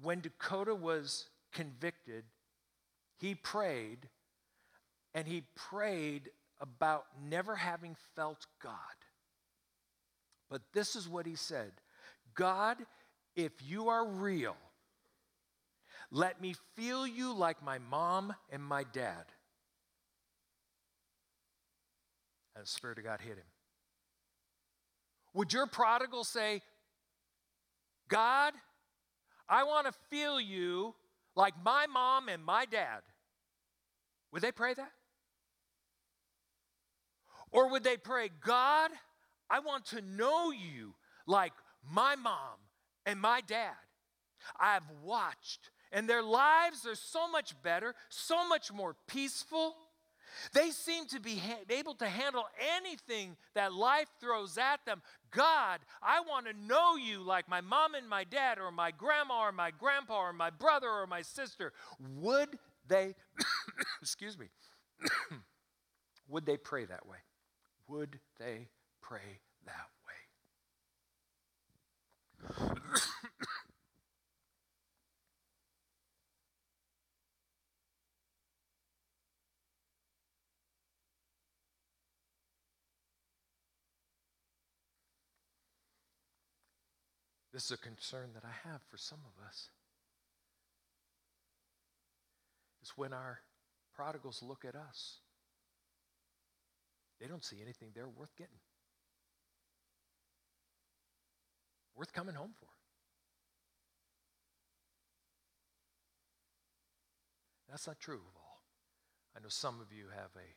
when 0.00 0.20
Dakota 0.20 0.74
was 0.74 1.26
convicted, 1.52 2.24
he 3.18 3.34
prayed, 3.34 4.08
and 5.14 5.26
he 5.26 5.44
prayed 5.54 6.30
about 6.60 7.06
never 7.28 7.56
having 7.56 7.96
felt 8.14 8.46
God. 8.62 8.72
But 10.50 10.62
this 10.72 10.96
is 10.96 11.08
what 11.08 11.26
he 11.26 11.34
said 11.34 11.72
God, 12.34 12.76
if 13.34 13.52
you 13.66 13.88
are 13.88 14.06
real, 14.06 14.56
let 16.10 16.40
me 16.40 16.54
feel 16.76 17.06
you 17.06 17.32
like 17.32 17.64
my 17.64 17.78
mom 17.78 18.34
and 18.50 18.62
my 18.62 18.84
dad. 18.84 19.24
And 22.54 22.64
the 22.64 22.68
Spirit 22.68 22.98
of 22.98 23.04
God 23.04 23.20
hit 23.20 23.36
him. 23.36 23.44
Would 25.34 25.52
your 25.52 25.66
prodigal 25.66 26.24
say, 26.24 26.62
God, 28.08 28.52
I 29.48 29.64
want 29.64 29.86
to 29.86 29.92
feel 30.10 30.40
you 30.40 30.94
like 31.34 31.54
my 31.64 31.86
mom 31.86 32.28
and 32.28 32.44
my 32.44 32.66
dad? 32.66 33.00
Would 34.32 34.42
they 34.42 34.52
pray 34.52 34.74
that? 34.74 34.92
Or 37.50 37.70
would 37.70 37.84
they 37.84 37.96
pray, 37.96 38.30
God, 38.44 38.90
I 39.50 39.60
want 39.60 39.86
to 39.86 40.00
know 40.00 40.50
you 40.50 40.94
like 41.26 41.52
my 41.90 42.16
mom 42.16 42.58
and 43.04 43.20
my 43.20 43.42
dad? 43.46 43.74
I've 44.58 44.90
watched, 45.04 45.70
and 45.92 46.08
their 46.08 46.22
lives 46.22 46.86
are 46.86 46.94
so 46.94 47.30
much 47.30 47.54
better, 47.62 47.94
so 48.08 48.48
much 48.48 48.72
more 48.72 48.96
peaceful. 49.06 49.76
They 50.52 50.70
seem 50.70 51.06
to 51.08 51.20
be 51.20 51.36
ha- 51.36 51.60
able 51.70 51.94
to 51.94 52.06
handle 52.06 52.44
anything 52.76 53.36
that 53.54 53.72
life 53.72 54.08
throws 54.20 54.58
at 54.58 54.84
them. 54.84 55.02
God, 55.30 55.80
I 56.02 56.20
want 56.20 56.46
to 56.46 56.52
know 56.52 56.96
you 56.96 57.22
like 57.22 57.48
my 57.48 57.60
mom 57.60 57.94
and 57.94 58.08
my 58.08 58.24
dad, 58.24 58.58
or 58.58 58.70
my 58.70 58.90
grandma, 58.90 59.46
or 59.46 59.52
my 59.52 59.70
grandpa, 59.70 60.18
or 60.18 60.32
my 60.32 60.50
brother, 60.50 60.88
or 60.88 61.06
my 61.06 61.22
sister. 61.22 61.72
Would 62.20 62.58
they, 62.86 63.14
excuse 64.02 64.38
me, 64.38 64.46
would 66.28 66.46
they 66.46 66.56
pray 66.56 66.84
that 66.84 67.06
way? 67.06 67.18
Would 67.88 68.18
they 68.38 68.68
pray 69.00 69.40
that 69.66 69.88
way? 72.58 72.78
This 87.52 87.66
is 87.66 87.72
a 87.72 87.76
concern 87.76 88.30
that 88.34 88.44
I 88.44 88.68
have 88.68 88.80
for 88.90 88.96
some 88.96 89.18
of 89.26 89.46
us. 89.46 89.68
It's 92.80 92.96
when 92.96 93.12
our 93.12 93.40
prodigals 93.94 94.42
look 94.42 94.64
at 94.64 94.74
us, 94.74 95.18
they 97.20 97.26
don't 97.26 97.44
see 97.44 97.58
anything 97.62 97.90
there 97.94 98.08
worth 98.08 98.34
getting, 98.36 98.58
worth 101.94 102.12
coming 102.12 102.34
home 102.34 102.54
for. 102.58 102.66
That's 107.70 107.86
not 107.86 108.00
true 108.00 108.16
of 108.16 108.36
all. 108.36 108.62
I 109.36 109.40
know 109.40 109.48
some 109.48 109.80
of 109.80 109.92
you 109.92 110.06
have 110.14 110.30
a, 110.36 110.48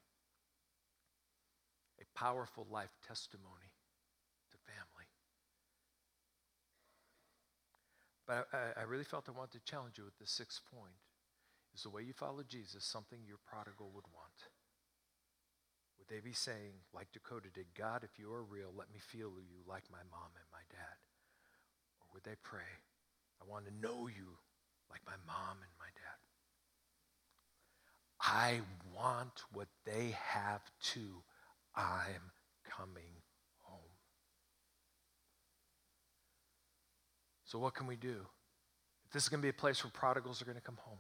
a 2.01 2.05
powerful 2.17 2.65
life 2.69 2.97
testimony 3.07 3.71
to 4.51 4.57
family. 4.65 5.05
But 8.28 8.47
I, 8.53 8.82
I 8.82 8.84
really 8.84 9.03
felt 9.03 9.30
I 9.30 9.38
wanted 9.38 9.59
to 9.59 9.71
challenge 9.71 9.97
you 9.97 10.05
with 10.05 10.17
the 10.17 10.28
sixth 10.28 10.61
point. 10.73 10.97
Is 11.76 11.84
the 11.84 11.89
way 11.89 12.03
you 12.03 12.13
follow 12.13 12.41
Jesus 12.47 12.86
something 12.86 13.19
your 13.28 13.38
prodigal 13.45 13.91
would 13.93 14.07
want? 14.13 14.49
Would 15.97 16.07
they 16.07 16.21
be 16.21 16.34
saying, 16.34 16.86
like 16.93 17.11
Dakota 17.11 17.49
did, 17.53 17.67
God, 17.78 18.03
if 18.03 18.19
you 18.19 18.32
are 18.32 18.43
real, 18.43 18.71
let 18.76 18.91
me 18.91 18.99
feel 18.99 19.32
you 19.38 19.59
like 19.67 19.84
my 19.91 20.03
mom 20.11 20.32
and 20.36 20.45
my 20.51 20.63
dad? 20.69 20.97
Or 21.99 22.07
would 22.13 22.23
they 22.23 22.36
pray, 22.43 22.69
I 23.41 23.49
want 23.49 23.65
to 23.65 23.73
know 23.82 24.07
you 24.07 24.38
like 24.89 25.01
my 25.05 25.17
mom 25.28 25.57
and 25.61 25.76
my 25.80 25.91
dad? 25.95 26.19
I 28.21 28.61
want 28.95 29.43
what 29.51 29.67
they 29.86 30.15
have 30.17 30.61
too. 30.82 31.23
I'm 31.76 32.32
coming 32.63 33.21
So, 37.56 37.60
what 37.60 37.74
can 37.74 37.88
we 37.88 37.95
do? 37.95 38.18
If 39.06 39.14
this 39.14 39.24
is 39.24 39.30
going 39.30 39.39
to 39.39 39.45
be 39.45 39.49
a 39.49 39.53
place 39.53 39.82
where 39.82 39.89
prodigals 39.89 40.41
are 40.41 40.45
going 40.45 40.58
to 40.58 40.62
come 40.62 40.78
home, 40.82 40.97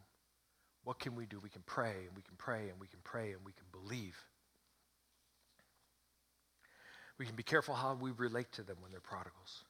what 0.85 0.99
can 0.99 1.13
we 1.13 1.25
do? 1.25 1.37
We 1.43 1.49
can 1.49 1.63
pray 1.65 2.05
and 2.07 2.15
we 2.15 2.21
can 2.21 2.37
pray 2.37 2.69
and 2.69 2.79
we 2.79 2.87
can 2.87 3.01
pray 3.03 3.33
and 3.33 3.41
we 3.45 3.51
can 3.51 3.65
believe. 3.73 4.15
We 7.17 7.25
can 7.25 7.35
be 7.35 7.43
careful 7.43 7.75
how 7.75 7.97
we 7.99 8.11
relate 8.11 8.53
to 8.53 8.63
them 8.63 8.77
when 8.79 8.91
they're 8.91 9.01
prodigals. 9.01 9.65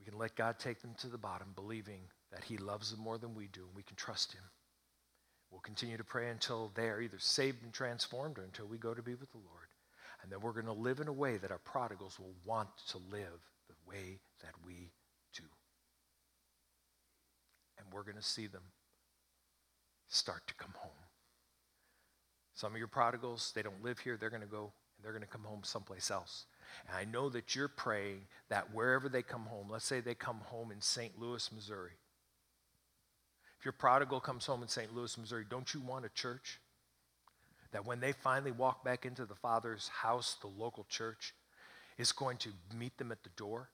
We 0.00 0.06
can 0.06 0.18
let 0.18 0.36
God 0.36 0.58
take 0.58 0.80
them 0.80 0.94
to 1.00 1.08
the 1.08 1.18
bottom, 1.18 1.48
believing 1.54 2.00
that 2.30 2.44
He 2.44 2.56
loves 2.56 2.92
them 2.92 3.00
more 3.00 3.18
than 3.18 3.34
we 3.34 3.48
do, 3.48 3.66
and 3.66 3.76
we 3.76 3.82
can 3.82 3.96
trust 3.96 4.32
Him. 4.32 4.44
We'll 5.50 5.60
continue 5.60 5.98
to 5.98 6.04
pray 6.04 6.30
until 6.30 6.72
they 6.74 6.88
are 6.88 7.02
either 7.02 7.18
saved 7.18 7.62
and 7.62 7.74
transformed 7.74 8.38
or 8.38 8.44
until 8.44 8.68
we 8.68 8.78
go 8.78 8.94
to 8.94 9.02
be 9.02 9.16
with 9.16 9.32
the 9.32 9.36
Lord. 9.36 9.68
And 10.22 10.32
then 10.32 10.40
we're 10.40 10.52
going 10.52 10.64
to 10.64 10.72
live 10.72 11.00
in 11.00 11.08
a 11.08 11.12
way 11.12 11.36
that 11.36 11.50
our 11.50 11.58
prodigals 11.58 12.18
will 12.18 12.32
want 12.46 12.70
to 12.88 12.96
live 12.96 13.50
the 13.68 13.74
way 13.86 14.20
that 14.42 14.54
we 14.64 14.92
do. 15.34 15.44
And 17.78 17.86
we're 17.92 18.02
going 18.02 18.16
to 18.16 18.22
see 18.22 18.46
them 18.46 18.62
start 20.08 20.46
to 20.46 20.54
come 20.54 20.74
home. 20.76 20.90
Some 22.54 22.72
of 22.72 22.78
your 22.78 22.88
prodigals, 22.88 23.52
they 23.54 23.62
don't 23.62 23.82
live 23.82 23.98
here, 23.98 24.16
they're 24.16 24.30
going 24.30 24.42
to 24.42 24.48
go 24.48 24.72
and 24.96 25.04
they're 25.04 25.12
going 25.12 25.22
to 25.22 25.28
come 25.28 25.44
home 25.44 25.60
someplace 25.64 26.10
else. 26.10 26.46
And 26.86 26.96
I 26.96 27.10
know 27.10 27.28
that 27.30 27.56
you're 27.56 27.68
praying 27.68 28.26
that 28.48 28.72
wherever 28.72 29.08
they 29.08 29.22
come 29.22 29.46
home, 29.46 29.68
let's 29.70 29.84
say 29.84 30.00
they 30.00 30.14
come 30.14 30.40
home 30.44 30.70
in 30.70 30.80
St. 30.80 31.18
Louis, 31.18 31.50
Missouri. 31.52 31.92
If 33.58 33.64
your 33.64 33.72
prodigal 33.72 34.20
comes 34.20 34.46
home 34.46 34.62
in 34.62 34.68
St. 34.68 34.94
Louis, 34.94 35.16
Missouri, 35.16 35.44
don't 35.48 35.72
you 35.72 35.80
want 35.80 36.04
a 36.04 36.10
church? 36.10 36.60
That 37.72 37.86
when 37.86 38.00
they 38.00 38.12
finally 38.12 38.50
walk 38.50 38.84
back 38.84 39.06
into 39.06 39.24
the 39.24 39.34
Father's 39.34 39.88
house, 39.88 40.36
the 40.40 40.48
local 40.48 40.84
church 40.88 41.34
is 41.96 42.12
going 42.12 42.36
to 42.38 42.50
meet 42.76 42.98
them 42.98 43.12
at 43.12 43.22
the 43.22 43.30
door 43.30 43.70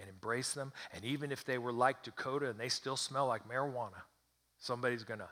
and 0.00 0.08
embrace 0.08 0.54
them. 0.54 0.72
And 0.94 1.04
even 1.04 1.30
if 1.30 1.44
they 1.44 1.58
were 1.58 1.72
like 1.72 2.02
Dakota 2.02 2.48
and 2.48 2.58
they 2.58 2.68
still 2.68 2.96
smell 2.96 3.26
like 3.26 3.48
marijuana, 3.48 4.02
somebody's 4.58 5.04
going 5.04 5.20
to 5.20 5.28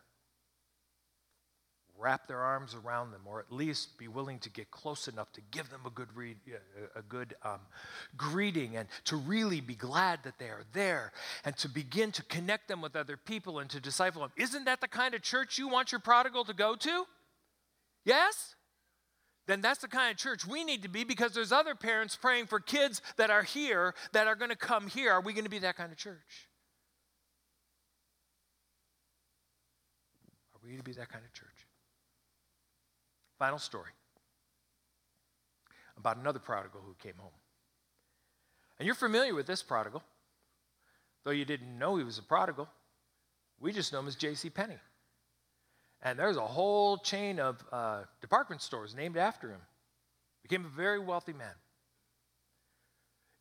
wrap 1.99 2.29
their 2.29 2.41
arms 2.41 2.75
around 2.75 3.11
them 3.11 3.23
or 3.25 3.41
at 3.41 3.53
least 3.53 3.99
be 3.99 4.07
willing 4.07 4.39
to 4.39 4.51
get 4.51 4.71
close 4.71 5.09
enough 5.09 5.33
to 5.33 5.41
give 5.51 5.69
them 5.71 5.81
a 5.85 5.91
good, 5.91 6.09
a 6.95 7.03
good 7.03 7.35
um, 7.43 7.59
greeting 8.16 8.77
and 8.77 8.89
to 9.05 9.16
really 9.16 9.61
be 9.61 9.75
glad 9.75 10.21
that 10.23 10.39
they 10.39 10.47
are 10.47 10.64
there 10.73 11.12
and 11.45 11.57
to 11.57 11.69
begin 11.69 12.12
to 12.12 12.23
connect 12.25 12.69
them 12.69 12.81
with 12.81 12.95
other 12.95 13.16
people 13.16 13.59
and 13.59 13.69
to 13.71 13.81
disciple 13.81 14.23
them. 14.23 14.31
Isn't 14.37 14.64
that 14.64 14.81
the 14.81 14.89
kind 14.89 15.14
of 15.14 15.23
church 15.23 15.59
you 15.59 15.69
want 15.69 15.91
your 15.91 16.01
prodigal 16.01 16.45
to 16.45 16.55
go 16.55 16.77
to? 16.77 17.05
Yes? 18.05 18.55
Then 19.49 19.62
that's 19.62 19.80
the 19.80 19.88
kind 19.88 20.11
of 20.11 20.18
church 20.18 20.46
we 20.46 20.62
need 20.62 20.82
to 20.82 20.88
be 20.88 21.05
because 21.05 21.32
there's 21.32 21.53
other 21.53 21.74
parents 21.74 22.14
praying 22.14 22.46
for 22.46 22.61
kids 22.61 23.01
that 23.16 23.30
are 23.30 23.42
here 23.42 23.94
that 24.12 24.26
are 24.26 24.36
going 24.36 24.51
to 24.51 24.57
come 24.57 24.86
here. 24.86 25.11
Are 25.11 25.22
we 25.22 25.32
going 25.32 25.44
to 25.44 25.51
be 25.51 25.59
that 25.61 25.74
kind 25.74 25.90
of 25.90 25.96
church? 25.96 26.49
Are 30.55 30.61
we 30.62 30.68
going 30.68 30.78
to 30.78 30.84
be 30.84 30.92
that 30.92 31.09
kind 31.09 31.24
of 31.24 31.32
church? 31.32 31.66
Final 33.38 33.59
story 33.59 33.90
about 35.96 36.18
another 36.18 36.38
prodigal 36.38 36.82
who 36.84 36.94
came 37.03 37.16
home. 37.16 37.32
And 38.78 38.84
you're 38.86 38.94
familiar 38.94 39.34
with 39.34 39.46
this 39.46 39.62
prodigal, 39.62 40.03
though 41.24 41.30
you 41.30 41.46
didn't 41.46 41.78
know 41.78 41.96
he 41.96 42.05
was 42.05 42.18
a 42.18 42.22
prodigal. 42.22 42.68
We 43.59 43.72
just 43.72 43.94
know 43.94 44.01
him 44.01 44.09
as 44.09 44.14
J.C. 44.14 44.51
Penney. 44.51 44.76
And 46.03 46.18
there's 46.18 46.36
a 46.36 46.46
whole 46.46 46.99
chain 46.99 47.40
of 47.40 47.64
uh, 47.72 48.03
department 48.20 48.62
stores 48.62 48.94
named 48.94 49.16
after 49.16 49.51
him. 49.51 49.61
Became 50.42 50.64
a 50.64 50.68
very 50.68 50.99
wealthy 50.99 51.32
man. 51.32 51.55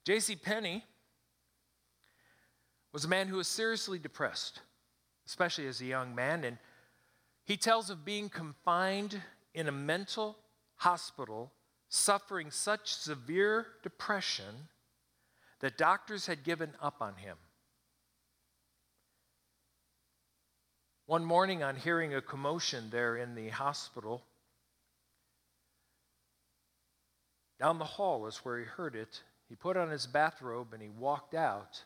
J.C. 0.05 0.36
Penney 0.36 0.84
was 2.93 3.05
a 3.05 3.08
man 3.08 3.28
who 3.28 3.38
was 3.38 3.47
seriously 3.47 3.99
depressed, 3.99 4.62
especially 5.28 5.68
as 5.68 5.82
a 5.82 5.86
young 5.86 6.16
man. 6.16 6.43
And 6.43 6.58
he 7.45 7.58
tells 7.58 7.89
of 7.89 8.03
being 8.03 8.30
confined 8.30 9.22
in 9.53 9.68
a 9.68 9.72
mental 9.72 10.38
hospital, 10.78 11.51
suffering 11.89 12.51
such 12.51 12.93
severe 12.93 13.68
depression 13.84 14.70
that 15.60 15.78
doctors 15.78 16.26
had 16.26 16.43
given 16.43 16.74
up 16.82 17.01
on 17.01 17.16
him. 17.16 17.38
One 21.08 21.24
morning, 21.24 21.64
on 21.64 21.78
hearing 21.78 22.14
a 22.14 22.22
commotion 22.22 22.89
there 22.89 23.16
in 23.16 23.34
the 23.34 23.47
hospital, 23.47 24.26
down 27.62 27.80
the 27.80 27.86
hall 27.86 28.28
is 28.28 28.39
where 28.39 28.60
he 28.60 28.66
heard 28.66 28.93
it. 28.93 29.24
He 29.47 29.55
put 29.55 29.78
on 29.78 29.89
his 29.89 30.05
bathrobe 30.05 30.74
and 30.74 30.82
he 30.82 30.89
walked 30.89 31.34
out. 31.34 31.82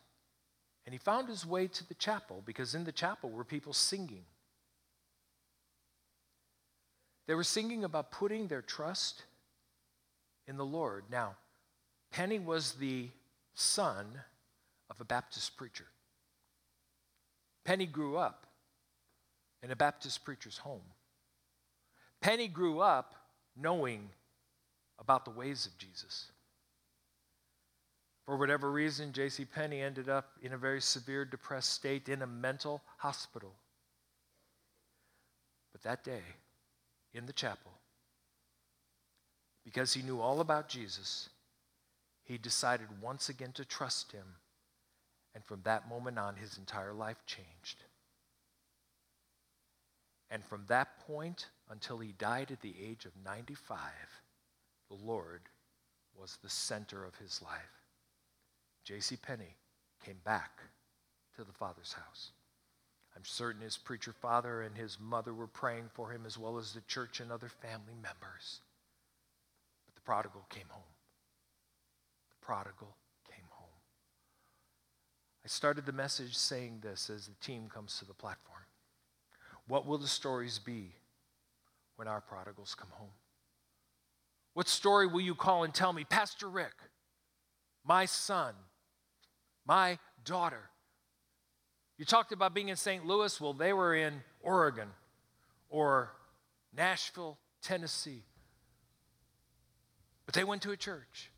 And 0.87 0.93
he 0.93 0.97
found 0.97 1.29
his 1.29 1.45
way 1.45 1.67
to 1.67 1.87
the 1.87 1.93
chapel 1.93 2.41
because 2.43 2.73
in 2.73 2.83
the 2.83 2.91
chapel 2.91 3.29
were 3.29 3.43
people 3.43 3.73
singing. 3.73 4.25
They 7.27 7.35
were 7.35 7.43
singing 7.43 7.83
about 7.83 8.11
putting 8.11 8.47
their 8.47 8.63
trust 8.63 9.21
in 10.47 10.57
the 10.57 10.65
Lord. 10.65 11.03
Now, 11.11 11.35
Penney 12.11 12.39
was 12.39 12.73
the 12.73 13.09
son 13.53 14.07
of 14.89 14.99
a 14.99 15.05
Baptist 15.05 15.55
preacher. 15.57 15.85
Penney 17.63 17.85
grew 17.85 18.17
up 18.17 18.47
in 19.63 19.71
a 19.71 19.75
Baptist 19.75 20.23
preacher's 20.25 20.57
home. 20.57 20.81
Penney 22.21 22.47
grew 22.47 22.79
up 22.79 23.15
knowing 23.55 24.09
about 24.99 25.25
the 25.25 25.31
ways 25.31 25.65
of 25.65 25.77
Jesus. 25.77 26.31
For 28.25 28.37
whatever 28.37 28.71
reason, 28.71 29.13
J.C. 29.13 29.45
Penney 29.45 29.81
ended 29.81 30.07
up 30.07 30.31
in 30.41 30.53
a 30.53 30.57
very 30.57 30.79
severe 30.79 31.25
depressed 31.25 31.73
state 31.73 32.07
in 32.07 32.21
a 32.21 32.27
mental 32.27 32.81
hospital. 32.97 33.53
But 35.71 35.81
that 35.83 36.03
day, 36.03 36.21
in 37.13 37.25
the 37.25 37.33
chapel, 37.33 37.71
because 39.65 39.93
he 39.93 40.01
knew 40.01 40.19
all 40.19 40.39
about 40.39 40.69
Jesus, 40.69 41.29
he 42.23 42.37
decided 42.37 42.87
once 43.01 43.29
again 43.29 43.51
to 43.53 43.65
trust 43.65 44.11
him. 44.11 44.25
And 45.33 45.43
from 45.43 45.61
that 45.63 45.89
moment 45.89 46.19
on, 46.19 46.35
his 46.35 46.57
entire 46.57 46.93
life 46.93 47.23
changed. 47.25 47.83
And 50.31 50.43
from 50.45 50.63
that 50.67 50.97
point 51.05 51.47
until 51.69 51.99
he 51.99 52.13
died 52.13 52.51
at 52.51 52.61
the 52.61 52.73
age 52.81 53.05
of 53.05 53.11
95, 53.23 53.77
the 54.89 55.05
Lord 55.05 55.41
was 56.17 56.37
the 56.41 56.49
center 56.49 57.03
of 57.03 57.15
his 57.15 57.41
life. 57.41 57.83
J.C. 58.85 59.17
Penney 59.17 59.57
came 60.03 60.19
back 60.23 60.61
to 61.35 61.43
the 61.43 61.51
Father's 61.51 61.93
house. 61.93 62.31
I'm 63.15 63.25
certain 63.25 63.61
his 63.61 63.77
preacher 63.77 64.13
father 64.13 64.61
and 64.61 64.75
his 64.75 64.97
mother 64.99 65.33
were 65.33 65.47
praying 65.47 65.89
for 65.93 66.11
him, 66.11 66.23
as 66.25 66.37
well 66.37 66.57
as 66.57 66.73
the 66.73 66.81
church 66.81 67.19
and 67.19 67.29
other 67.31 67.49
family 67.49 67.95
members. 68.01 68.61
But 69.85 69.95
the 69.95 70.01
prodigal 70.01 70.45
came 70.49 70.69
home. 70.69 70.83
The 72.29 72.45
prodigal 72.45 72.95
came 73.29 73.45
home. 73.49 73.67
I 75.43 75.49
started 75.49 75.85
the 75.85 75.91
message 75.91 76.37
saying 76.37 76.79
this 76.81 77.09
as 77.09 77.27
the 77.27 77.35
team 77.45 77.67
comes 77.67 77.99
to 77.99 78.05
the 78.05 78.13
platform. 78.13 78.50
What 79.71 79.85
will 79.85 79.99
the 79.99 80.05
stories 80.05 80.59
be 80.59 80.91
when 81.95 82.05
our 82.05 82.19
prodigals 82.19 82.75
come 82.75 82.89
home? 82.91 83.13
What 84.53 84.67
story 84.67 85.07
will 85.07 85.21
you 85.21 85.33
call 85.33 85.63
and 85.63 85.73
tell 85.73 85.93
me, 85.93 86.03
Pastor 86.03 86.49
Rick, 86.49 86.73
my 87.85 88.03
son, 88.03 88.53
my 89.65 89.97
daughter? 90.25 90.63
You 91.97 92.03
talked 92.03 92.33
about 92.33 92.53
being 92.53 92.67
in 92.67 92.75
St. 92.75 93.05
Louis. 93.05 93.39
Well, 93.39 93.53
they 93.53 93.71
were 93.71 93.95
in 93.95 94.21
Oregon 94.41 94.89
or 95.69 96.11
Nashville, 96.75 97.37
Tennessee. 97.63 98.23
But 100.25 100.35
they 100.35 100.43
went 100.43 100.63
to 100.63 100.71
a 100.71 100.77
church. 100.77 101.31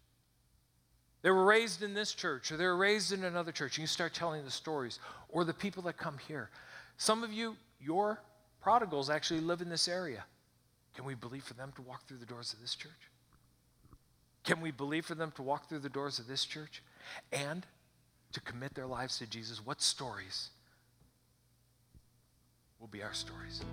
They 1.21 1.29
were 1.29 1.45
raised 1.45 1.83
in 1.83 1.93
this 1.93 2.15
church 2.15 2.51
or 2.51 2.57
they 2.57 2.65
were 2.65 2.77
raised 2.77 3.13
in 3.13 3.25
another 3.25 3.51
church. 3.51 3.77
And 3.77 3.83
you 3.83 3.87
start 3.87 4.15
telling 4.15 4.43
the 4.43 4.49
stories 4.49 4.97
or 5.29 5.43
the 5.43 5.53
people 5.53 5.83
that 5.83 5.97
come 5.97 6.17
here. 6.27 6.49
Some 6.97 7.23
of 7.23 7.31
you, 7.31 7.57
your 7.83 8.21
prodigals 8.61 9.09
actually 9.09 9.41
live 9.41 9.61
in 9.61 9.69
this 9.69 9.87
area. 9.87 10.23
Can 10.95 11.05
we 11.05 11.15
believe 11.15 11.43
for 11.43 11.53
them 11.53 11.71
to 11.75 11.81
walk 11.81 12.07
through 12.07 12.17
the 12.17 12.25
doors 12.25 12.53
of 12.53 12.61
this 12.61 12.75
church? 12.75 12.91
Can 14.43 14.61
we 14.61 14.71
believe 14.71 15.05
for 15.05 15.15
them 15.15 15.31
to 15.35 15.41
walk 15.41 15.69
through 15.69 15.79
the 15.79 15.89
doors 15.89 16.19
of 16.19 16.27
this 16.27 16.45
church 16.45 16.83
and 17.31 17.65
to 18.33 18.41
commit 18.41 18.73
their 18.75 18.87
lives 18.87 19.17
to 19.19 19.27
Jesus? 19.27 19.65
What 19.65 19.81
stories 19.81 20.49
will 22.79 22.87
be 22.87 23.01
our 23.01 23.13
stories? 23.13 23.63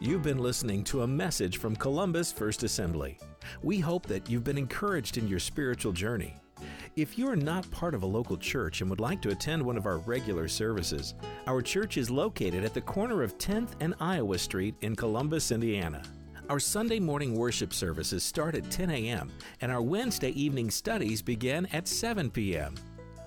You've 0.00 0.22
been 0.22 0.38
listening 0.38 0.84
to 0.84 1.02
a 1.02 1.06
message 1.06 1.58
from 1.58 1.74
Columbus 1.74 2.30
First 2.30 2.62
Assembly. 2.62 3.18
We 3.62 3.80
hope 3.80 4.06
that 4.06 4.28
you've 4.28 4.44
been 4.44 4.58
encouraged 4.58 5.16
in 5.16 5.26
your 5.26 5.38
spiritual 5.38 5.92
journey. 5.92 6.36
If 6.96 7.18
you're 7.18 7.34
not 7.34 7.68
part 7.72 7.92
of 7.92 8.04
a 8.04 8.06
local 8.06 8.36
church 8.36 8.80
and 8.80 8.88
would 8.88 9.00
like 9.00 9.20
to 9.22 9.30
attend 9.30 9.60
one 9.60 9.76
of 9.76 9.84
our 9.84 9.98
regular 9.98 10.46
services, 10.46 11.14
our 11.48 11.60
church 11.60 11.96
is 11.96 12.08
located 12.08 12.62
at 12.62 12.72
the 12.72 12.80
corner 12.80 13.24
of 13.24 13.36
10th 13.36 13.70
and 13.80 13.94
Iowa 13.98 14.38
Street 14.38 14.76
in 14.80 14.94
Columbus, 14.94 15.50
Indiana. 15.50 16.04
Our 16.48 16.60
Sunday 16.60 17.00
morning 17.00 17.34
worship 17.34 17.74
services 17.74 18.22
start 18.22 18.54
at 18.54 18.70
10 18.70 18.90
a.m., 18.90 19.32
and 19.60 19.72
our 19.72 19.82
Wednesday 19.82 20.30
evening 20.40 20.70
studies 20.70 21.20
begin 21.20 21.66
at 21.72 21.88
7 21.88 22.30
p.m. 22.30 22.76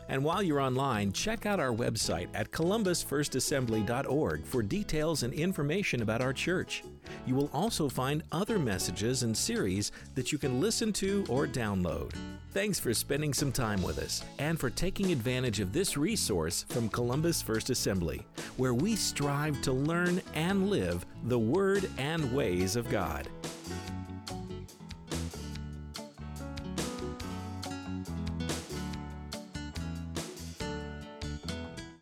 And 0.08 0.24
while 0.24 0.42
you're 0.42 0.62
online, 0.62 1.12
check 1.12 1.46
out 1.46 1.60
our 1.60 1.74
website 1.74 2.30
at 2.34 2.52
columbusfirstassembly.org 2.52 4.46
for 4.46 4.64
details 4.64 5.24
and 5.24 5.34
information 5.34 6.02
about 6.04 6.22
our 6.22 6.32
church. 6.32 6.84
You 7.26 7.36
will 7.36 7.50
also 7.52 7.90
find 7.90 8.24
other 8.32 8.60
messages 8.60 9.24
and 9.24 9.36
series 9.36 9.92
that 10.16 10.32
you 10.32 10.38
can 10.38 10.62
listen 10.62 10.94
to 10.94 11.26
or 11.28 11.46
download. 11.48 12.14
Thanks 12.58 12.80
for 12.80 12.92
spending 12.92 13.36
some 13.36 13.52
time 13.52 13.84
with 13.84 14.00
us 14.00 14.24
and 14.40 14.60
for 14.60 14.72
taking 14.72 15.12
advantage 15.12 15.60
of 15.60 15.74
this 15.74 15.96
resource 15.96 16.66
from 16.70 16.90
Columbus 16.90 17.40
First 17.40 17.70
Assembly, 17.70 18.26
where 18.58 18.74
we 18.74 18.96
strive 18.96 19.62
to 19.62 19.72
learn 19.72 20.24
and 20.34 20.68
live 20.68 21.06
the 21.26 21.38
Word 21.38 21.88
and 22.00 22.34
ways 22.34 22.76
of 22.76 22.90
God. 22.90 23.30